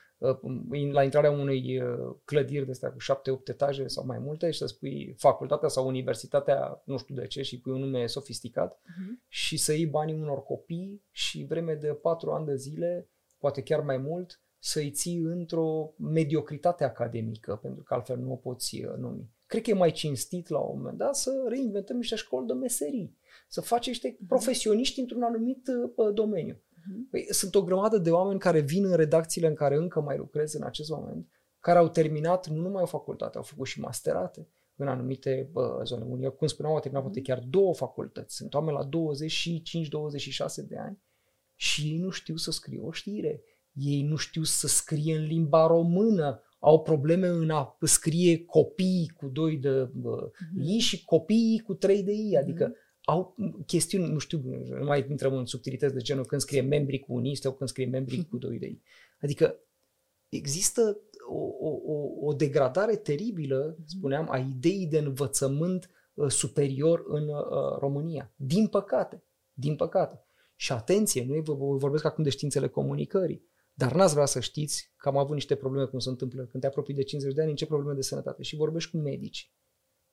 la 0.91 1.03
intrarea 1.03 1.31
unei 1.31 1.81
uh, 1.81 2.15
clădiri 2.25 2.65
de 2.65 2.71
astea 2.71 2.91
cu 2.91 2.99
șapte-opt 2.99 3.49
etaje 3.49 3.87
sau 3.87 4.05
mai 4.05 4.19
multe 4.19 4.51
și 4.51 4.57
să 4.57 4.65
spui 4.65 5.15
facultatea 5.17 5.67
sau 5.67 5.87
universitatea, 5.87 6.81
nu 6.85 6.97
știu 6.97 7.15
de 7.15 7.27
ce, 7.27 7.41
și 7.41 7.59
pui 7.59 7.71
un 7.71 7.79
nume 7.79 8.05
sofisticat 8.05 8.73
uh-huh. 8.73 9.27
și 9.27 9.57
să 9.57 9.73
iei 9.73 9.85
banii 9.85 10.13
unor 10.21 10.43
copii 10.43 11.03
și 11.11 11.45
vreme 11.49 11.73
de 11.73 11.87
patru 11.87 12.31
ani 12.31 12.45
de 12.45 12.55
zile, 12.55 13.09
poate 13.37 13.61
chiar 13.61 13.81
mai 13.81 13.97
mult, 13.97 14.41
să-i 14.59 14.91
ții 14.91 15.17
într-o 15.17 15.93
mediocritate 15.97 16.83
academică, 16.83 17.59
pentru 17.61 17.83
că 17.83 17.93
altfel 17.93 18.17
nu 18.17 18.31
o 18.31 18.35
poți 18.35 18.83
uh, 18.85 18.95
numi. 18.97 19.29
Cred 19.45 19.61
că 19.61 19.69
e 19.69 19.73
mai 19.73 19.91
cinstit 19.91 20.47
la 20.47 20.59
un 20.59 20.77
moment 20.77 20.97
dat 20.97 21.15
să 21.15 21.45
reinventăm 21.47 21.95
niște 21.95 22.15
școli 22.15 22.47
de 22.47 22.53
meserii, 22.53 23.17
să 23.47 23.61
facem 23.61 23.91
niște 23.91 24.13
uh-huh. 24.13 24.27
profesioniști 24.27 24.99
într-un 24.99 25.23
anumit 25.23 25.67
uh, 25.95 26.13
domeniu. 26.13 26.61
Mhm. 26.89 27.09
Păi, 27.09 27.27
sunt 27.29 27.55
o 27.55 27.63
grămadă 27.63 27.97
de 27.97 28.11
oameni 28.11 28.39
care 28.39 28.59
vin 28.59 28.85
în 28.85 28.95
redacțiile 28.95 29.47
în 29.47 29.55
care 29.55 29.75
încă 29.75 30.01
mai 30.01 30.17
lucrez 30.17 30.53
în 30.53 30.63
acest 30.63 30.89
moment, 30.89 31.27
care 31.59 31.77
au 31.77 31.89
terminat 31.89 32.47
nu 32.47 32.61
numai 32.61 32.81
o 32.81 32.85
facultate, 32.85 33.37
au 33.37 33.43
făcut 33.43 33.67
și 33.67 33.79
masterate 33.79 34.47
în 34.75 34.87
anumite 34.87 35.49
bă, 35.51 35.81
zone. 35.83 36.03
Unii, 36.03 36.35
cum 36.35 36.47
spuneam, 36.47 36.73
au 36.73 36.79
terminat 36.79 37.05
poate 37.05 37.21
chiar 37.21 37.39
două 37.49 37.73
facultăți. 37.73 38.35
Sunt 38.35 38.53
oameni 38.53 38.77
la 38.77 38.89
25-26 40.63 40.67
de 40.67 40.77
ani 40.77 41.01
și 41.55 41.81
ei 41.81 41.97
nu 41.97 42.09
știu 42.09 42.35
să 42.35 42.51
scrie 42.51 42.79
o 42.79 42.91
știre. 42.91 43.43
Ei 43.73 44.01
nu 44.01 44.15
știu 44.15 44.43
să 44.43 44.67
scrie 44.67 45.17
în 45.17 45.23
limba 45.23 45.67
română. 45.67 46.41
Au 46.59 46.81
probleme 46.81 47.27
în 47.27 47.49
a 47.49 47.77
scrie 47.81 48.45
copii 48.45 49.11
cu 49.15 49.27
doi 49.27 49.57
de 49.57 49.89
bă, 49.93 50.29
mm-hmm. 50.29 50.75
I 50.75 50.77
și 50.77 51.03
copiii 51.03 51.59
cu 51.59 51.73
trei 51.73 52.03
de 52.03 52.11
I. 52.11 52.37
Adică 52.37 52.67
mm-hmm 52.67 52.88
au 53.09 53.35
chestiuni, 53.65 54.11
nu 54.11 54.17
știu, 54.17 54.41
nu 54.79 54.85
mai 54.85 55.05
intrăm 55.09 55.33
în 55.33 55.45
subtilități 55.45 55.93
de 55.93 55.99
genul 55.99 56.25
când 56.25 56.41
scrie 56.41 56.61
membri 56.61 56.99
cu 56.99 57.13
unii 57.13 57.35
sau 57.35 57.53
când 57.53 57.69
scrie 57.69 57.85
membri 57.85 58.25
cu 58.29 58.37
doi 58.37 58.59
de 58.59 58.65
ei. 58.65 58.81
Adică 59.21 59.59
există 60.29 60.99
o, 61.29 61.67
o, 61.67 62.27
o 62.27 62.33
degradare 62.33 62.95
teribilă, 62.95 63.77
spuneam, 63.85 64.27
a 64.29 64.37
ideii 64.37 64.87
de 64.87 64.97
învățământ 64.97 65.89
uh, 66.13 66.29
superior 66.29 67.03
în 67.07 67.27
uh, 67.27 67.77
România. 67.79 68.31
Din 68.35 68.67
păcate. 68.67 69.23
Din 69.53 69.75
păcate. 69.75 70.23
Și 70.55 70.71
atenție, 70.71 71.25
nu 71.25 71.53
vorbesc 71.77 72.05
acum 72.05 72.23
de 72.23 72.29
științele 72.29 72.67
comunicării, 72.67 73.43
dar 73.73 73.93
n-ați 73.93 74.13
vrea 74.13 74.25
să 74.25 74.39
știți 74.39 74.93
că 74.97 75.09
am 75.09 75.17
avut 75.17 75.33
niște 75.33 75.55
probleme 75.55 75.85
cum 75.85 75.99
se 75.99 76.09
întâmplă 76.09 76.43
când 76.45 76.63
te 76.63 76.67
apropii 76.67 76.93
de 76.93 77.03
50 77.03 77.33
de 77.33 77.41
ani, 77.41 77.49
în 77.49 77.55
ce 77.55 77.65
probleme 77.65 77.93
de 77.93 78.01
sănătate. 78.01 78.43
Și 78.43 78.55
vorbești 78.55 78.91
cu 78.91 78.97
medici. 78.97 79.51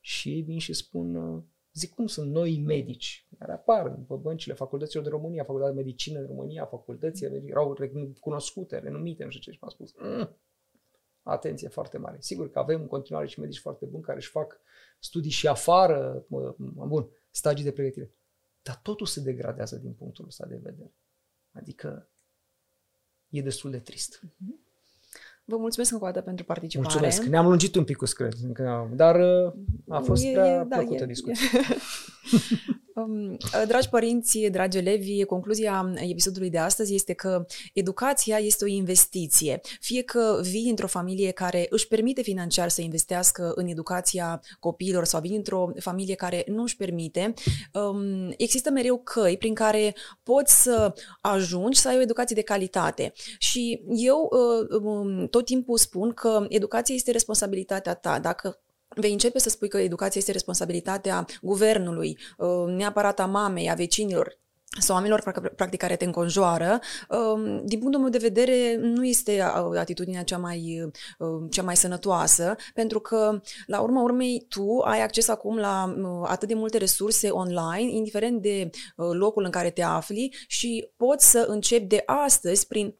Și 0.00 0.28
ei 0.28 0.42
vin 0.42 0.58
și 0.58 0.72
spun, 0.72 1.14
uh, 1.14 1.42
zic 1.76 1.94
cum 1.94 2.06
sunt 2.06 2.30
noi 2.30 2.62
medici, 2.66 3.26
care 3.38 3.52
apar 3.52 3.90
pe 4.08 4.14
băncile 4.14 4.54
facultăților 4.54 5.04
de 5.04 5.10
România, 5.10 5.44
facultatea 5.44 5.74
de 5.74 5.80
medicină 5.80 6.20
de 6.20 6.26
România, 6.26 6.64
facultățile 6.64 7.42
erau 7.46 7.76
cunoscute, 8.20 8.78
renumite, 8.78 9.24
nu 9.24 9.30
știu 9.30 9.42
ce 9.42 9.50
și 9.50 9.58
m-a 9.60 9.68
spus. 9.68 9.94
Mm, 9.98 10.36
atenție 11.22 11.68
foarte 11.68 11.98
mare. 11.98 12.16
Sigur 12.20 12.50
că 12.50 12.58
avem 12.58 12.80
în 12.80 12.86
continuare 12.86 13.26
și 13.26 13.40
medici 13.40 13.58
foarte 13.58 13.84
buni 13.84 14.02
care 14.02 14.18
își 14.18 14.30
fac 14.30 14.60
studii 14.98 15.30
și 15.30 15.48
afară, 15.48 16.26
bun, 16.66 17.08
stagii 17.30 17.64
de 17.64 17.72
pregătire. 17.72 18.10
Dar 18.62 18.76
totul 18.76 19.06
se 19.06 19.20
degradează 19.20 19.76
din 19.76 19.92
punctul 19.92 20.26
ăsta 20.26 20.46
de 20.46 20.56
vedere. 20.62 20.94
Adică 21.52 22.10
e 23.28 23.42
destul 23.42 23.70
de 23.70 23.78
trist. 23.78 24.24
Mm-hmm. 24.24 24.65
Vă 25.48 25.56
mulțumesc 25.56 25.92
încă 25.92 26.04
o 26.04 26.06
dată 26.06 26.20
pentru 26.20 26.44
participare. 26.44 26.88
Mulțumesc. 26.92 27.22
Ne-am 27.22 27.46
lungit 27.46 27.74
un 27.74 27.84
pic, 27.84 27.96
cred, 28.14 28.34
dar 28.94 29.20
uh, 29.20 29.52
a 29.88 29.98
fost 29.98 30.24
e, 30.24 30.30
prea 30.32 30.64
da, 30.64 30.76
plăcută 30.76 31.02
e, 31.02 31.06
discuție. 31.06 31.60
Um, 32.32 32.75
dragi 33.66 33.88
părinți, 33.88 34.38
dragi 34.38 34.78
elevi, 34.78 35.24
concluzia 35.24 35.92
episodului 35.94 36.50
de 36.50 36.58
astăzi 36.58 36.94
este 36.94 37.12
că 37.12 37.46
educația 37.74 38.38
este 38.38 38.64
o 38.64 38.66
investiție. 38.66 39.60
Fie 39.80 40.02
că 40.02 40.40
vii 40.42 40.68
într-o 40.68 40.86
familie 40.86 41.30
care 41.30 41.66
își 41.70 41.88
permite 41.88 42.22
financiar 42.22 42.68
să 42.68 42.80
investească 42.80 43.52
în 43.54 43.66
educația 43.66 44.42
copiilor 44.60 45.04
sau 45.04 45.20
vii 45.20 45.36
într-o 45.36 45.70
familie 45.78 46.14
care 46.14 46.44
nu 46.46 46.62
își 46.62 46.76
permite, 46.76 47.34
um, 47.72 48.34
există 48.36 48.70
mereu 48.70 48.98
căi 48.98 49.36
prin 49.36 49.54
care 49.54 49.94
poți 50.22 50.62
să 50.62 50.94
ajungi 51.20 51.78
să 51.78 51.88
ai 51.88 51.96
o 51.96 52.00
educație 52.00 52.36
de 52.36 52.42
calitate. 52.42 53.12
Și 53.38 53.82
eu 53.88 54.30
uh, 54.30 54.80
um, 54.82 55.26
tot 55.26 55.44
timpul 55.44 55.78
spun 55.78 56.12
că 56.12 56.46
educația 56.48 56.94
este 56.94 57.10
responsabilitatea 57.10 57.94
ta. 57.94 58.18
Dacă 58.18 58.60
vei 59.00 59.12
începe 59.12 59.38
să 59.38 59.48
spui 59.48 59.68
că 59.68 59.78
educația 59.78 60.20
este 60.20 60.32
responsabilitatea 60.32 61.24
guvernului, 61.42 62.18
uh, 62.36 62.64
neapărat 62.66 63.20
a 63.20 63.26
mamei, 63.26 63.70
a 63.70 63.74
vecinilor, 63.74 64.38
sau 64.80 64.94
oamenilor 64.94 65.50
practic 65.56 65.80
care 65.80 65.96
te 65.96 66.04
înconjoară, 66.04 66.80
um, 67.08 67.66
din 67.66 67.78
punctul 67.78 68.00
meu 68.00 68.10
de 68.10 68.18
vedere 68.18 68.76
nu 68.76 69.04
este 69.04 69.42
uh, 69.42 69.78
atitudinea 69.78 70.22
cea 70.22 70.38
mai, 70.38 70.90
uh, 71.18 71.28
cea 71.50 71.62
mai 71.62 71.76
sănătoasă, 71.76 72.54
pentru 72.74 73.00
că 73.00 73.40
la 73.66 73.80
urma 73.80 74.02
urmei 74.02 74.46
tu 74.48 74.78
ai 74.84 75.02
acces 75.02 75.28
acum 75.28 75.56
la 75.56 75.94
atât 76.24 76.48
de 76.48 76.54
multe 76.54 76.78
resurse 76.78 77.28
online, 77.28 77.90
indiferent 77.90 78.42
de 78.42 78.70
locul 78.96 79.44
în 79.44 79.50
care 79.50 79.70
te 79.70 79.82
afli 79.82 80.34
și 80.46 80.90
poți 80.96 81.30
să 81.30 81.44
începi 81.48 81.86
de 81.86 82.02
astăzi 82.06 82.66
prin 82.66 82.94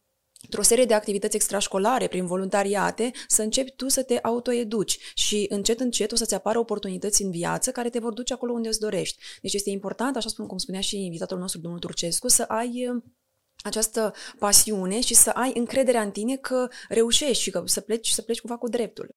într-o 0.47 0.63
serie 0.63 0.85
de 0.85 0.95
activități 0.95 1.37
extrașcolare, 1.37 2.07
prin 2.07 2.27
voluntariate, 2.27 3.11
să 3.27 3.43
începi 3.43 3.71
tu 3.71 3.89
să 3.89 4.03
te 4.03 4.19
autoeduci 4.23 4.99
și 5.15 5.47
încet, 5.49 5.81
încet 5.81 6.13
o 6.13 6.17
să-ți 6.17 6.35
apară 6.35 6.59
oportunități 6.59 7.23
în 7.23 7.31
viață 7.31 7.71
care 7.71 7.91
te 7.91 7.99
vor 7.99 8.13
duce 8.13 8.33
acolo 8.33 8.53
unde 8.53 8.69
îți 8.69 8.81
dorești. 8.81 9.23
Deci 9.43 9.55
este 9.55 9.71
important, 9.71 10.17
așa 10.17 10.29
spun 10.29 10.47
cum 10.47 10.59
spunea 10.59 10.81
și 10.81 11.05
invitatul 11.05 11.39
nostru, 11.39 11.61
domnul 11.61 11.81
Turcescu, 11.81 12.29
să 12.29 12.43
ai 12.43 12.89
uh, 12.89 13.03
această 13.57 14.15
pasiune 14.39 15.01
și 15.01 15.15
să 15.15 15.31
ai 15.31 15.53
încrederea 15.55 16.03
în 16.03 16.11
tine 16.11 16.37
că 16.37 16.69
reușești 16.89 17.43
și 17.43 17.51
că 17.51 17.63
să 17.65 17.81
pleci, 17.81 18.09
să 18.09 18.23
pleci 18.23 18.41
cumva 18.41 18.57
cu 18.57 18.69
dreptul. 18.69 19.15